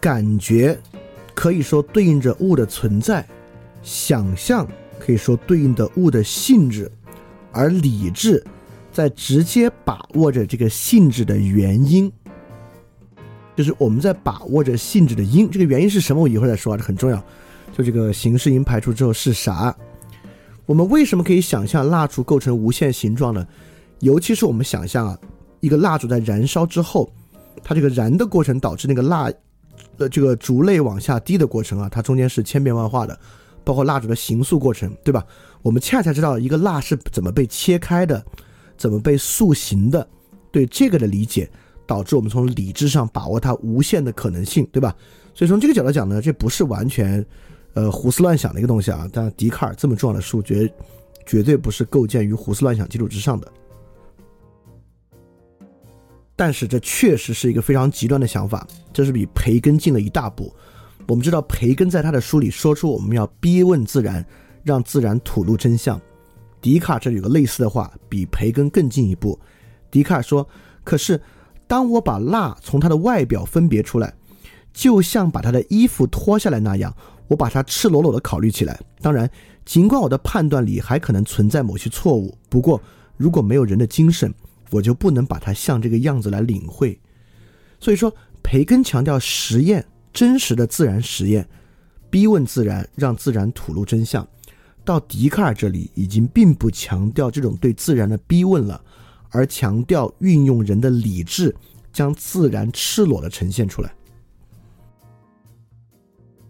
[0.00, 0.78] 感觉
[1.34, 3.24] 可以说对应着物的存在，
[3.82, 4.66] 想象
[4.98, 6.90] 可以说对应的物的性质，
[7.52, 8.42] 而理智
[8.92, 12.10] 在直接把握着这个性质的原因，
[13.56, 16.22] 就是我们在把握着性质的因，这个原因是什么？
[16.22, 17.22] 我一会儿再说啊，这很重要。
[17.76, 19.74] 就这个形式因排除之后是啥？
[20.70, 23.44] 我们为什么可以想象蜡烛构成无限形状呢？
[23.98, 25.18] 尤其是我们想象啊，
[25.58, 27.12] 一个蜡烛在燃烧之后，
[27.64, 29.28] 它这个燃的过程导致那个蜡，
[29.96, 33.18] 呃，这个烛泪往下滴的过程啊，它中间是千变万化的，
[33.64, 35.26] 包括蜡烛的形塑过程，对吧？
[35.62, 38.24] 我们恰恰知道一个蜡是怎么被切开的，
[38.76, 40.06] 怎么被塑形的。
[40.52, 41.50] 对这个的理解，
[41.84, 44.94] 导致我们从理智上把握它无限的可能性，对吧？
[45.34, 47.26] 所以从这个角度讲呢，这不是完全。
[47.80, 50.70] 呃，胡思乱想的一个东西啊，但笛卡尔这么重要的数绝
[51.24, 53.50] 绝对不是构建于胡思乱想基础之上的。
[56.36, 60.54] 但是这确实是一个非常极端的想法，这是比培根进了一大步。
[61.08, 64.22] 我们知道培根在他的书里说出我们要逼问自然，
[64.62, 65.98] 让自然吐露真相。
[66.60, 69.38] 笛卡尔这里有个类似的话，比培根更进一步。
[69.90, 70.46] 笛卡尔说
[70.84, 71.18] ：“可是
[71.66, 74.12] 当我把蜡从它的外表分别出来，
[74.72, 76.94] 就像把他的衣服脱下来那样。”
[77.30, 79.30] 我把它赤裸裸的考虑起来，当然，
[79.64, 82.82] 尽管我的判断里还可能存在某些错误，不过
[83.16, 84.34] 如果没有人的精神，
[84.68, 86.98] 我就不能把它像这个样子来领会。
[87.78, 88.12] 所以说，
[88.42, 91.48] 培根强调实验，真实的自然实验，
[92.10, 94.26] 逼问自然，让自然吐露真相。
[94.84, 98.82] 到笛卡尔这里，已经并不强调这种对自然的逼问了，
[99.28, 101.54] 而强调运用人的理智，
[101.92, 103.94] 将自然赤裸的呈现出来。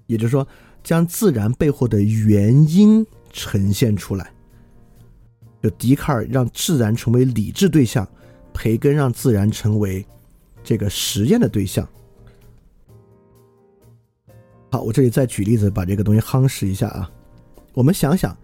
[0.07, 0.49] 也就是说。
[0.83, 4.33] 将自然背后的原因呈现出来，
[5.63, 8.09] 就笛卡尔让自然成为理智对象，
[8.53, 10.05] 培根让自然成为
[10.65, 11.87] 这个实验的对象。
[14.71, 17.11] 好，我这里再举例子，把这个东西夯实一下啊。
[17.75, 18.37] 我们想想，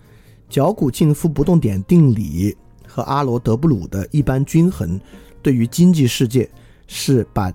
[0.49, 2.57] 脚骨静夫不动点定理
[2.87, 5.01] 和阿罗德布鲁的一般均衡，
[5.41, 6.49] 对于经济世界
[6.87, 7.53] 是把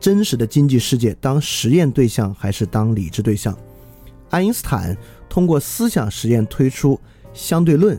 [0.00, 3.56] 真实的经济世界当实验对象，还是当理智对象？
[4.34, 4.96] 爱因斯坦
[5.28, 7.00] 通过思想实验推出
[7.32, 7.96] 相对论，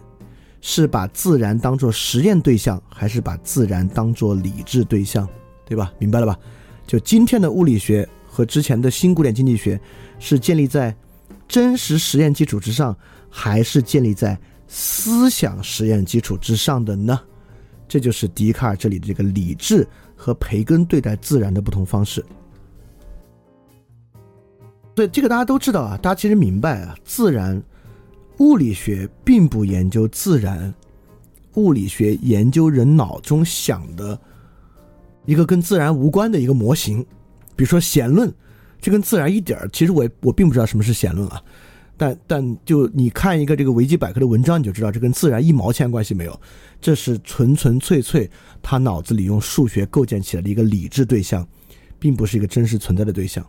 [0.60, 5.26] 是把自然当做实验对象，还是把自然当做理智对象？
[5.66, 5.94] 对吧？
[5.98, 6.38] 明白了吧？
[6.86, 9.80] 就今天的物理学和之前的新古典经济学，
[10.20, 10.94] 是建立在
[11.48, 12.94] 真实实验基础之上，
[13.30, 14.38] 还是建立在
[14.68, 17.18] 思想实验基础之上的呢？
[17.88, 19.88] 这就是笛卡尔这里的这个理智
[20.18, 22.22] 和培根对待自然的不同方式。
[24.95, 27.61] 对这个大家都知道啊，大家其实明白啊，自然
[28.38, 30.73] 物理学并不研究自然，
[31.55, 34.17] 物理学研究人脑中想的
[35.26, 37.05] 一个跟自然无关的一个模型，
[37.57, 38.34] 比如说弦论，
[38.80, 41.41] 这跟自然一点儿，其实我我并不知道什么是弦论啊，
[41.97, 46.39] 但但就你看一个这个维基百科的文章，你就知道这跟自然一毛钱关系没有，
[46.80, 48.30] 这是纯纯粹粹
[48.61, 51.45] 他脑子里用数学构建起来的一个理智对象，
[51.99, 53.45] 并不是一个真实存在的对象。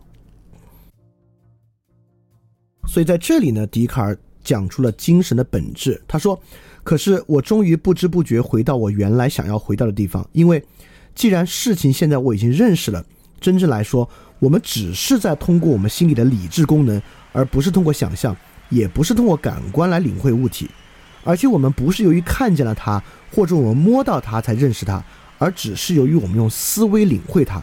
[2.87, 6.01] 所以在这里呢，笛卡尔讲出了精神的本质。
[6.07, 6.39] 他说
[6.83, 10.63] ：“可是我终于不知不觉回到我原来想要回到的地方，因为
[11.13, 13.03] 既然事情现在我已经认识了，
[13.41, 14.09] 真正来说，
[14.39, 16.99] 我们只是在通过我们心里的理智功能，
[17.33, 18.35] 而不是通过想象，
[18.69, 20.69] 也不是通过感官来领会物体，
[21.23, 25.03] 而且我们不是由于看见了它或者我们摸到它才认识它，
[25.37, 27.61] 而只是由于我们用思维领会它。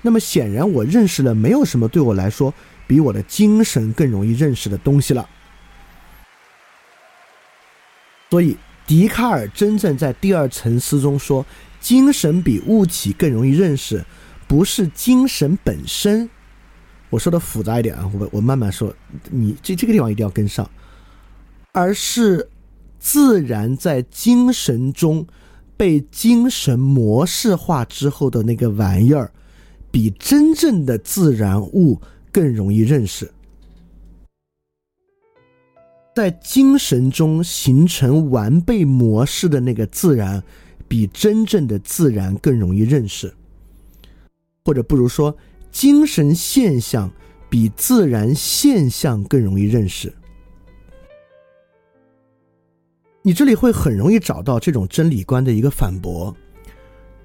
[0.00, 2.52] 那么显然，我认识了没有什么对我来说。”
[2.86, 5.28] 比我的精神更容易认识的东西了。
[8.30, 8.56] 所以，
[8.86, 11.44] 笛卡尔真正在第二层思中说，
[11.80, 14.04] 精神比物体更容易认识，
[14.48, 16.28] 不是精神本身。
[17.10, 18.94] 我说的复杂一点啊，我我慢慢说，
[19.30, 20.70] 你这这个地方一定要跟上，
[21.72, 22.48] 而是
[22.98, 25.26] 自然在精神中
[25.76, 29.30] 被精神模式化之后的那个玩意儿，
[29.90, 32.00] 比真正的自然物
[32.32, 33.30] 更容易认识。
[36.14, 40.42] 在精神中形成完备模式的那个自然，
[40.88, 43.32] 比真正的自然更容易认识，
[44.64, 45.36] 或者不如说，
[45.70, 47.10] 精神现象
[47.48, 50.12] 比自然现象更容易认识。
[53.22, 56.36] 你这里会很容易找到这种真理观的一个反驳，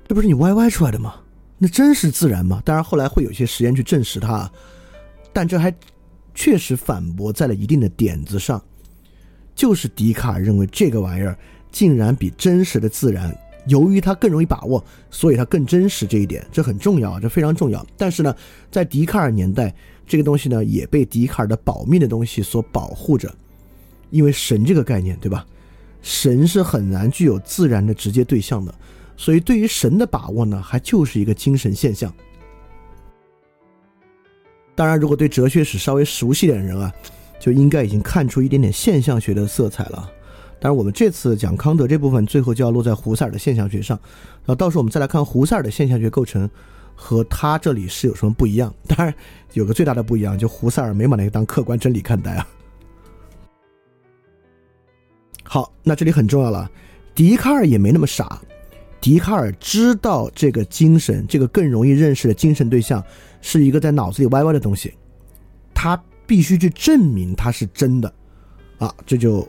[0.08, 1.16] 这不是你歪歪出来的吗？
[1.58, 2.62] 那真是自然吗？
[2.64, 4.50] 当然，后来会有些实验去证实它，
[5.38, 5.72] 但这还
[6.34, 8.60] 确实反驳在了一定的点子上。
[9.54, 11.38] 就是笛卡尔认为这个玩意儿
[11.72, 13.38] 竟然比真实的自然，
[13.68, 16.08] 由于它更容易把握，所以它更真实。
[16.08, 17.86] 这一点这很重要啊，这非常重要。
[17.96, 18.36] 但是呢，
[18.72, 19.72] 在笛卡尔年代，
[20.08, 23.32] 这个东西呢也被笛卡尔的保密的东西所保护着，
[24.10, 25.46] 因为神这个概念，对吧？
[26.02, 28.74] 神是很难具有自然的直接对象的，
[29.16, 32.12] 所以对于神的把握呢，还就是一个精神现象。
[34.78, 36.94] 当然，如果对哲学史稍微熟悉点的人啊。
[37.40, 40.12] 就应该已经看出一点点现象学的色彩了，
[40.60, 43.96] 当然我们这次讲康德这部分，最后就要落在胡塞尔的现象学上，
[44.38, 46.50] 然后到时候我们再来看胡塞尔的现象学构成
[46.96, 48.74] 和他这里是有什么不一样。
[48.88, 49.14] 当然
[49.54, 52.48] 有个最大的不一样，就胡塞尔没把那个当客观真理看待啊。
[55.44, 56.70] 好，那这里很重要了，
[57.14, 58.42] 笛卡尔也没那么傻，
[59.08, 63.02] 笛卡尔知道这个精神，这个更容易认识的精神对象
[63.40, 64.94] 是一个在脑子里歪歪的东西，
[65.74, 65.98] 他。
[66.26, 68.14] 必须去证明它是真的，
[68.80, 69.48] 啊，这就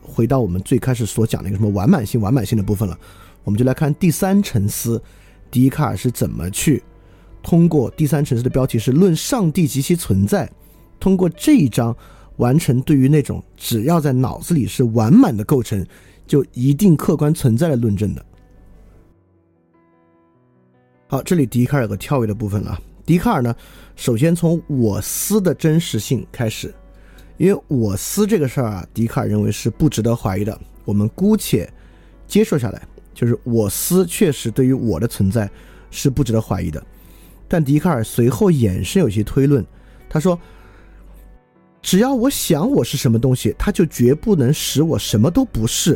[0.00, 2.96] 回到我们最开始所讲的一个什么完满性、完满性的部分了。
[3.42, 5.02] 我们就来看第三沉思，
[5.50, 6.80] 笛卡尔是怎么去
[7.42, 10.48] 通过第三沉思的标题是“论上帝及其存在”，
[11.00, 11.92] 通过这一章
[12.36, 15.84] 完成对于那种只要在脑子里是完满的构成，
[16.24, 18.24] 就一定客观存在的论证的。
[21.12, 22.80] 好，这里笛卡尔有个跳跃的部分了。
[23.04, 23.54] 笛卡尔呢？
[23.96, 26.74] 首先从我思的真实性开始，
[27.36, 30.58] 因为我思这个事儿啊，笛卡尔认为是不值得怀疑的。
[30.86, 31.70] 我们姑且
[32.26, 32.80] 接受下来，
[33.12, 35.50] 就是我思确实对于我的存在
[35.90, 36.82] 是不值得怀疑的。
[37.46, 39.62] 但笛卡尔随后衍生有些推论，
[40.08, 40.40] 他说：
[41.82, 45.94] 只要我想我是什么东西，它就绝不能使我什么都不是；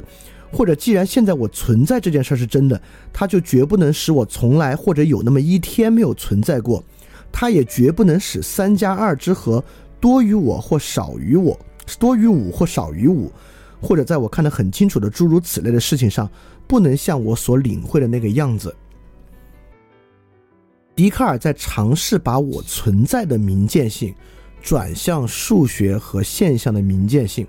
[0.57, 2.81] 或者既然现在我存在这件事儿是真的，
[3.13, 6.83] 它就绝不能使我从来或者有那么一天没有存在过。
[7.31, 9.63] 它也绝不能使三加二之和
[10.01, 11.59] 多于我或少于我，
[11.99, 13.31] 多于五或少于五，
[13.83, 16.27] 或者在我看得很清楚的诸如此类的事情上，
[16.67, 18.75] 不能像我所领会的那个样子。
[20.95, 24.15] 笛卡尔在尝试把我存在的明见性
[24.63, 27.47] 转向数学和现象的明见性，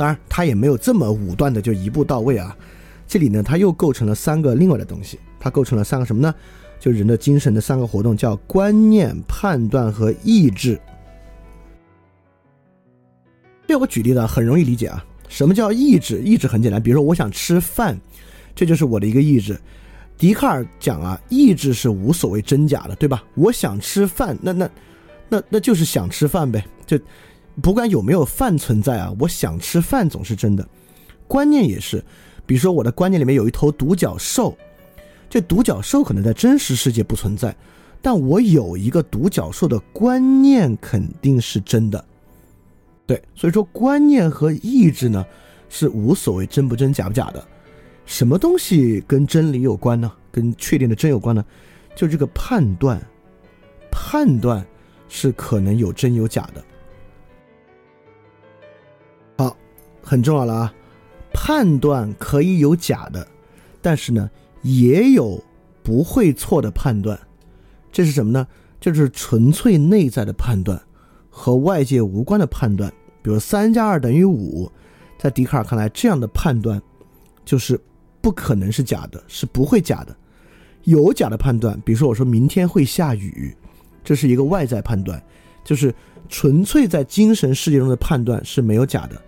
[0.00, 2.56] 当然他也没有这么武断的就一步到位啊。
[3.06, 6.34] 这里呢，他又构成了三个另外的东西，他构成了三个什么呢？
[6.78, 10.80] 就人的精神的三个活动叫观念、判断和意志。
[13.66, 15.04] 这我举例子很容易理解啊。
[15.28, 16.22] 什么叫意志？
[16.22, 18.00] 意志很简单，比如说我想吃饭，
[18.54, 19.60] 这就是我的一个意志。
[20.16, 23.22] 笛卡尔讲啊，意志是无所谓真假的，对吧？
[23.34, 24.70] 我想吃饭，那那
[25.28, 26.64] 那那就是想吃饭呗。
[26.86, 26.98] 就
[27.60, 30.66] 不管有没有饭存在啊，我想吃饭总是真的。
[31.26, 32.04] 观念也是，
[32.46, 34.56] 比如说我的观念里面有一头独角兽。
[35.28, 37.54] 这独角兽可能在真实世界不存在，
[38.02, 42.04] 但我有一个独角兽的观念肯定是真的。
[43.06, 45.24] 对，所以说观念和意志呢
[45.68, 47.46] 是无所谓真不真假不假的。
[48.06, 50.10] 什么东西跟真理有关呢？
[50.32, 51.44] 跟确定的真有关呢？
[51.94, 53.00] 就这个判断，
[53.90, 54.66] 判断
[55.08, 56.64] 是可能有真有假的。
[60.02, 60.74] 很重要了啊，
[61.32, 63.26] 判断可以有假的，
[63.80, 64.30] 但是呢。
[64.62, 65.42] 也有
[65.82, 67.18] 不会错的判断，
[67.90, 68.46] 这是什么呢？
[68.78, 70.78] 就是纯粹内在的判断，
[71.30, 72.92] 和外界无关的判断。
[73.22, 74.70] 比如三加二等于五，
[75.18, 76.78] 在笛卡尔看来，这样的判断
[77.42, 77.80] 就是
[78.20, 80.14] 不可能是假的，是不会假的。
[80.84, 83.56] 有假的判断，比如说我说明天会下雨，
[84.04, 85.18] 这是一个外在判断，
[85.64, 85.94] 就是
[86.28, 89.18] 纯粹在精神世界中的判断是没有假的，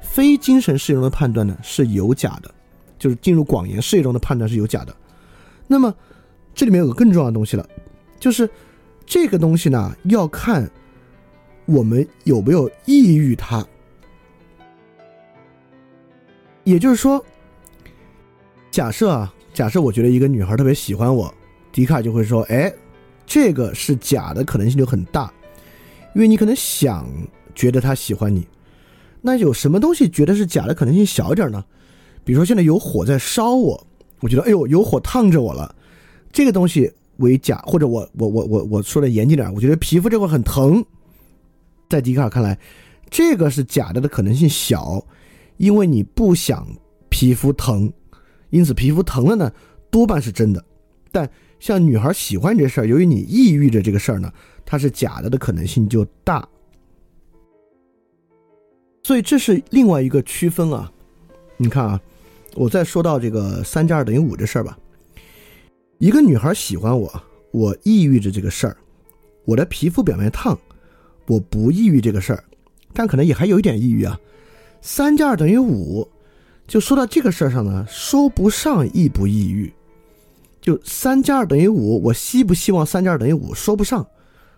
[0.00, 2.54] 非精神世界中的判断呢是有假的。
[2.98, 4.94] 就是进入广言世界中的判断是有假的，
[5.66, 5.94] 那么
[6.54, 7.66] 这里面有个更重要的东西了，
[8.18, 8.46] 就是
[9.06, 10.70] 这个东西呢要看
[11.64, 13.66] 我们有没有抑郁它？
[16.64, 17.24] 也就是说，
[18.70, 21.32] 假设啊，假设我觉得一个女孩特别喜欢我，
[21.72, 22.70] 笛卡就会说：“哎，
[23.24, 25.32] 这个是假的可能性就很大，
[26.14, 27.08] 因为你可能想
[27.54, 28.46] 觉得她喜欢你。
[29.20, 31.64] 那有什么东西觉得是假的可能性小一点呢？
[32.24, 33.86] 比如说现在有火在烧我，
[34.20, 35.74] 我觉得哎呦有火烫着我了，
[36.32, 40.84] 这个东西为假，或者我我我我我说的严谨点，我觉得皮肤这块很疼，
[41.88, 42.58] 在笛卡尔看来，
[43.10, 45.04] 这个是假的的可能性小。”
[45.60, 46.66] 因为你不想
[47.10, 47.92] 皮肤疼，
[48.48, 49.52] 因此皮肤疼了呢，
[49.90, 50.64] 多半是真的。
[51.12, 51.28] 但
[51.58, 54.32] 像女孩喜欢这事儿，由于你抑郁着这个事儿呢，
[54.64, 56.48] 它是假的的可能性就大。
[59.10, 60.88] 所以这是另外一个区分啊。
[61.56, 62.00] 你看啊，
[62.54, 64.78] 我再说到这个三加二等于五这事儿吧。
[65.98, 68.76] 一个女孩喜欢我，我抑郁着这个事儿，
[69.44, 70.56] 我的皮肤表面烫，
[71.26, 72.44] 我不抑郁这个事儿，
[72.92, 74.16] 但可能也还有一点抑郁啊。
[74.80, 76.08] 三加二等于五，
[76.68, 79.72] 就说到这个事儿上呢，说不上抑不抑郁。
[80.60, 83.52] 就三加二等于五，我希不希望三加二等于五？
[83.52, 84.06] 说不上，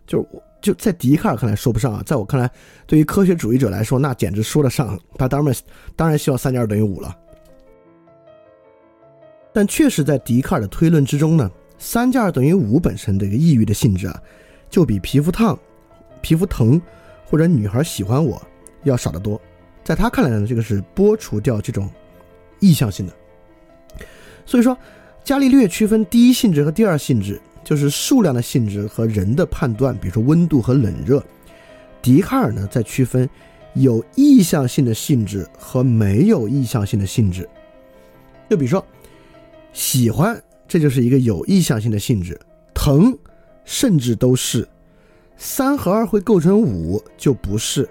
[0.06, 2.50] 就是我就在笛卡尔看来说不上啊，在我看来，
[2.86, 4.98] 对于科学主义者来说，那简直说得上。
[5.18, 5.54] 他当然
[5.96, 7.14] 当然希望三加二等于五了。
[9.52, 14.22] 但确实在笛卡尔的推论之中呢，三加二等于五本身这个抑郁的性质啊，
[14.70, 15.58] 就比皮肤烫、
[16.20, 16.80] 皮肤疼
[17.26, 18.40] 或者女孩喜欢我
[18.84, 19.38] 要少得多。
[19.82, 21.90] 在他看来呢，这个是剥除掉这种
[22.60, 23.12] 意向性的。
[24.46, 24.78] 所以说，
[25.24, 31.22] 伽利略区分第一性质和第二性质，就是数量的性质和人的判断，比如说温度和冷热。
[32.00, 33.28] 笛卡尔呢，在区分
[33.74, 37.48] 有意向性的性质和没有意向性的性质。
[38.50, 38.84] 就比如说，
[39.72, 42.34] 喜欢，这就是一个有意向性的性质；
[42.74, 43.16] 疼，
[43.64, 44.68] 甚至都是。
[45.38, 47.88] 三和二会构成五，就不是。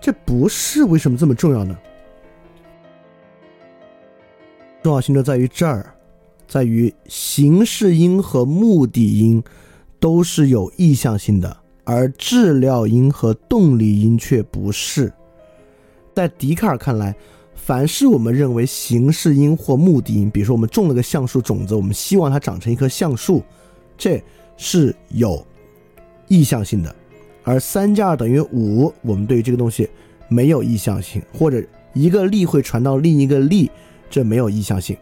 [0.00, 1.76] 这不是为什么这么重要呢？
[4.82, 5.94] 重要性就在于这儿，
[6.46, 9.42] 在于形式音和目的音
[9.98, 15.12] 都是有意向性的，而质料音和动力音却不是。
[16.14, 17.14] 在笛卡尔看来，
[17.54, 23.42] 凡是我们认为形式音或目的音，比如说我们种了个橡树种子，我们希望它长成一棵橡树，
[23.96, 24.22] 这
[24.56, 25.46] 是有
[26.28, 26.94] 意向性的。
[27.44, 29.88] 而三加二等于五，我们对于这个东西
[30.28, 31.62] 没有意向性，或者
[31.94, 33.70] 一个力会传到另一个力，
[34.10, 34.96] 这没有意向性。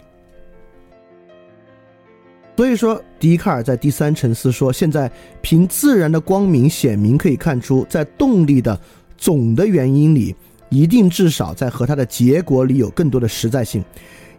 [2.60, 5.10] 所以说，笛卡尔在第三沉思说，现在
[5.40, 8.78] 凭自然的光明显明可以看出，在动力的
[9.16, 10.36] 总的原因里，
[10.68, 13.82] 一定至少在和它的结果里有更多的实在性，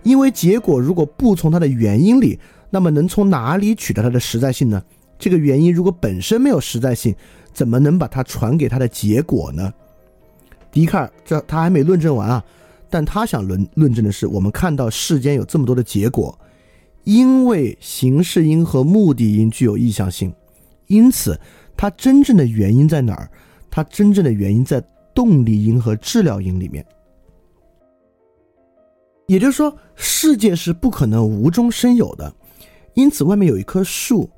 [0.03, 2.39] 因为结果如果不从它的原因里，
[2.69, 4.80] 那么能从哪里取得它的实在性呢？
[5.18, 7.15] 这个原因如果本身没有实在性。
[7.52, 9.73] 怎么能把它传给它的结果呢？
[10.72, 12.45] 笛卡尔这他还没论证完啊，
[12.88, 16.38] 但他想论论证的是，我们看到世间有这么多的结果，
[17.03, 20.34] 因为形式音和目的音具有意向性，
[20.88, 21.40] 因此
[21.76, 23.30] 它真正的原因在哪儿？
[23.69, 24.84] 它真正的原因在
[25.14, 26.86] 动力音和质料音里面。
[29.28, 32.34] 也就是说，世界是不可能无中生有的，
[32.95, 34.30] 因此外面有一棵树，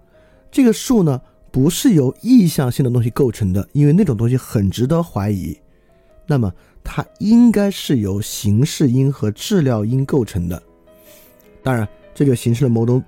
[0.52, 1.20] 这个树呢？
[1.52, 5.56] 不是由意向性的东西构成的，因为那种东西很值得怀疑。
[6.26, 6.52] 那么
[6.84, 10.60] 它应该是由形式音和质料音构成的。
[11.62, 13.04] 当然，这就形成了某种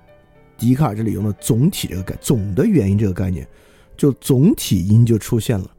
[0.58, 3.46] 笛卡尔这里用的总体这个概总的原因这个概念，
[3.96, 5.70] 就总体音就出现了。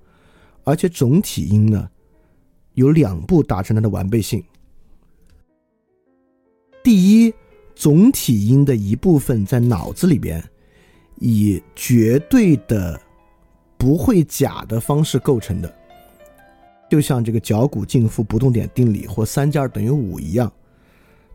[0.63, 1.89] 而且总体音呢，
[2.73, 4.43] 有两步达成它的完备性。
[6.83, 7.33] 第一，
[7.75, 10.43] 总体音的一部分在脑子里边。
[11.19, 13.01] 以绝对的
[13.75, 15.75] 不会假的方式构成的，
[16.91, 20.53] 就像这个脚骨静负不动点定理或三加二等于五一样，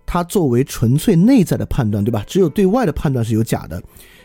[0.04, 2.24] 它作为纯粹内在的判断，对吧？
[2.26, 3.82] 只有对外的判断是有假的，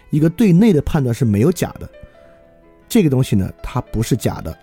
[0.09, 1.89] 一个对内的判断是没有假的。
[2.87, 4.57] 这个东西呢，它不是假的。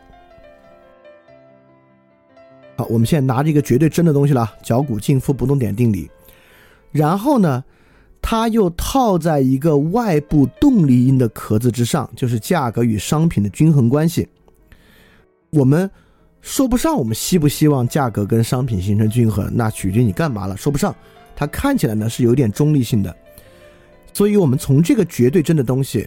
[2.76, 6.10] 好，我们现在拿着一个绝对真的东西了，脚骨静负不动点定理，
[6.90, 7.64] 然后呢？
[8.26, 14.26] 它又套在一个外部动力因的壳子之上，就是价格与商品的均衡关系。
[15.50, 15.90] 我们
[16.44, 20.54] 说不上，我们希不希望价格跟商品形成均衡，那取决于你干嘛了。
[20.54, 20.94] 说不上，
[21.34, 23.16] 它看起来呢是有点中立性的。
[24.12, 26.06] 所以，我们从这个绝对真的东西，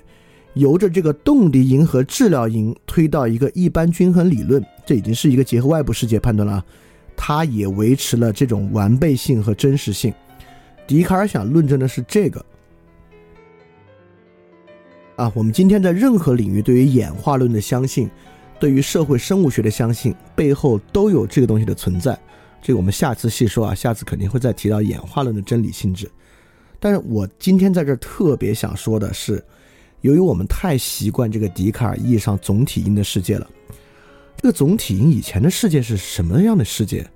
[0.53, 6.63] 由着这个动力因和质料因推到一个一般均衡理论，这已经是一个结合外部世界判断了，
[7.15, 10.13] 它也维持了这种完备性和真实性。
[10.85, 12.45] 笛卡尔想论证的是这个
[15.15, 18.07] 啊，我们今天在任何领域对于演化论的相信，
[18.59, 22.17] 对于社会生物学的相信，背后都有这个东西的存在。
[22.61, 26.09] 这个我们下次细说啊，下次肯定会再提到演化论的真理性质。
[26.79, 29.43] 但是我今天在这儿特别想说的是，
[30.01, 33.47] 由于我们太习惯这个笛卡尔意义上总体因的世界了，
[34.35, 37.07] 这个总体因以前的世界是什么样的世界？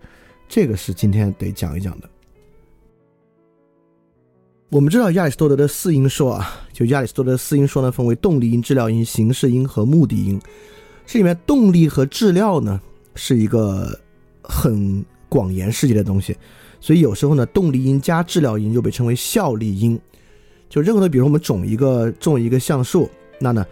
[0.47, 2.09] 这个是今天得讲一讲的。
[4.69, 10.39] 我们知道亚里士多德的四因说啊，就亚里士多德的四因说呢，分为动力因、治疗因、形式因和目的因。
[11.06, 12.80] 这里面动力和质料呢，
[13.15, 13.99] 是一个
[14.41, 16.36] 很广言世界的东西。
[16.80, 19.99] 所以有时候呢，动力因加质料因又被称为效力因。
[20.69, 23.10] 就任何的，比如我们种一个种一个橡树，
[23.40, 23.65] 那呢，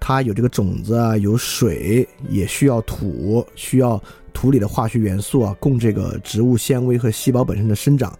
[0.00, 4.02] 它有这个种子啊，有水，也需要土，需要
[4.32, 8.12] 土里的化学元素啊，供这个植物纤维和细胞本身的生长。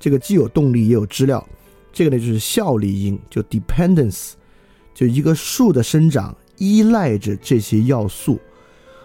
[0.00, 1.46] 这个既有动力也有知了。
[1.92, 4.32] 这个呢就是效力因，就 dependence，
[4.92, 8.38] 就一个树的生长依赖着这些要素。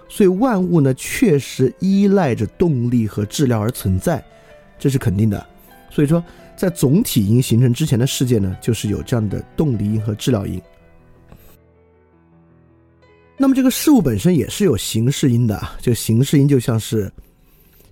[0.08, 4.24] 所以万物呢确实依赖着动力和治疗而存在。
[4.80, 5.44] 这是肯定的，
[5.90, 6.24] 所以说，
[6.56, 10.62] 在总体因形成之前的世界呢，就是有这样的动力因和治疗因。
[13.36, 17.12] 那么这个事物本身也是有形式因的，这个形式因就像是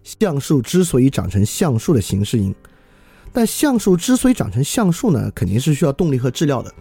[0.03, 2.53] 橡树之所以长成橡树的形式因，
[3.33, 6.73] 但橡树之所以长成橡树呢，肯定是需要动力和治疗的。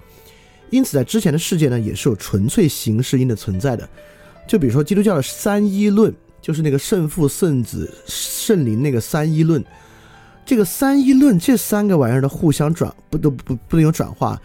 [0.74, 3.88] 因此，在之前的世界呢，也是有纯粹形式因的存在的。
[4.44, 9.64] 就比如说基督教的三一论，就是那个圣父、圣子、圣灵那个三一论。
[10.44, 14.36] 这个三一论这三个玩意儿的互相转不都不不能有转化，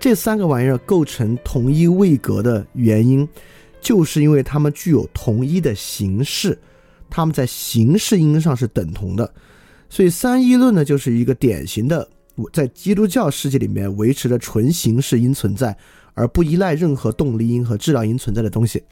[0.00, 3.26] 这三个玩意儿构成同一位格的原因，
[3.80, 6.58] 就是因为它们具有同一的形式，
[7.08, 9.32] 它们在形式因上是等同的，
[9.88, 12.08] 所以三一论呢就是一个典型的
[12.52, 15.76] 在基督教世界里面维持着纯形式因存在，
[16.14, 18.82] 而不依赖任何动力因和治疗因存在的东西。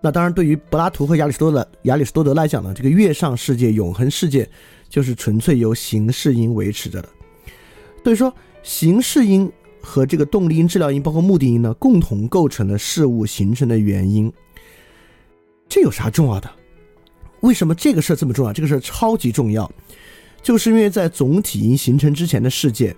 [0.00, 4.46] 那当然，对于柏拉图和亚里士多德、亚里士多德来讲呢，这个月上世界、永恒世界
[4.88, 7.08] 就是纯粹由形式因维持着的。
[8.02, 8.30] 所以说，
[8.62, 9.50] 形式因
[9.80, 14.30] 和这个动力因、治疗因，包括目的因呢，共同构成了事物形成的原因。
[15.68, 16.50] 这有啥重要的？
[17.40, 18.52] 为什么这个事儿这么重要？
[18.52, 19.70] 这个事儿超级重要，
[20.44, 22.94] 就是因为在总体因形成之前的世界，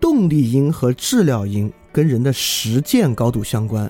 [0.00, 3.88] 动力因和质料因跟人的实践高度相关。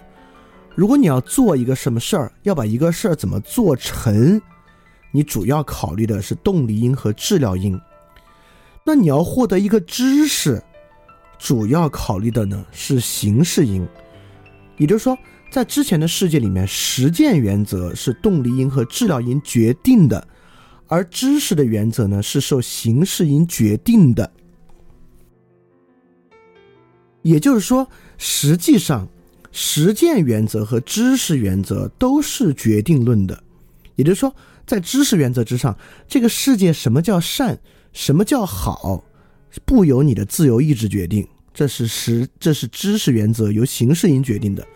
[0.75, 4.39] 如果你要做一个什么事儿，要把一个事儿怎么做成，
[5.11, 7.81] 你主要考虑的是动力因和质料因。
[8.85, 10.63] 那你要获得一个知识，
[11.39, 13.89] 主要考虑的呢是形式因。
[14.77, 15.17] 也就是说，
[15.51, 20.29] 在之前的世界里面，实践原则是动力因和质料因决定的，
[20.95, 24.31] 而知识的原则呢是受形式因决定的。
[27.23, 29.09] 也就是说，实际上。
[29.57, 33.41] 实践原则和知识原则都是决定论的，
[33.95, 34.35] 也就是说，
[34.67, 37.57] 在知识原则之上，这个世界什么叫善，
[37.93, 39.05] 什么叫好，
[39.65, 44.67] 不由你的自由意志决定，这是实，这是知识原则由形式因决定的。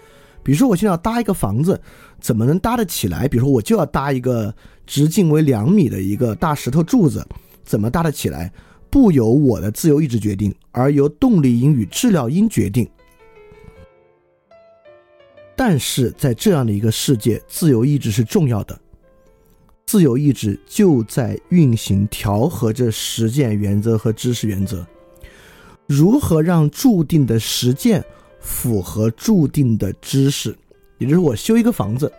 [0.44, 1.82] 比如说，我现在要搭一个房子，
[2.20, 3.26] 怎么能搭得起来？
[3.26, 4.54] 比如说，我就要搭一个
[4.88, 7.24] 直径为两米的一个大石头柱子，
[7.62, 8.50] 怎么搭得起来？
[8.90, 12.88] 不由我的自由意志决定，而由动力因与治疗因决定。
[15.54, 18.80] 但是在这样的一个世界，自由意志是重要的。
[19.84, 24.86] 自由意志就在运行调和着实践原则和知识原则。
[25.86, 28.02] 如何让注定的实践
[28.40, 30.56] 符合注定的知识？
[30.96, 32.10] 也就是我修一个房子，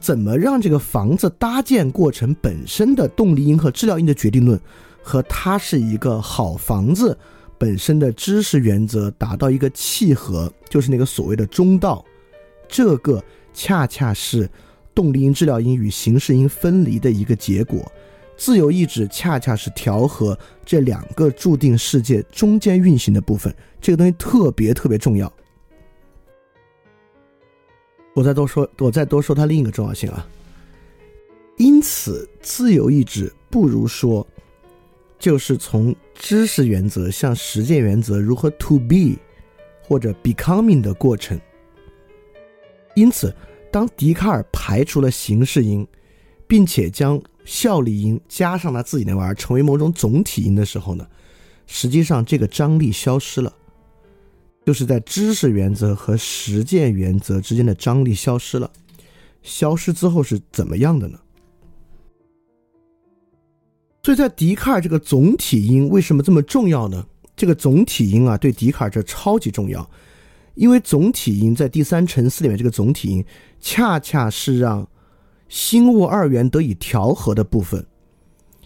[0.00, 4.58] 怎么让这个房子搭建过程本身的动力因和治疗因的决定论，
[5.02, 7.16] 和它是一个好房子
[7.58, 12.04] 本身的知识原则达到一个契合，就是那个所谓的中道。
[12.66, 13.22] 这个
[13.52, 14.48] 恰恰是
[14.94, 17.90] 动力因、治疗因与形式因分离的一个结果，
[18.36, 23.54] 自由意志恰恰是调和这两个注定世界中间运行的部分。
[23.80, 25.30] 这个东西特别特别重要。
[28.14, 30.26] 我再多说，我再多说它另一个重要性啊。
[31.56, 34.26] 因此，自由意志不如说，
[35.18, 39.16] 就是从知识原则向实践原则如何 to be
[39.82, 41.38] 或者 becoming 的过程。
[42.94, 43.34] 因此，
[43.70, 45.86] 当笛卡尔排除了形式因，
[46.46, 51.06] 并且将效力因加上了自己那玩意儿，成为某种总体因的时候呢，
[51.66, 53.54] 实际上这个张力消失了，
[54.66, 58.70] 就是在知识原则和实践原则之间的张力消失了。
[59.42, 61.18] 消失之后是怎么样的呢？
[64.02, 67.06] 所以在笛卡尔这个总体因为什么这么重要呢？
[67.36, 69.88] 这个总体因啊，对笛卡尔这超级重要。
[70.54, 73.24] 因为总体因在第三层次里面，这个总体因
[73.60, 74.86] 恰恰是让
[75.48, 77.86] 心物二元得以调和的部分。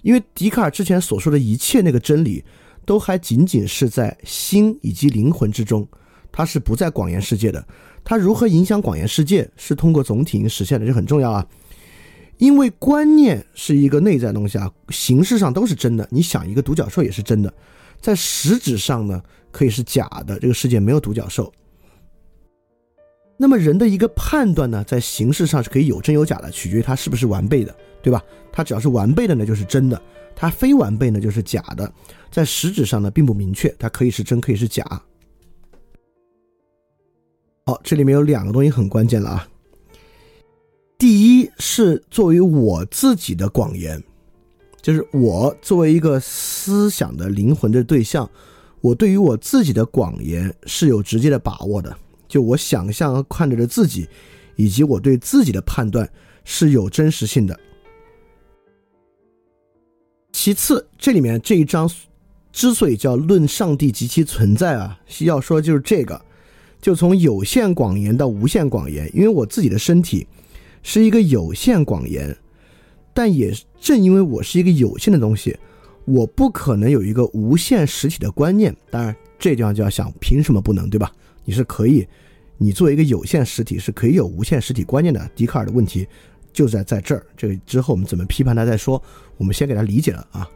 [0.03, 2.45] 因为笛卡尔之前所说的一切那个真理，
[2.85, 5.87] 都还仅仅是在心以及灵魂之中，
[6.31, 7.65] 它是不在广元世界的。
[8.05, 11.47] 它如何影响广元世界，是通过总体因实现的，这很重要啊。
[12.39, 16.07] 因为观念是一个内在东西啊，形式上都是真的。
[16.11, 17.53] 你想一个独角兽也是真的，
[18.01, 20.39] 在实质上呢，可以是假的。
[20.39, 21.53] 这个世界没有独角兽。
[23.37, 28.23] 那么人的一个判断呢，在形式上是可以有真有假的，取决于它是不是完备的，对吧？
[28.53, 29.97] 它只要是完备的呢，就是真的；
[30.37, 31.93] 它非完备呢，就是假的。
[32.31, 34.85] 在实质上呢，并不明确，它可以是真，可以是假。
[37.67, 39.49] 好，这里面有两个东西很关键了啊。
[40.99, 44.03] 第一是作为我自己的广言，
[44.83, 48.29] 就是我作为一个思想的灵魂的对象，
[48.81, 51.97] 我对于我自己的广言是有直接的把握的。
[52.27, 54.09] 就我想象和看着的自己，
[54.57, 56.09] 以及我对自己的判断
[56.45, 57.59] 是有真实性的。
[60.45, 61.91] 其次，这里面这一章
[62.53, 66.21] 之所以叫“论上帝及其存在”啊，要说就是这个，
[66.83, 69.11] 就从有限广言到无限广言。
[69.15, 70.27] 因为我自己的身体
[70.83, 72.37] 是一个有限广言，
[73.15, 75.57] 但也正因为我是一个有限的东西，
[76.05, 78.77] 我不可能有一个无限实体的观念。
[78.91, 81.11] 当然，这地方就要想，凭什么不能，对吧？
[81.47, 82.07] 你是可以。
[82.59, 85.27] 你作为一个有限实体是可以有无限实体观念的。
[85.35, 86.07] 笛卡尔的问题
[86.55, 89.03] 就在在这儿，这个之后我们怎么批判他再说。
[89.37, 90.49] 我们先给他理解了啊。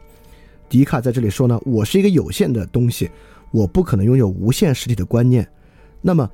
[0.69, 3.11] 笛卡在这里说呢，我是一个有限的东西，
[3.51, 5.47] 我不可能拥有无限实体的观念。
[6.01, 6.27] 那么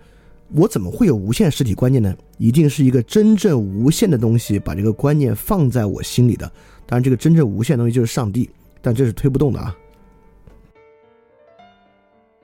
[0.53, 2.15] 我怎么会有无限实体观念呢？
[2.37, 6.45] 一定是一个真正无限的东西把这个观念放在我心里的。
[6.85, 8.47] 当然，这个真正无限的东西就是上帝，
[8.81, 9.75] 但这是推不动的啊。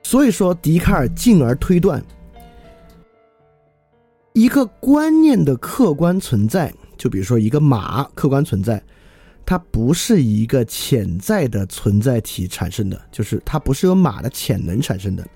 [0.02, 2.04] 所以说，笛卡尔进而推断。
[4.32, 6.72] 一个观念的客观存在，
[7.02, 8.80] 就比如说一个马客观存在，
[9.44, 15.26] 它不是一个潜在的存在体产生的，就是它不是由马的潜能产生的，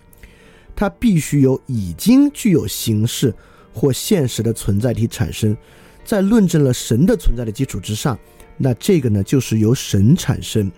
[0.76, 3.34] 它必须由已经具有形式
[3.74, 5.56] 或现实的存在体产生。
[6.04, 8.16] 在论证了神的存在的基础之上，
[8.56, 10.70] 那这个呢就是由神产生。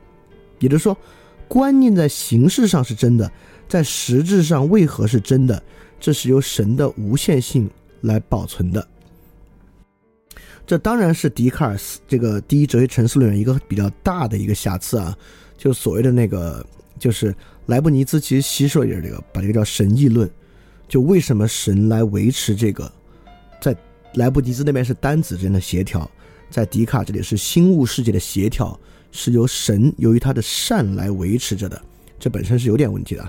[0.60, 0.96] 也就是说，
[1.46, 3.30] 观念在形式上是真的，
[3.68, 5.62] 在实质上为何是真的？
[6.00, 7.68] 这是由神的无限性。
[8.02, 8.86] 来保存的，
[10.68, 15.16] 这当然是笛卡尔斯这个第一哲学陈述论一个比较大的一个瑕疵啊，
[15.56, 16.62] 就所谓的那个，
[16.98, 17.34] 就是
[17.68, 20.30] 莱布尼兹其实吸收也是这个，把这个叫神议论，
[20.86, 22.92] 就为什么神来维持这个，
[23.62, 23.74] 在
[24.16, 26.08] 莱布尼兹那边是单子之间的协调，
[26.50, 28.78] 在笛卡尔这里是心物世界的协调，
[29.10, 31.80] 是由神由于他的善来维持着的，
[32.18, 33.26] 这本身是有点问题的，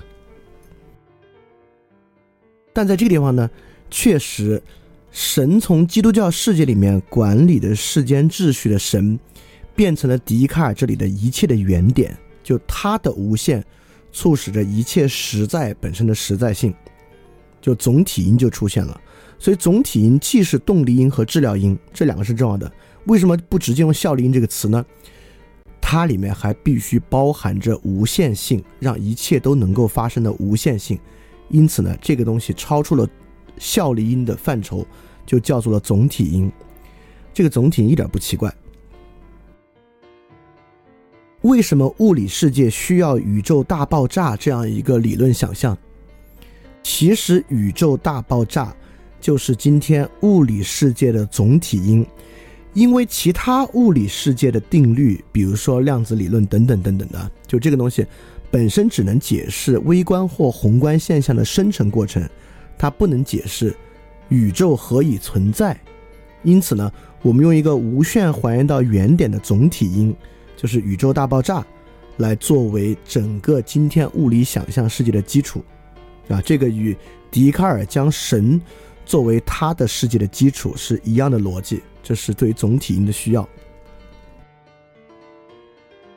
[2.74, 3.48] 但在这个地方呢。
[3.92, 4.62] 确实，
[5.10, 9.18] 神从基督教世界里面管理的世间秩序的神，
[9.74, 12.16] 变成了笛卡尔这里的一切的原点。
[12.44, 13.64] 就他的无限，
[14.12, 16.72] 促使着一切实在本身的实在性。
[17.60, 19.00] 就总体因就出现了。
[19.38, 22.70] 所以总体因既是动力因和治疗因，这两个是重要的。
[23.06, 24.84] 为什么不直接用效力因这个词呢？
[25.80, 30.98] 它里面还必须包含着无限性，让一切都能够发生的无限性。
[31.48, 33.08] 因此呢，这个东西超出了。
[33.58, 34.86] 效力因的范畴
[35.26, 36.50] 就叫做了总体因，
[37.32, 38.52] 这个总体一点不奇怪。
[41.42, 45.76] 为什么物理世界需要宇宙大爆炸这样一个理论想象？
[46.82, 48.74] 其实宇宙大爆炸
[49.20, 52.04] 就是今天物理世界的总体因，
[52.74, 58.04] 因为其他物理世界的定律，比如说量子理论等等等等的，就这个东西
[58.50, 62.22] 本身只能解释微观或宏观现象的生成过程。
[62.80, 63.76] 它不能解释
[64.30, 65.78] 宇宙何以存在，
[66.42, 66.90] 因此呢，
[67.20, 70.16] 我们用一个无限还原到原点的总体因，
[70.56, 71.62] 就是宇宙大爆炸，
[72.16, 75.62] 来作为整个今天物理想象世界的基础，
[76.28, 76.96] 啊，这个与
[77.30, 78.58] 笛卡尔将神
[79.04, 83.46] 作为他的世界的基础是一样的逻辑，这是对于总体因的需要。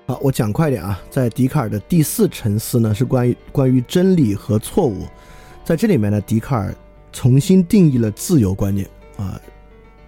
[0.07, 5.05] 好，我讲快点啊，在笛卡尔的第四沉思呢，是关于关于真理和错误。
[5.65, 6.75] 在这里面呢，笛卡尔
[7.13, 8.85] 重新定义了自由观念
[9.15, 9.39] 啊，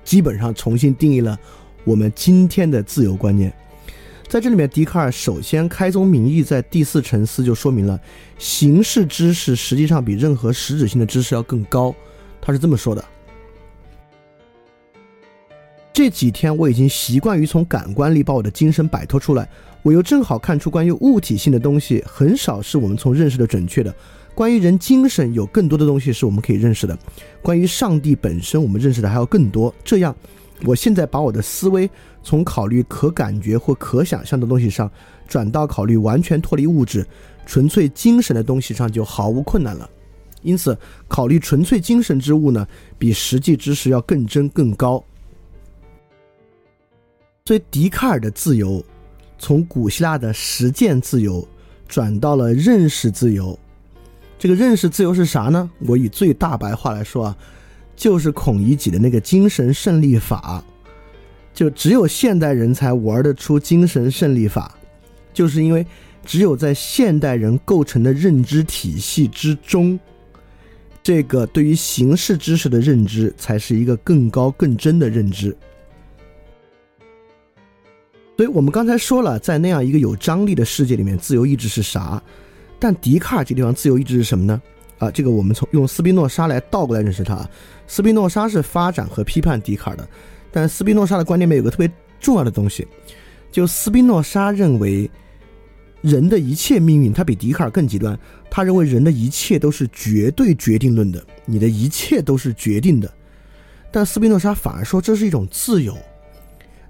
[0.03, 1.39] 基本上重新定义了
[1.85, 3.53] 我们今天的自由观念。
[4.27, 7.97] 在这里面，笛卡尔首先开宗明义，在第四沉思就说明了
[8.37, 11.95] 形式知识实际上比任何实质性的知识要更高。
[12.41, 13.05] 他是这么说的：
[15.93, 19.47] 这几天我已经习惯于从感官里把我的精神摆脱出来，
[19.83, 23.95] 我又正好看出关于物体性的东西很少是我们从认识的准确的。
[24.35, 26.95] 关于人精神有更多的东西是我们可以认识的，
[27.41, 29.73] 关于上帝本身我们认识的还要更多。
[29.83, 30.13] 这样，
[30.65, 31.89] 我现在把我的思维
[32.21, 34.91] 从考虑可感觉或可想象的东西上，
[35.25, 37.07] 转到考虑完全脱离物质、
[37.45, 39.89] 纯粹精神的东西上，就毫无困难了。
[40.41, 42.67] 因此，考虑纯粹精神之物呢，
[42.99, 45.03] 比实际知识要更真更高。
[47.45, 48.83] 所以，笛卡尔的自由，
[49.39, 51.47] 从古希腊的实践自由
[51.87, 53.57] 转到了认识自由。
[54.37, 55.69] 这个认识自由是啥呢？
[55.79, 57.37] 我以最大白话来说啊，
[57.95, 60.63] 就是孔乙己的那个精神胜利法。
[61.53, 64.77] 就只有现代人才玩得出精神胜利法，
[65.33, 65.87] 就是因为
[66.25, 69.97] 只有在现代人构成的认知体系之中。
[71.01, 75.55] 这个对于形式知识的认知，才是一个更高更真的认知。
[78.35, 82.21] 所以我们刚才说了，在那样一个有张力的世界里面，自由意志是啥？
[82.79, 84.61] 但笛卡尔这地方自由意志是什么呢？
[84.97, 87.47] 啊，这个我们从用斯宾诺莎来倒过来认识它。
[87.87, 90.07] 斯宾诺莎是发展和批判笛卡尔的，
[90.51, 92.87] 但斯宾诺莎的观点里面有个特别重要的东西，
[93.51, 95.09] 就斯宾诺莎认为。
[96.01, 98.15] 人的一切命运，他比笛卡尔更极端。
[98.47, 103.11] 他认为人的一切都是绝对决定论的，你的一切都是决定的。
[103.91, 105.97] 但斯宾诺莎反而说这是一种自由。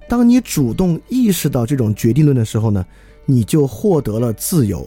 [0.06, 2.84] 当你主动意识到这种决定论的时候呢，
[3.24, 4.86] 你就获得了自由。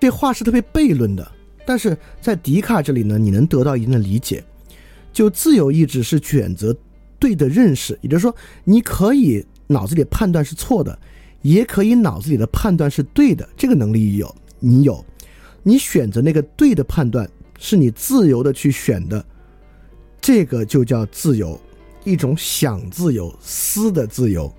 [0.00, 1.32] 这话是特别悖论的，
[1.66, 4.44] 但是在笛卡这里呢，你能得到一定的理解。
[5.12, 6.76] 就自由意志是选择
[7.18, 10.98] 对的认识，也就是说，你可以脑子里判断是错的。
[11.42, 15.04] 也可以脑子里的判断是对的，这个能力有，你有，
[15.62, 19.24] 你选择那个对的判断，是你自由的去选的，
[20.20, 21.60] 这个就叫自由，
[22.02, 24.52] 一种想自由、思的自由。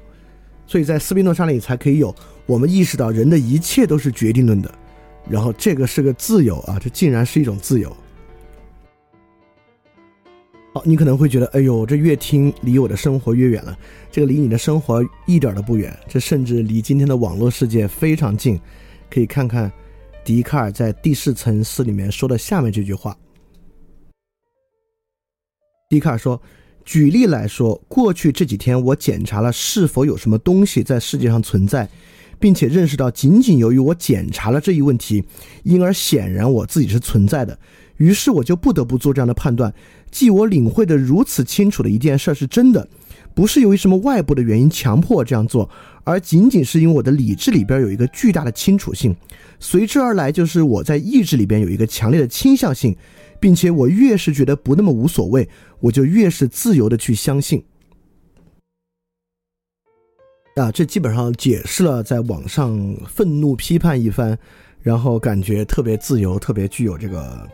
[0.66, 2.16] 所以在斯宾诺莎里才可以有，
[2.46, 4.74] 我们意识到人的一切都是决定论的，
[5.30, 7.96] 然后这个是个自由啊，这竟然是一种自由。
[10.74, 13.78] 好你可能会觉得，哎呦，这越听离我的生活越远了。
[14.12, 18.60] 这个离你的生活一点都不远，这甚至离今天的网络世界非常近。
[19.10, 19.72] 可以看看
[20.24, 23.18] 笛卡尔在《第四层次》里面说的下面这句话。
[25.90, 26.40] 笛卡尔说
[26.84, 31.90] ：“举例来说，过去这几天我检查了是否有什么东西在世界上存在，
[32.40, 35.24] 并且认识到，仅仅由于我检查了这一问题，
[35.64, 37.58] 因而显然我自己是存在的。
[37.98, 39.74] 于是我就不得不做这样的判断。”
[40.10, 42.88] 即我领会的如此清楚的一件事是真的，
[43.36, 45.70] 不是由于什么外部的原因强迫我这样做，
[46.06, 49.14] 而仅仅是因为我的理智里边有一个巨大的清楚性，
[49.60, 52.96] 随之而来就是我在意志里边有一个强烈的倾向性，
[53.38, 55.48] 并且我越是觉得不那么无所谓，
[55.82, 57.62] 我就越是自由的去相信。
[60.58, 62.76] 啊，这基本上解释了在网上
[63.08, 64.36] 愤怒批判一番，
[64.82, 67.48] 然后感觉特别自由，特别具有这个。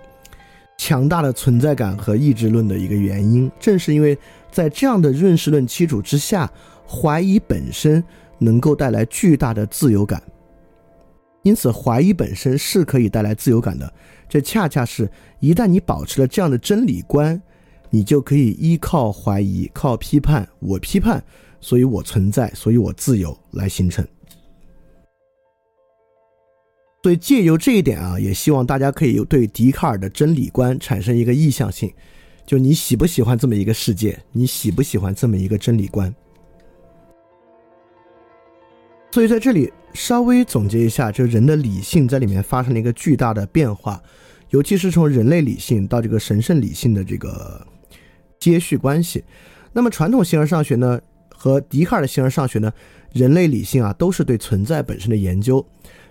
[0.76, 4.18] 强大的存在感和意志论的一个原因，正是因为
[4.52, 6.50] 在这样的认识论基础之下，
[6.88, 8.04] 怀疑本身
[8.40, 10.22] 能够带来巨大的自由感。
[11.44, 13.94] 因此，怀疑本身是可以带来自由感的。
[14.28, 15.10] 这恰恰是
[15.40, 17.40] 一旦你保持了这样的真理观，
[17.90, 21.24] 你就可以依靠怀疑、靠批判，我批判，
[21.64, 24.06] 所以我存在，所以我自由来形成。
[27.02, 31.92] 所以借由这一点啊，也希望大家可以有对笛卡尔的真理观产生一个意向性，
[32.46, 34.20] 就你喜不喜欢这么一个世界？
[34.34, 36.14] 你喜不喜欢这么一个真理观？
[39.12, 44.04] 所以在这里稍微总结一下，就人的理性在里面发生了一个巨大的变化，
[44.50, 47.66] 尤其是从人类理性到这个神圣理性的这个
[48.38, 49.24] 接续关系。
[49.72, 51.02] 那么传统形而上学呢，
[51.44, 52.72] 和笛卡尔的形而上学呢，
[53.12, 55.66] 人类理性啊，都是对存在本身的研究。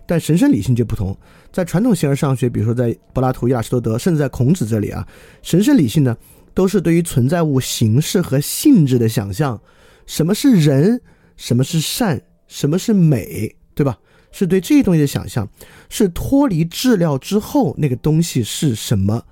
[0.04, 1.16] 但神圣理性就不同，
[1.50, 5.08] 在传统形而上学，比如说在柏拉图、亚里士多德，甚至在孔子这里啊，
[5.40, 6.14] 神圣理性呢，
[6.52, 9.58] 都是对于存在物形式和性质的想象，
[10.04, 11.00] 什么是人，
[11.38, 13.98] 什么是善，什么是美，对吧？
[14.32, 15.48] 是对这些东西的想象，
[15.88, 19.22] 是脱离质料之后那个东西是什么，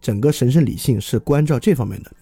[0.00, 2.12] 整个神圣理性是关照这方面的。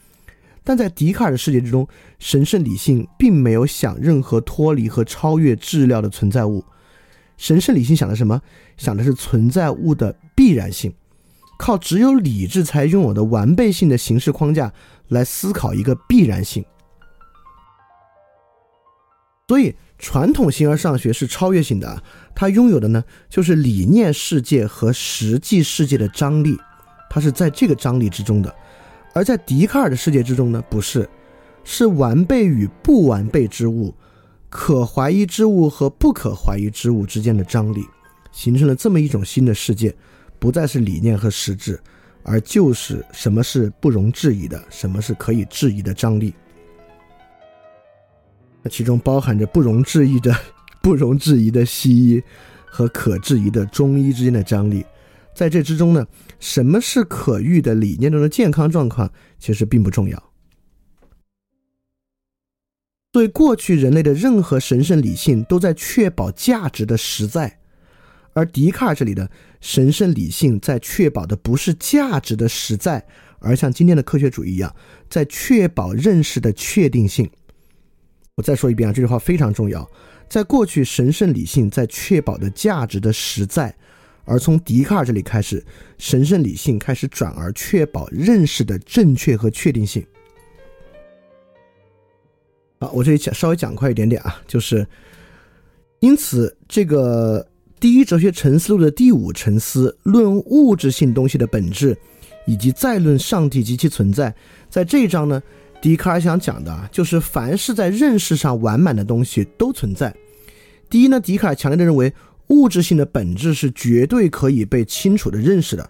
[0.64, 1.86] 但在笛卡尔的世界之中，
[2.18, 6.64] 神圣理性并没有想任何脱离和超越质料的存在物。
[7.36, 8.40] 神圣理性想的什么？
[8.76, 10.92] 想的是存在物的必然性，
[11.58, 14.72] 靠只有理智才拥有的完备性的形式框架
[15.08, 16.64] 来思考一个必然性。
[19.48, 22.02] 所以，传统形而上学是超越性的，
[22.34, 26.56] 它拥有的呢，就是理念世界和实际世界的张力，
[27.10, 28.54] 它是在这个张力之中的。
[29.12, 31.08] 而在笛卡尔的世界之中呢，不是，
[31.64, 33.94] 是完备与不完备之物。
[34.48, 37.86] 可怀疑之物和不可怀疑之物之间的张力，
[38.32, 39.94] 形成了这么一种新的世界，
[40.38, 41.80] 不再是理念和实质，
[42.22, 46.34] 而就是什么是不容置疑的，什么是可以质疑的张力。
[48.62, 50.36] 那其中包含着不容置疑的、
[50.82, 52.22] 不容置疑的西医
[52.66, 54.84] 和可质疑的中医之间的张力。
[55.34, 56.06] 在这之中呢，
[56.38, 60.32] 什么是可遇的理念中的健康状况，其实并不重要。
[63.10, 67.58] 对过去人类的任何神圣理性都在确保价值的实在，
[68.32, 69.30] 而笛卡尔这里的
[69.60, 73.04] 神圣理性在确保的不是价值的实在，
[73.38, 74.74] 而像今天的科学主义一样，
[75.10, 77.30] 在确保认识的确定性。
[78.36, 79.86] 我再说一遍啊，这句话非常重要。
[80.26, 83.76] 在过去，神圣理性在确保的价值的实在，
[84.24, 85.64] 而从笛卡尔这里开始，
[85.98, 90.04] 神圣理性开始转而确保认识的正确和确定性。
[92.78, 94.86] 好，我这里讲稍微讲快一点点啊，就是
[96.00, 97.46] 因此，这个
[97.78, 101.96] 第一哲学沉思录的第五沉思，论物质性东西的本质，
[102.46, 104.34] 以及再论上帝及其存在，
[104.68, 105.40] 在这一章呢，
[105.80, 110.12] 笛卡尔想讲的啊，就是凡是在认识上完满的东西都存在。
[110.90, 112.12] 第一呢，笛卡尔强烈的认为，
[112.48, 115.88] 物质性的本质是绝对可以被清楚的认识的，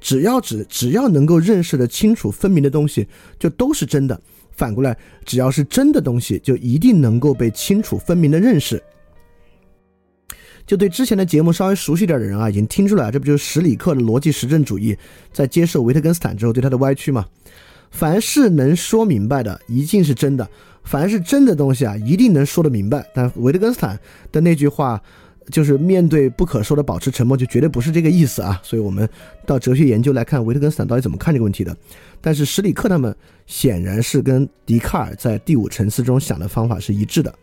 [0.00, 3.06] 只要只只要能够认识的清楚分明的东西，
[3.38, 4.20] 就都是真的。
[4.50, 8.82] 反过来，只要是真的东西，就一定能够被清楚分明的认识。
[10.66, 14.96] 就对之前的节目稍微熟悉点的人啊，已经听出来，这不就是史里克的逻辑实证主义
[15.32, 17.24] 在接受维特根斯坦之后对他的歪曲吗？
[17.90, 20.44] 凡是能说明白的，一定是真的；
[20.84, 23.06] 凡是真的东西啊，一定能说得明白。
[23.14, 23.98] 但维特根斯坦
[24.32, 25.00] 的那句话。
[25.50, 28.60] 就是面对不可说的保持沉默，就绝对不是这个意思啊！
[28.62, 29.08] 所以，我们
[29.44, 31.76] 到哲学研究来看维特根斯坦到底怎么看这个问题的。
[32.20, 33.14] 但是，史里克他们
[33.46, 37.34] 显然是跟笛卡尔在第五层次中想的方法是一致的。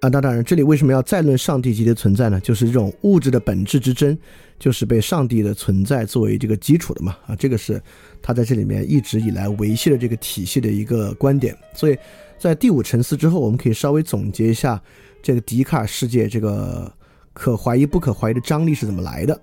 [0.00, 2.38] 啊，那当然，这里为什么要再论上帝级的存在呢？
[2.40, 4.16] 就是这种物质的本质之争，
[4.58, 7.16] 就是被上帝的存在作为这个基础的嘛。
[7.26, 7.82] 啊，这个是
[8.22, 11.56] 他在这里面一直以来维系的这个体系的一个观点。
[11.74, 11.98] 所以
[12.38, 14.80] 在第五层次之后，我们可以稍微总结一下。
[15.26, 16.88] 这个笛卡尔世界，这个
[17.32, 19.40] 可怀疑不可怀疑的张力是怎么来的？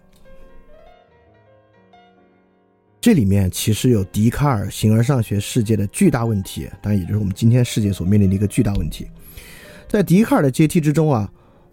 [3.01, 9.09] 这里面其实有笛卡尔形而上学世界的巨大问题，当然也就是我们今天世界所面临的一个巨大问题。
[9.89, 11.29] 在笛卡尔的阶梯之中啊，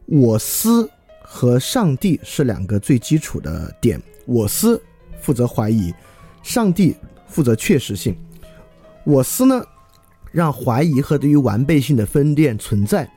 [0.07, 0.91] 我思
[1.23, 4.03] 和上帝是两个最基础的点。
[4.27, 4.83] 我思
[5.21, 5.95] 负责怀疑，
[6.43, 6.97] 上帝
[7.29, 8.19] 负责确实性。
[9.05, 9.65] 我思呢，
[10.33, 13.09] 让怀疑和对于完备性的分辨存在。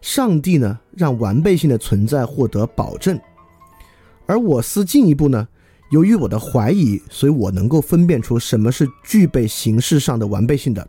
[0.00, 3.20] 上帝呢，让完备性的存在获得保证，
[4.26, 5.46] 而我思进一步呢，
[5.90, 10.88] 由于我的怀疑，所以我能够分辨出什么是具备形式上的完备性的，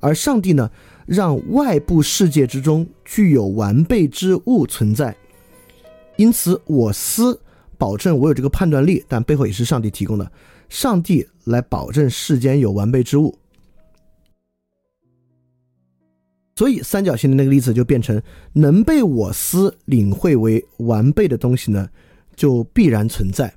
[0.00, 0.70] 而上帝呢，
[1.06, 5.14] 让外部世界之中具有完备之物存在，
[6.16, 7.38] 因此我思
[7.76, 10.32] 保证我有这个判断力，但背后也是上帝提供的，
[10.68, 13.36] 上帝来保证世间有完备之物。
[16.60, 18.20] 所以三角形的那个例子就变成
[18.52, 21.88] 能被我思领会为完备的东西呢，
[22.36, 23.50] 就必然存在。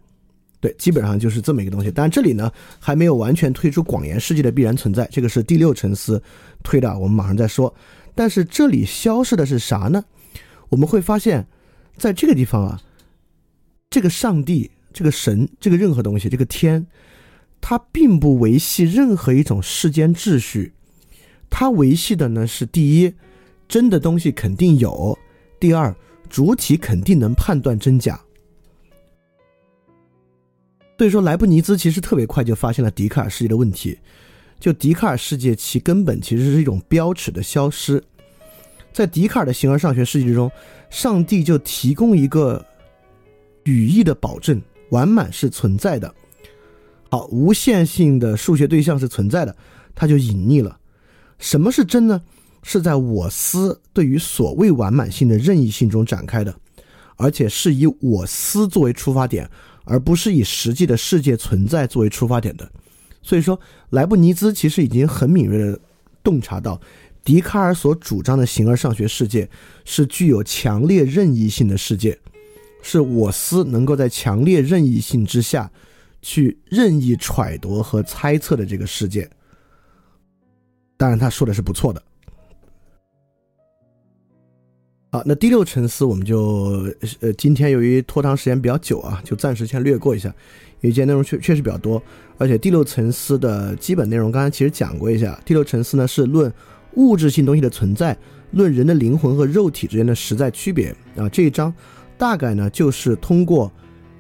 [0.62, 1.92] 对，基本上就是这么一个东西。
[1.94, 2.50] 但这里呢
[2.80, 6.24] 还没有完全推出广延世界的必然存在，这个是第六层次
[6.64, 7.76] 推的，我们马上再说。
[8.16, 10.02] 但是这里消失的是啥呢？
[10.70, 11.46] 我们会发现，
[11.98, 12.82] 在这个地方啊，
[13.90, 16.88] 这个上帝、这个神、这个任何东西、这个天，
[17.60, 20.72] 它并不维系任何一种世间秩序。
[21.56, 23.14] 它维系的呢是第一，
[23.68, 25.16] 真的东西肯定有；
[25.60, 25.96] 第二，
[26.28, 28.20] 主体肯定能判断真假。
[30.98, 33.96] 所以说，莱布尼兹其实特别快就发现了笛卡尔世界的问题。
[34.60, 38.04] 就笛卡尔世界，其根本其实是一种标尺的消失。
[38.92, 40.52] 在笛卡尔的形而上学世界之中，
[40.90, 42.66] 上帝就提供一个
[43.66, 44.60] 语义的保证：
[44.90, 46.12] 完满是存在的。
[47.12, 49.56] 好，无限性的数学对象是存在的，
[49.94, 50.80] 它就隐匿了。
[51.44, 52.22] 什么是真呢？
[52.64, 56.56] 是在我思对于所谓完满性的任意性中展开的，
[57.18, 59.48] 而且是以我思作为出发点，
[59.84, 62.72] 而不是以实际的世界存在作为出发点的。
[63.22, 63.60] 所以说，
[63.90, 65.78] 莱布尼兹其实已经很敏锐的
[66.24, 66.80] 洞察到，
[67.26, 69.50] 笛卡尔所主张的形而上学世界
[69.84, 72.18] 是具有强烈任意性的世界，
[72.82, 75.70] 是我思能够在强烈任意性之下
[76.22, 79.30] 去任意揣度和猜测的这个世界。
[81.04, 82.02] 当然，他说的是不错的。
[85.12, 86.90] 好，那第六层次我们就
[87.20, 90.30] 呃，今天由于拖堂时间比较久啊，就暂时先略过一下，
[90.80, 92.02] 因为今天内容确确实比较多，
[92.38, 95.38] 而且第六层次的基本内容刚才其实讲过一下。
[95.44, 96.50] 第六层次呢是论
[96.94, 98.18] 物质性东西的存在，
[98.52, 101.28] 论人的灵魂和肉体之间的实在区别啊。
[101.28, 101.74] 这一章
[102.18, 103.70] 大概呢就是通过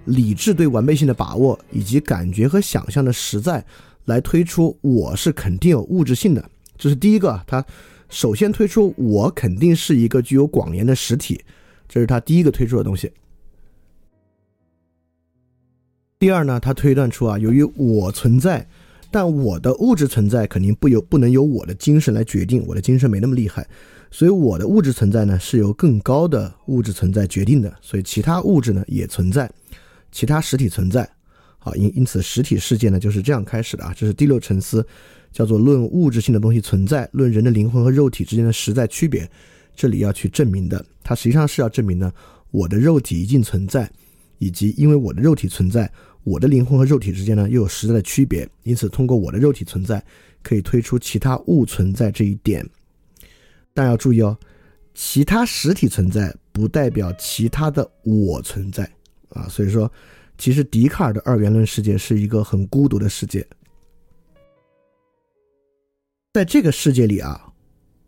[0.03, 3.63] 理智对完备性的把握，以及感觉和想象的实在，
[4.03, 6.49] 来推出我是肯定有物质性的。
[6.77, 7.65] 这是第一个，他
[8.09, 11.43] 首先推出我肯定是一个具有广延的实体，
[11.87, 13.11] 这是他第一个推出的东西。
[16.19, 18.65] 第二呢，他推断出啊，由于我存在，
[19.11, 23.67] 但我的物质存在肯定不由不能由我的精神来决定，我的精神没那么厉害，
[24.09, 29.51] 所以我的物质存在呢是由更高的物质存在决定的，所以其他物质呢也存在，
[30.13, 31.09] 其他实体存在，
[31.59, 34.85] 好，因因此实体世界呢就是这样开始的啊，这是第六层次，
[35.33, 39.29] 叫做论物质性的东西存在，论人的灵魂和肉体之间的实在区别，
[39.75, 42.13] 这里要去证明的，它实际上是要证明呢，
[42.51, 43.91] 我的肉体一定存在，
[44.37, 45.91] 以及因为我的肉体存在。
[46.25, 50.01] 我的灵魂和肉体之间呢，又有实在的区别，因此通过我的肉体存在，
[50.41, 52.65] 可以推出其他物存在这一点。
[53.73, 54.37] 但要注意哦，
[54.93, 58.89] 其他实体存在不代表其他的我存在
[59.31, 59.49] 啊。
[59.49, 59.91] 所以说，
[60.37, 63.45] 其实笛卡尔的二元论世界是一个很孤独的世界。
[66.33, 67.53] 在这个世界里啊，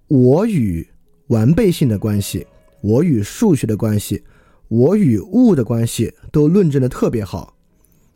[0.08, 0.88] 我与
[1.28, 2.48] 完备性的关系，
[2.82, 4.24] 我与数学的关系，
[4.68, 7.56] 我与物的关系，都论证的特别好。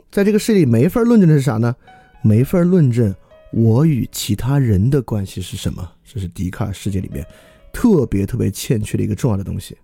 [0.10, 1.76] 在这个世界里没法论证的是啥呢？
[2.24, 3.14] 没法论证
[3.54, 5.88] 我与其他人的关系是什么。
[6.04, 7.24] 这是笛卡尔世界里面
[7.72, 9.78] 特别特别欠缺的一个重要的东西。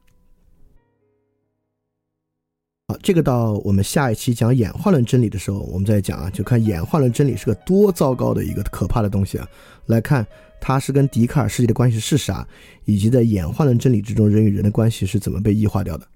[2.88, 9.48] 好，这个到我们下一期讲演化论真理的时候，我们再讲啊，就看演化论真理是个多糟糕的一个可怕的东西啊。
[9.88, 10.26] 来看
[10.62, 12.48] 它是跟笛卡尔世界的关系是啥，
[12.86, 16.08] 以及在演化论真理之中人与人的关系是怎么被异化掉的。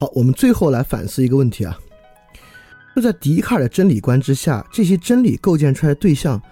[0.00, 1.78] 好，我们最后来反思一个问题啊，
[2.96, 6.42] 就在笛卡尔的真理观之下，这些真理构建出来的对象，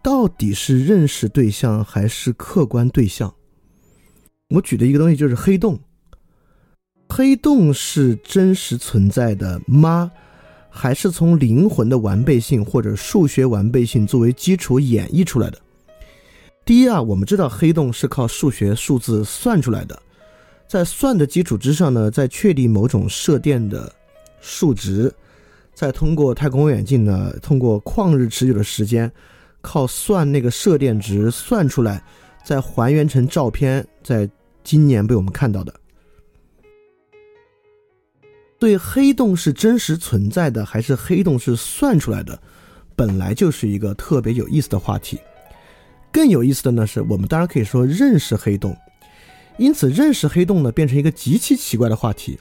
[0.00, 3.34] 到底是认识对象还是客观对象？
[4.50, 5.76] 我举的一个东西就是黑洞，
[7.16, 10.10] 黑洞是真实存在的吗？
[10.68, 15.56] 还是从灵魂的完备性或者数学完备性作为基础演绎出来的？
[16.64, 19.96] 第一啊，我们知道黑洞是靠数学数字算出来的。
[20.66, 23.94] 在算的基础之上呢，再确定某种射电的
[24.40, 25.14] 数值，
[25.72, 29.08] 再通过太空望远镜呢，通过旷日持久的时间，
[29.60, 32.02] 靠算那个射电值算出来，
[32.44, 34.28] 再还原成照片，在
[34.64, 35.72] 今年被我们看到的。
[38.64, 42.40] 对黑洞是真实存在的，还是黑洞是算出来的，
[42.96, 45.18] 本来就是一个特别有意思的话题。
[46.10, 48.74] 更有意思的呢，是我们当然可以说认识黑洞。
[49.58, 52.38] 因此，认识黑洞呢，变成一个极其奇怪的话题：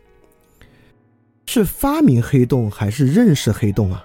[1.46, 4.02] 是发明黑洞还是认识黑洞啊？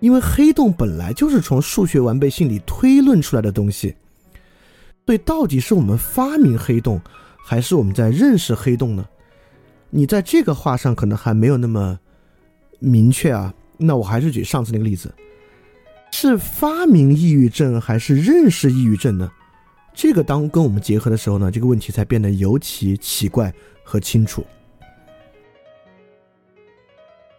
[0.00, 3.96] 因为黑洞本来就是从数学完备性里推论出来的东西，
[5.06, 7.00] 所以到底是我们发明黑洞，
[7.42, 9.06] 还是我们在认识黑洞呢？
[9.90, 11.98] 你在这个话上可能还没有那么
[12.78, 13.54] 明确啊。
[13.78, 15.14] 那我还是举上次那个例子：
[16.12, 19.30] 是发明抑郁症还是认识抑郁症呢？
[19.94, 23.52] 这个当跟我们结合的时候呢，这个问题才变得尤其奇怪
[23.82, 24.44] 和清楚。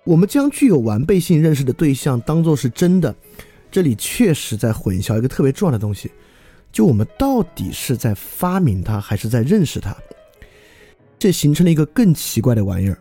[0.03, 3.13] 我们将具有完备性认识的对象当做是真的，
[3.69, 6.11] 这里确实在混淆一个特别重要的东西，
[6.71, 9.95] 就我们到底是在发明它还是在认识它？
[11.19, 12.97] 这形成了一个更奇怪的玩意儿。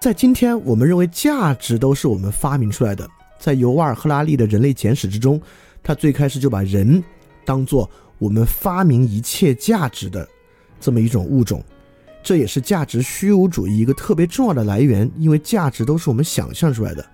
[0.00, 3.08] 在今天，我们认为价值都是我们发明出来的。
[3.38, 5.40] 在尤瓦尔·赫拉利的人类简史之中，
[5.82, 7.02] 他最开始就把人。
[7.44, 10.26] 当做我们发明一切价值的
[10.80, 11.62] 这么一种物种，
[12.22, 17.04] 这也是价值虚无主义一个特别重要的来源，因为价值都是我们想象出来的。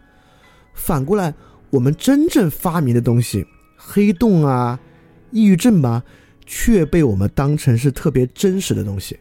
[0.75, 1.35] 反过来，
[1.71, 3.45] 我们真正发明的东西，
[3.77, 4.79] 黑洞啊、
[5.33, 6.03] 抑郁症吧，
[6.47, 9.19] 却被我们当成是特别真实的东西。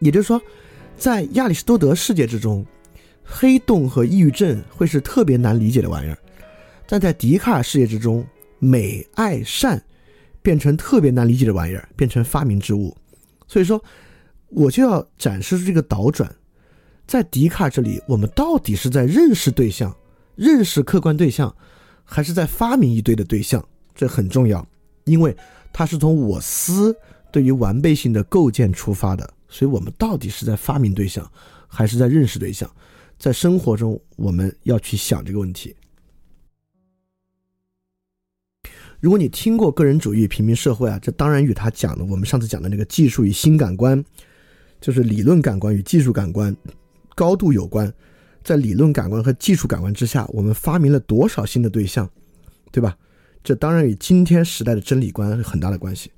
[0.00, 0.42] 也就是说，
[0.98, 2.66] 在亚里士多德世界之中，
[3.24, 6.18] 黑洞和抑郁症会是特别难理解的玩意儿，
[6.86, 8.26] 但在笛卡尔世界之中。
[8.62, 9.82] 美、爱、善，
[10.42, 12.94] 变成特别难理解的玩意儿，变成发明之物。
[13.48, 13.82] 所以说，
[14.50, 16.30] 我就要展示出这个倒转。
[17.06, 19.96] 在笛卡尔这里，我们到底是在认识对象、
[20.36, 21.56] 认识客观对象，
[22.04, 23.66] 还是在发明一堆的对象？
[23.94, 24.68] 这很重要，
[25.04, 25.34] 因为
[25.72, 26.94] 它是从我思
[27.32, 29.32] 对于完备性的构建出发的。
[29.50, 31.30] 所以，我们到底是在发明对象，
[31.66, 32.70] 还是在认识对象？
[33.18, 35.76] 在生活中，我们要去想这个问题。
[39.00, 44.02] 如果你听过个人主义平民社会啊，这当然与他讲的我们上次讲的那个技术与新感官，
[44.80, 46.56] 就是理论感官与技术感官
[47.14, 47.92] 高度有关。
[48.42, 52.08] 在理论感官和技术感官之下，我们发明了多少新的对象，
[52.72, 52.96] 对吧？
[53.44, 56.10] 这当然与今天时代的真理观很大的关系。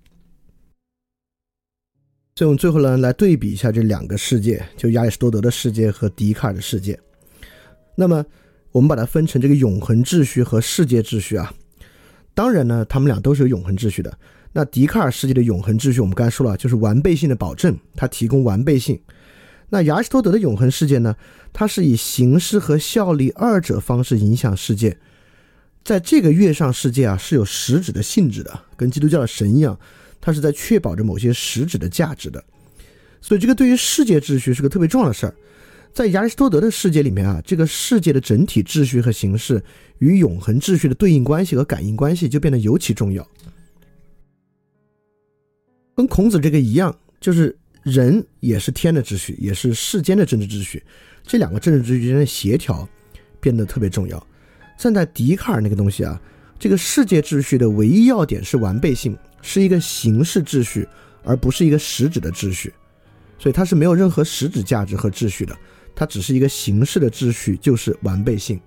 [2.34, 6.98] 所以，我们最后呢，来对比一下这两个世界，就亚里士多德的世界和笛卡尔的世界。
[7.94, 8.24] 那么，
[8.70, 11.52] 我们把它分成这个永恒秩序和世界秩序啊。
[12.32, 14.18] 当然呢，他们俩都是有永恒秩序的。
[14.54, 18.98] 那笛卡尔世界的永恒秩序，我们刚才说了，就是完备性的保证，它提供完备性。
[19.68, 21.14] 那亚里士多德的永恒世界呢，
[21.52, 24.96] 它是以形式和效力二者方式影响世界。
[25.84, 29.78] 在这个月上世界啊，是有实质的性质的，跟基督教的神一样，
[30.22, 32.42] 它是在确保着某些实质的价值的。
[33.20, 35.34] 所以，这个对于世界秩序是个特别重要的事儿。
[35.92, 39.62] 在亚里士多德的世界里面啊，这个世界的整体秩序和形式
[39.98, 43.28] 与永恒秩序的对应关系和感应关系就变得尤其重要。
[45.94, 50.82] 跟孔子这个一样，就是人也是天的秩序，也是世间的政治秩序，
[51.22, 52.88] 这两个政治秩序之间的协调
[53.38, 54.26] 变得特别重要。
[54.78, 56.18] 站在笛卡尔那个东西啊，
[56.58, 60.88] 这个世界秩序的唯一要点是完备性，是一个形式秩序，
[61.22, 62.72] 而不是一个实质的秩序，
[63.38, 65.54] 所以它是没有任何实质价值和秩序的。
[65.94, 68.58] 它只是一个形式的秩序，就是完备性，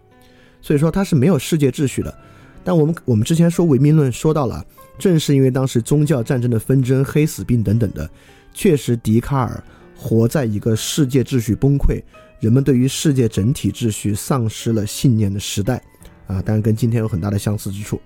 [0.61, 2.15] 所以说它是没有世界秩序的。
[2.63, 4.63] 但我们我们之前说唯命论说到了，
[4.99, 8.07] 正是因为当时宗教战争的纷争、黑死病等等的，
[8.53, 9.63] 确实笛卡尔
[9.97, 12.01] 活在一个世界秩序崩溃、
[12.39, 15.81] 人们对于世界整体秩序丧失了信念的时代
[16.27, 17.99] 啊，当然跟今天有很大的相似之处。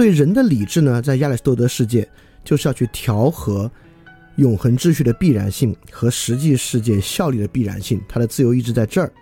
[0.00, 2.08] 对人的理智呢，在亚里士多德世界
[2.42, 3.70] 就是要去调和。
[4.36, 9.12] 永恒秩序的必然性和实际世界效力的必然性，它的自由意志在这儿。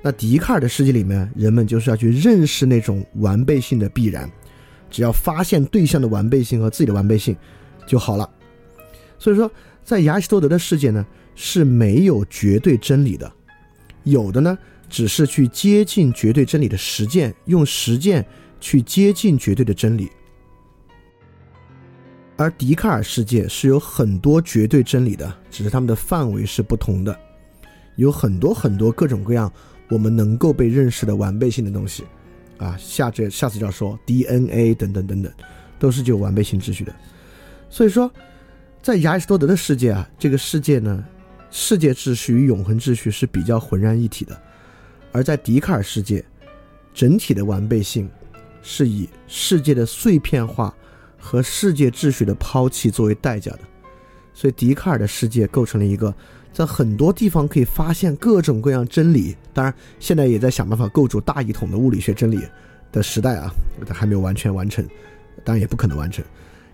[0.00, 4.30] 那笛卡尔的世界里面，人们就是要去认识那种完备性的必然，
[4.88, 7.34] 只要发现对象的完备性和自己的完备性
[7.84, 8.30] 就好了。
[9.18, 9.50] 所以说，
[9.82, 11.04] 在亚里士多德的世界呢，
[11.34, 13.32] 是没有绝对真理的，
[14.04, 14.56] 有的呢，
[14.88, 18.24] 只是去接近绝对真理的实践，用实践
[18.60, 20.10] 去接近绝对的真理。
[22.36, 27.18] 而笛卡尔世界是有很多绝对真理的，只是它们的范围是不同的，
[27.96, 29.52] 有很多很多各种各样
[29.88, 32.04] 我们能够被认识的完备性的东西，
[32.58, 35.32] 啊，下这下次就要说 DNA 等等等等，
[35.80, 36.94] 都是具有完备性秩序的。
[37.68, 38.08] 所以说，
[38.80, 41.04] 在亚里士多德的世界啊，这个世界呢，
[41.50, 44.34] 世界秩序与永恒秩序是比较浑然一体的；
[45.10, 46.24] 而在笛卡尔世界，
[46.94, 48.08] 整体的完备性
[48.62, 50.74] 是以世界的碎片化。
[51.20, 53.58] 和世界秩序的抛弃作为代价的，
[54.32, 56.14] 所以笛卡尔的世界构成了一个
[56.52, 62.40] 在很多地方可以发现各种各样真理，当然现在也在想办法构筑大一统的物理学真理
[62.92, 63.52] 的时代啊，
[63.84, 64.86] 它还没有完全完成，
[65.44, 66.24] 当然也不可能完成。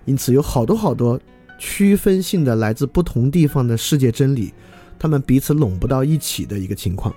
[0.04, 1.18] 因此有好多好多
[1.58, 4.52] 区分性的来自不同地方的世界真理，
[4.98, 7.12] 他们彼此拢不到一起的一个情况。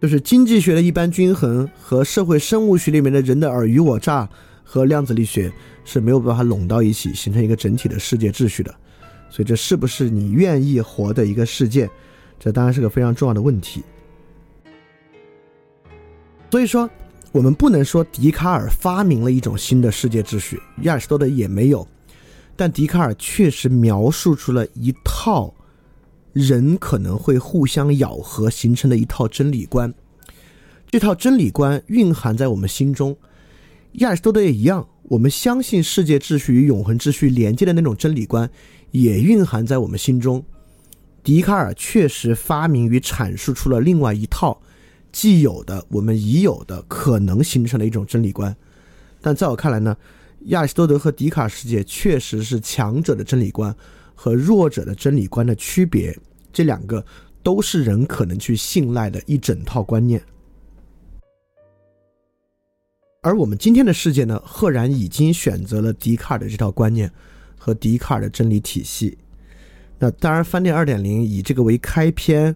[0.00, 4.26] 就是经济学的一般均衡和社会生物学里面的人的尔虞我诈
[4.64, 5.52] 和量子力学
[5.84, 8.74] 是没有办法拢到一起形成一个整体的世界秩序的，
[9.28, 11.90] 所以这是不是你愿意活的一个世界，
[12.38, 13.82] 这当然是个非常重要的问题。
[16.50, 16.88] 所以说，
[17.30, 21.86] 我们不能说笛卡尔发明了一种新的世界秩序，亚里士多德也没有，
[22.56, 25.52] 但笛卡尔确实描述出了一套。
[26.32, 29.92] 人可能会互相咬合形成的一套真理观，
[30.88, 33.16] 这套真理观蕴含在我们心中。
[33.94, 38.48] 亚里士多德也一样，我们相信世界秩序与永恒秩序连接的那种真理观，
[38.92, 40.44] 也蕴含在我们心中。
[41.22, 44.62] 笛卡尔确实发明与阐述出了另外一套
[45.10, 48.56] 既有的、我们已有的可能形成的一种真理观，
[49.20, 49.96] 但在我看来呢，
[50.46, 53.74] 亚里士多德和笛卡尔世界确实是强者的真理观。
[54.22, 56.14] 和弱者的真理观的区别，
[56.52, 57.02] 这两个
[57.42, 60.22] 都是人可能去信赖的一整套观念。
[63.22, 67.10] 而我们今天的世界呢，赫然已经选择了笛卡尔的这套观念
[67.56, 69.16] 和笛卡尔的真理体系。
[69.98, 72.54] 那当然，翻店二点零以这个为开篇，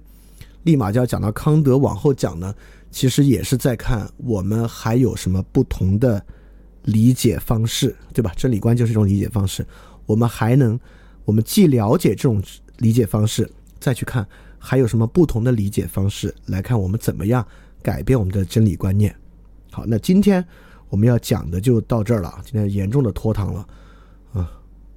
[0.64, 2.54] 立马就要讲到康德，往后讲呢，
[2.90, 6.22] 其实也是在看我们还有什么不同的
[6.82, 8.34] 理解方式，对吧？
[8.36, 9.66] 真理观就是一种理解方式，
[10.04, 10.78] 我们还能。
[11.24, 12.42] 我们既了解这种
[12.78, 14.26] 理解方式，再去看
[14.58, 17.46] 还有什么不同的理解方式，来看我们怎么样
[17.82, 19.14] 改变我们的真理观念。
[19.70, 20.44] 好，那今天
[20.88, 22.40] 我们要讲的就到这儿了。
[22.44, 23.68] 今天严重的拖堂了，
[24.32, 24.50] 啊，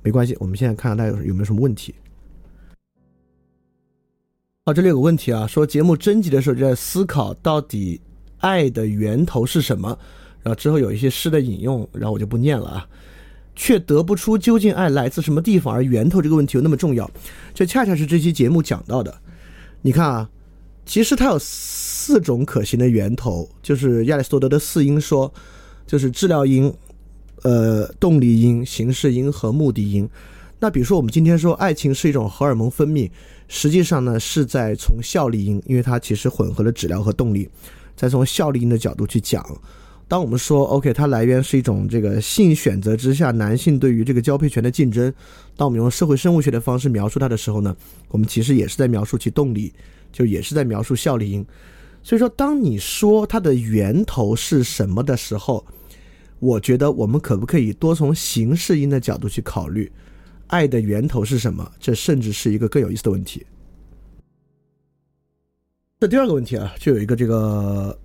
[0.03, 1.95] 没关系，我们现在看看大家有没有什么问题。
[4.65, 8.01] 好，这里有个问题啊，说节目征集的时候就在思考到底
[8.39, 9.97] 爱的源头是什么，
[10.43, 12.89] 然后之后有一些诗的引用，然后我就不念了啊。
[13.57, 17.09] 却得不出究竟爱来自什么地方，而源头这个问题又那么重要，
[17.55, 19.13] 这恰恰是这期节目讲到的。
[19.81, 20.29] 你看啊，
[20.85, 25.33] 其实它有四种可行的源头，就是亚里士多德的四因说，
[25.87, 26.71] 就是治疗因、
[27.41, 30.07] 呃动力因、形式因和目的因。
[30.59, 33.09] 那比如说我们今天说爱情是一种荷尔蒙分泌，
[33.47, 37.49] 实际上呢是在从效力因，因为它其实混合了质料和动力，
[37.95, 39.43] 再从效力因的角度去讲。
[40.09, 45.13] 当我们说 OK，它来源是一种这个性选择之下男性对于这个交配权的竞争。
[45.57, 47.75] 当我们用社会生物学的方式描述它的时候呢，
[48.07, 49.73] 我们其实也是在描述其动力，
[50.13, 51.45] 就也是在描述效力因。
[52.03, 55.65] 所以说，当你说它的源头是什么的时候，
[56.39, 59.91] 我觉得我们可不可以多从形式因的角度去考虑，
[60.47, 61.69] 爱的源头是什么？
[61.81, 63.45] 这甚至是一个更有意思的问题。
[65.99, 67.99] 这第二个问题啊，就有一个这个。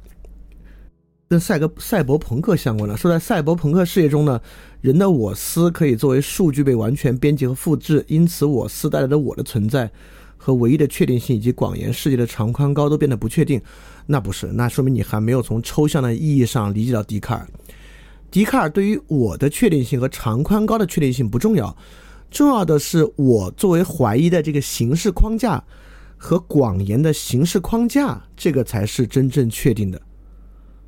[1.32, 4.38] 跟赛格赛博朋克相关的，说在赛博朋克世界中呢，
[4.82, 9.90] 人的我思可以作为数据被完全编辑和复制，因此我思带来的我的存在
[10.36, 13.58] 和唯一的确定性以及广延世界的长宽高都变得不确定。
[14.04, 17.48] 那不是，那说明你还没有从抽象的意义上理解到笛卡尔。
[18.30, 21.74] 笛卡尔对于我的确定性和长宽高的确定性不重要，
[22.30, 25.64] 重要的是我作为怀疑的这个形式框架
[26.18, 29.98] 和广延的形式框架，这个才是真正确定的。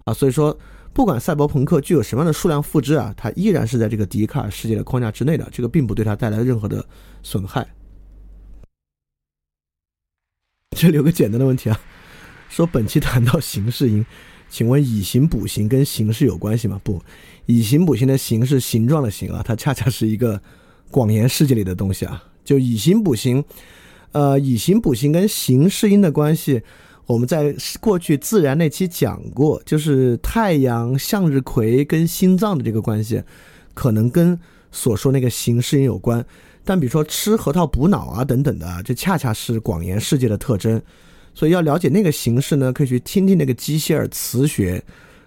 [0.05, 0.57] 啊，所以说，
[0.93, 6.85] 不管赛博朋克具有什么样的数量复制啊，它依然是在这个笛卡尔世界的框架之内的，这个并不对它带来任何的
[7.23, 7.67] 损害。
[10.77, 11.81] 这里有个简单的问题啊，
[12.51, 14.05] 说本期谈到形式因，
[14.51, 16.79] 请问以形补形跟形式有关系吗？
[16.85, 17.03] 不，
[17.47, 20.43] 以形补形的形是形状的形啊，它恰恰是一个
[20.91, 22.23] 广言世界里的东西啊。
[22.45, 23.43] 就以形补形，
[24.13, 26.63] 呃，以形补形跟形式因的关系。
[27.07, 33.23] 我们在过去自然那期讲过，就是太阳、向日葵跟心脏的这个关系，
[33.75, 34.39] 可能跟
[34.73, 36.25] 所说那个形式也有关。
[36.65, 40.81] 但比如说吃核桃补脑啊等等的，这恰恰是广言世界的特征。
[41.35, 44.83] 所以要了解那个形式呢，可以去听听那个机械尔磁学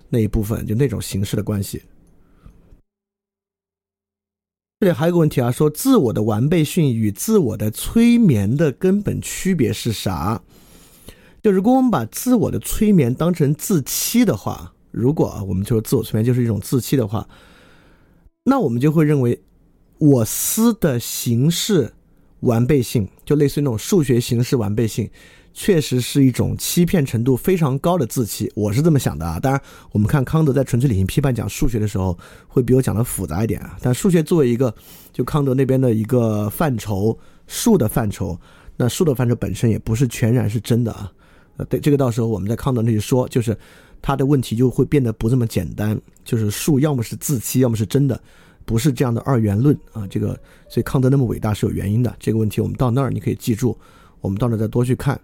[0.09, 1.81] 那一部分，就那种形式的关系。
[4.79, 10.41] 这里还有个问题啊，说自我的完备性与自我的催眠的根本区别是啥？
[11.47, 17.25] 就如果我们把自我的催眠当成自欺的话，如果啊，我们就说自我催眠就是一种自欺的话，
[18.43, 19.41] 那我们就会认为
[19.97, 21.93] 我思的形式
[22.41, 25.09] 完备性，就类似于那种数学形式完备性，
[25.53, 28.51] 确实是一种欺骗程度非常高的自欺。
[28.53, 29.39] 我是这么想的啊。
[29.39, 29.61] 当然，
[29.93, 32.19] 我们看康德在《纯粹理性批判》讲数学的时候，
[32.49, 33.77] 会比我讲的复杂一点啊。
[33.81, 34.75] 但数学作为一个
[35.13, 37.17] 就康德那边的一个范畴，
[37.47, 38.37] 数的范畴，
[38.75, 41.09] 那数的范畴本身也不是全然是真的啊。
[41.57, 43.57] 呃，对，这个到时候我们在康德那里说，就是
[44.01, 48.21] 他的问题就会变得不这么简单，就是数要么是自欺，要么是真的，
[48.63, 50.05] 不是这样的二元论啊。
[50.07, 50.39] 这个，
[50.69, 52.15] 所以康德那么伟大是有原因的。
[52.19, 53.75] 这个问题我们到那儿你可以记住，
[54.21, 55.19] 我们到那儿再多去看。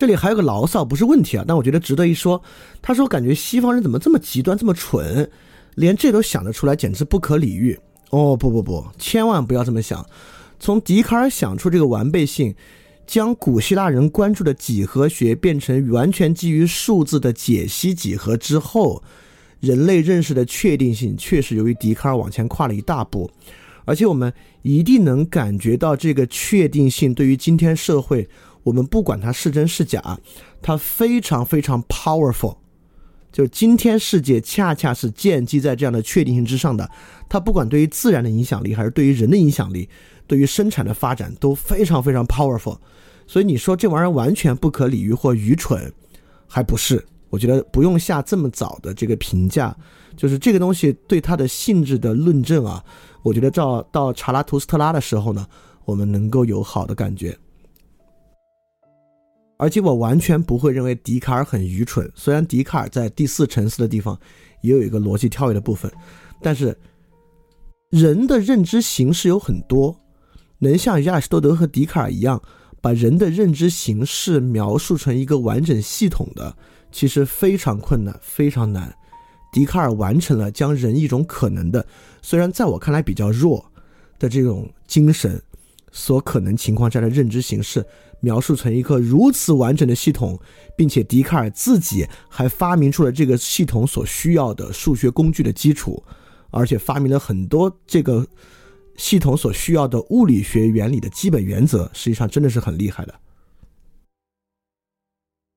[0.00, 2.42] 这里还有个牢骚，不是问题啊，但我觉得值得一说。
[2.82, 5.30] 他说，感觉西方人怎么这么极端，这么蠢，
[5.76, 7.78] 连这都想得出来，简直不可理喻。
[8.08, 10.04] 哦，不不不，千万不要这么想。
[10.58, 12.52] 从笛卡尔想出这个完备性。
[13.10, 19.02] 将古希腊人关注的几何学变成完全基于数字的解析几何之后，
[19.58, 23.28] 人类认识的确定性确实由于笛卡尔往前跨了一大步，
[23.84, 24.32] 而且我们
[24.62, 28.28] 一定能感觉到这个确定性对于今天社会，
[28.62, 30.20] 我们不管它是真是假，
[30.62, 32.58] 它非常非常 powerful。
[33.32, 36.88] 就今天世界恰恰是建基在这样的确定性之上的，
[37.28, 39.88] 它不管对于自然的影响力，还是对于人的影响力，
[40.30, 42.78] 对于生产的发展都非常非常 powerful。
[43.26, 45.92] 所以你说这玩意儿完全不可理喻或愚蠢，
[46.46, 47.04] 还不是？
[47.30, 49.76] 我觉得不用下这么早的这个评价，
[50.16, 52.84] 就是这个东西对它的性质的论证啊，
[53.24, 55.44] 我觉得照到查拉图斯特拉的时候呢，
[55.84, 57.36] 我们能够有好的感觉。
[59.58, 64.16] 而且我完全不会认为笛卡尔很愚蠢，虽然笛卡尔在第四层次的地方
[64.62, 65.92] 也有一个逻辑跳跃的部分，
[66.40, 66.76] 但是
[67.90, 69.94] 人的认知形式有很多，
[70.60, 72.40] 能像亚里士多德和笛卡尔一样。
[72.82, 76.56] 把人的认知形式描述成一个完整系统的，
[76.90, 78.90] 其实非常困难，非常难。
[79.52, 81.86] 笛卡尔完成了将人一种可能的，
[82.22, 83.62] 虽然在我看来比较弱
[84.18, 85.38] 的这种精神
[85.92, 87.84] 所可能情况下的认知形式，
[88.20, 90.40] 描述成一个如此完整的系统，
[90.74, 96.02] 并且笛卡尔自己还发明出了这个系统所需要的数学工具的基础，
[96.50, 98.26] 而且发明了很多这个。
[99.00, 103.14] 系统所需要的物理学原理的基本原则，实际上真的是很厉害的。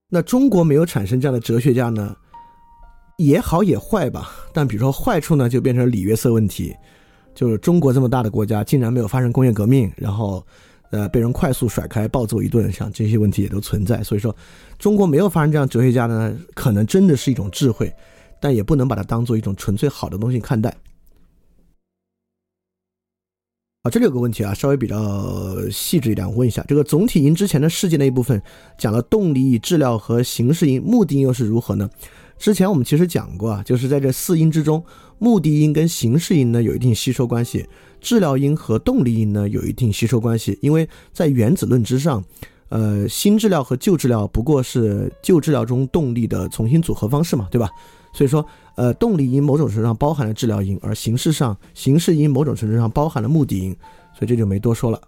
[0.10, 2.16] 那中国没有产生这样的哲学家呢，
[3.18, 4.32] 也好也坏吧。
[4.54, 6.74] 但比如说坏处呢，就变成礼约瑟问题，
[7.36, 10.42] 就是中国这么大的国家，竟然没有发生工业革命，然后，
[10.92, 14.02] 呃，被人快速甩开、暴揍一顿，像这些问题也都存在。
[14.02, 14.34] 所以说，
[14.80, 17.94] 中国没有发生这样哲学家呢，可能真的是一种智慧，
[18.40, 20.74] 但也不能把它当做一种纯粹好的东西看待。
[23.84, 24.98] 啊，这里有个问题啊，稍微比较
[25.70, 28.42] 细致一点，我问一下，这个总体音之前的事件那一部分
[28.78, 31.90] 讲了动力、质料和形式音，目的音又是如何呢？
[32.40, 34.82] 之前我们其实讲过啊，就是在这四音之中，
[35.20, 37.68] 目的音跟形式音呢有一定吸收关系，
[38.00, 42.24] 质料音和动力音呢有一定吸收关系，因为在原子论之上，
[42.70, 47.70] 呃，新质料和旧质料不过是旧质料中动力的重新组合方式嘛，对吧？
[48.14, 48.46] 所以说。
[48.76, 53.72] 呃，动力因某种程度上包含了治疗因，而形式上形式因某种程度上包含了目的因，
[54.14, 55.00] 所以这就没多说了。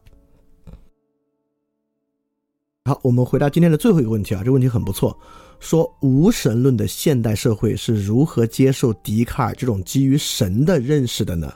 [2.85, 5.17] 好，我们回答今天的最后一个问题啊，这个问题很不错，
[5.59, 11.51] 说无神论的现代社会是如何接受笛卡尔这种基于神的认识的呢？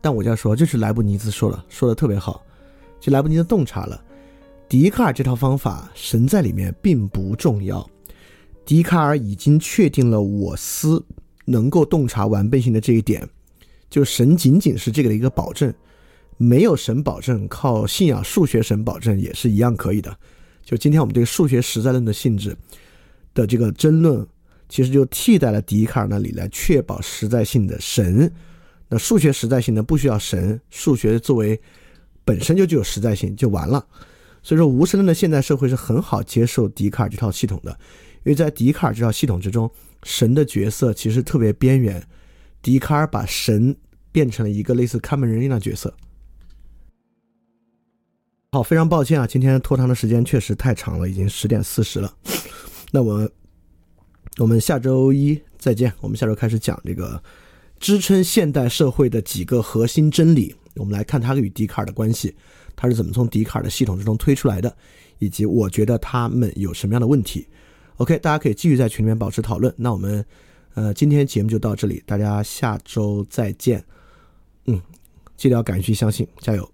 [0.00, 2.40] 但我就要说，这是莱布尼兹说了，说的特别好，
[3.00, 4.00] 就莱布尼兹洞察了
[4.68, 7.84] 笛卡尔这套方法，神在里面并不重要，
[8.64, 11.04] 笛卡尔已经确定了我思。
[11.44, 13.28] 能够洞察完备性的这一点，
[13.90, 15.72] 就神仅仅是这个的一个保证，
[16.36, 20.16] 没有神保证，靠信仰数学神保证也是一样可以的。
[20.64, 22.56] 就今天我们对数学实在论的性质
[23.34, 24.26] 的这个争论，
[24.68, 28.32] 其实就替代了笛卡尔那里来确保实在性的神。
[28.88, 31.60] 那数学实在性呢，不需要神，数学作为
[32.24, 33.84] 本身就具有实在性就完了。
[34.42, 37.70] 所以说，无神论的现代社会是很好接受笛卡尔这套系统的，
[38.24, 39.70] 因为在笛卡尔这套系统之中。
[40.04, 42.06] 神的角色其实特别边缘，
[42.62, 43.74] 笛卡尔把神
[44.12, 45.92] 变成了一个类似看门人一样的角色。
[48.52, 52.14] 好，非常抱歉啊，今天拖堂的时间确实太长了，已经十点四十了。
[52.92, 53.28] 那我
[54.38, 57.20] 我们下周一再见，我们下周开始讲这个
[57.80, 62.36] 支撑现代社会的几个核心真理，我们来看它与笛卡尔的关系，
[62.76, 64.76] 它是怎么从笛卡尔的系统之中推出来的，
[65.18, 67.48] 以及我觉得他们有什么样的问题。
[67.98, 69.72] OK，大家可以继续在群里面保持讨论。
[69.76, 70.26] 那我们，
[70.74, 73.84] 呃，今天节目就到这里，大家下周再见。
[74.66, 74.82] 嗯，
[75.36, 76.68] 记得要敢于相信，加油！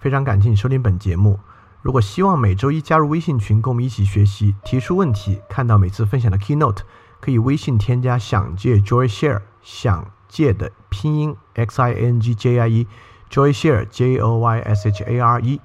[0.00, 1.38] 非常感谢你收听本节目。
[1.82, 6.78] 如果希望每周一加入微信群，跟我们一起学习，提出问题，看到每次分享的 Keynote，
[7.20, 15.04] 可以微信添加“想借 Joy Share”，想借的拼音 X I N G J I E，Joy Share J O Y S H
[15.04, 15.60] A R E。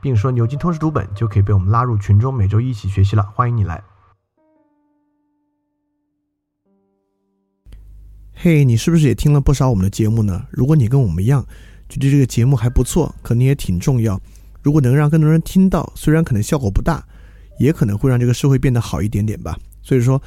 [0.00, 3.22] 并说牛津通识读本就可以被我们拉入群中，每周一起学习了。
[3.34, 3.82] 欢迎你来。
[8.34, 10.46] 嘿，你是不是也听了不少我们的节目呢？
[10.50, 11.44] 如果你跟我们一样，
[11.90, 14.18] 觉得这个节目还不错，可能也挺重要。
[14.62, 17.04] 如果能让更多人听到，虽然可能效果不大，
[17.58, 19.58] 也可能会让这个社会变得好一点点吧。
[19.82, 20.22] 所以说，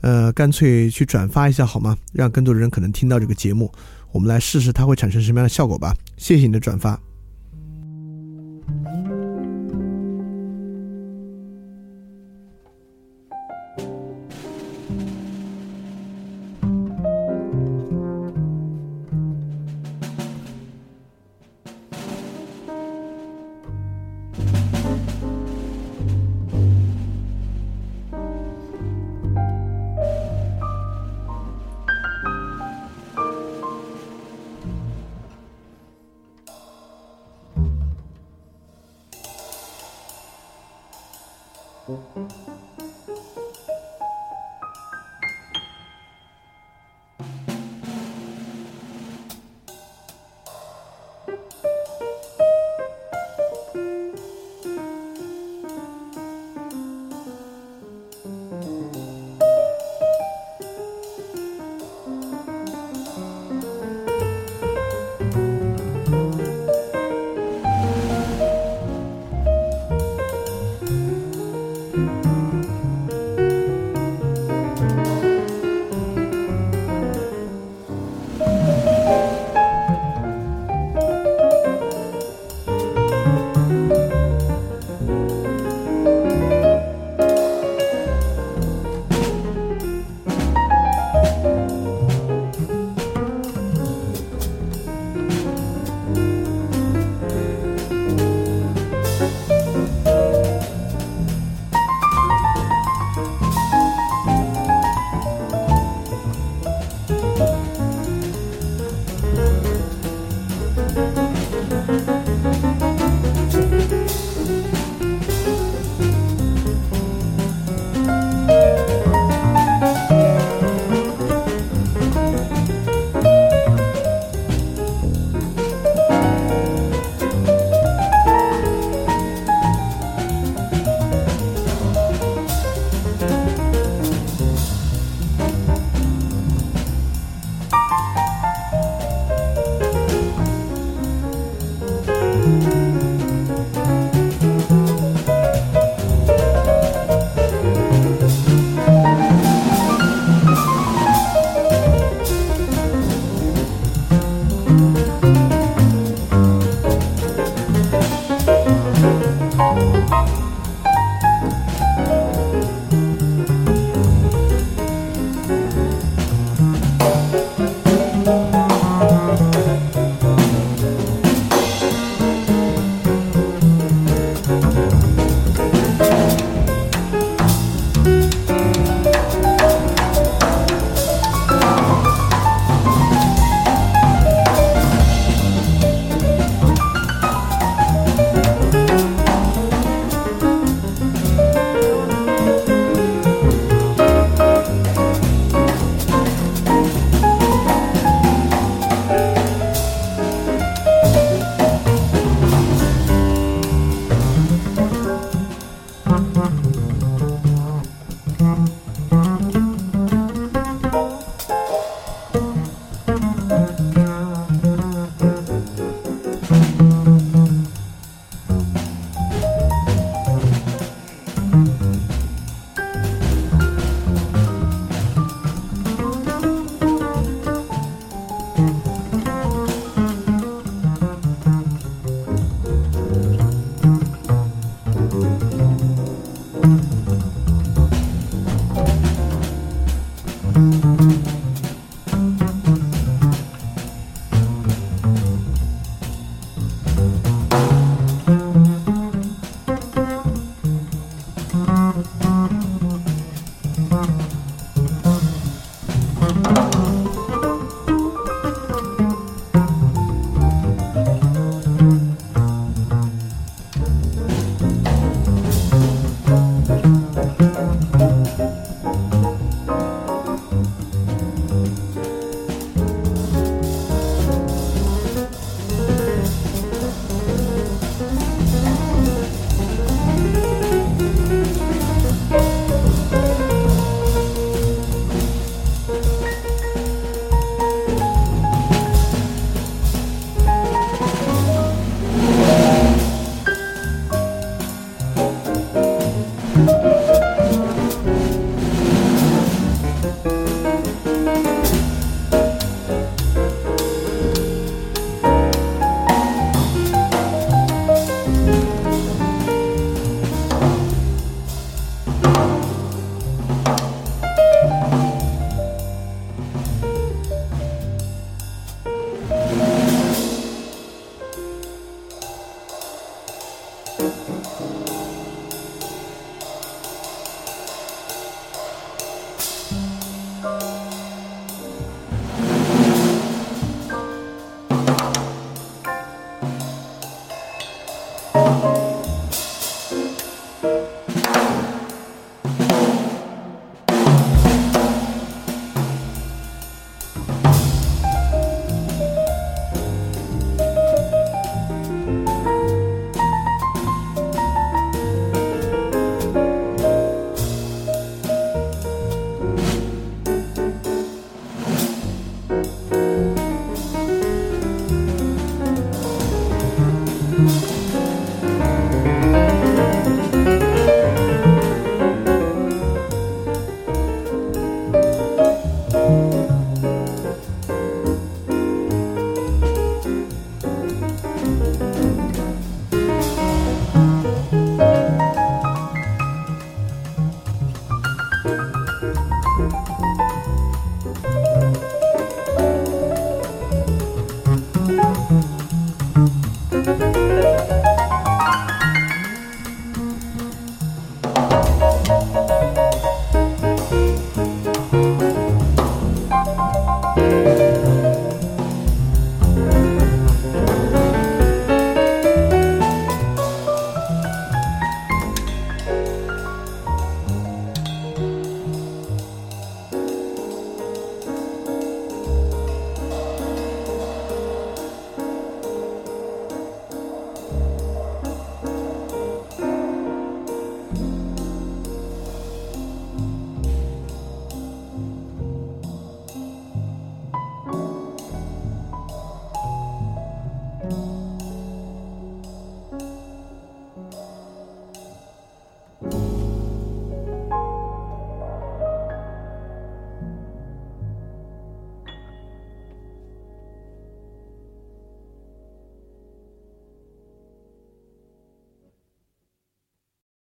[0.00, 1.96] 呃，干脆去转发一下好吗？
[2.12, 3.72] 让更多的人可能听到这个节目，
[4.12, 5.92] 我们来试试它会产生什么样的效果吧。
[6.16, 7.00] 谢谢你的转发。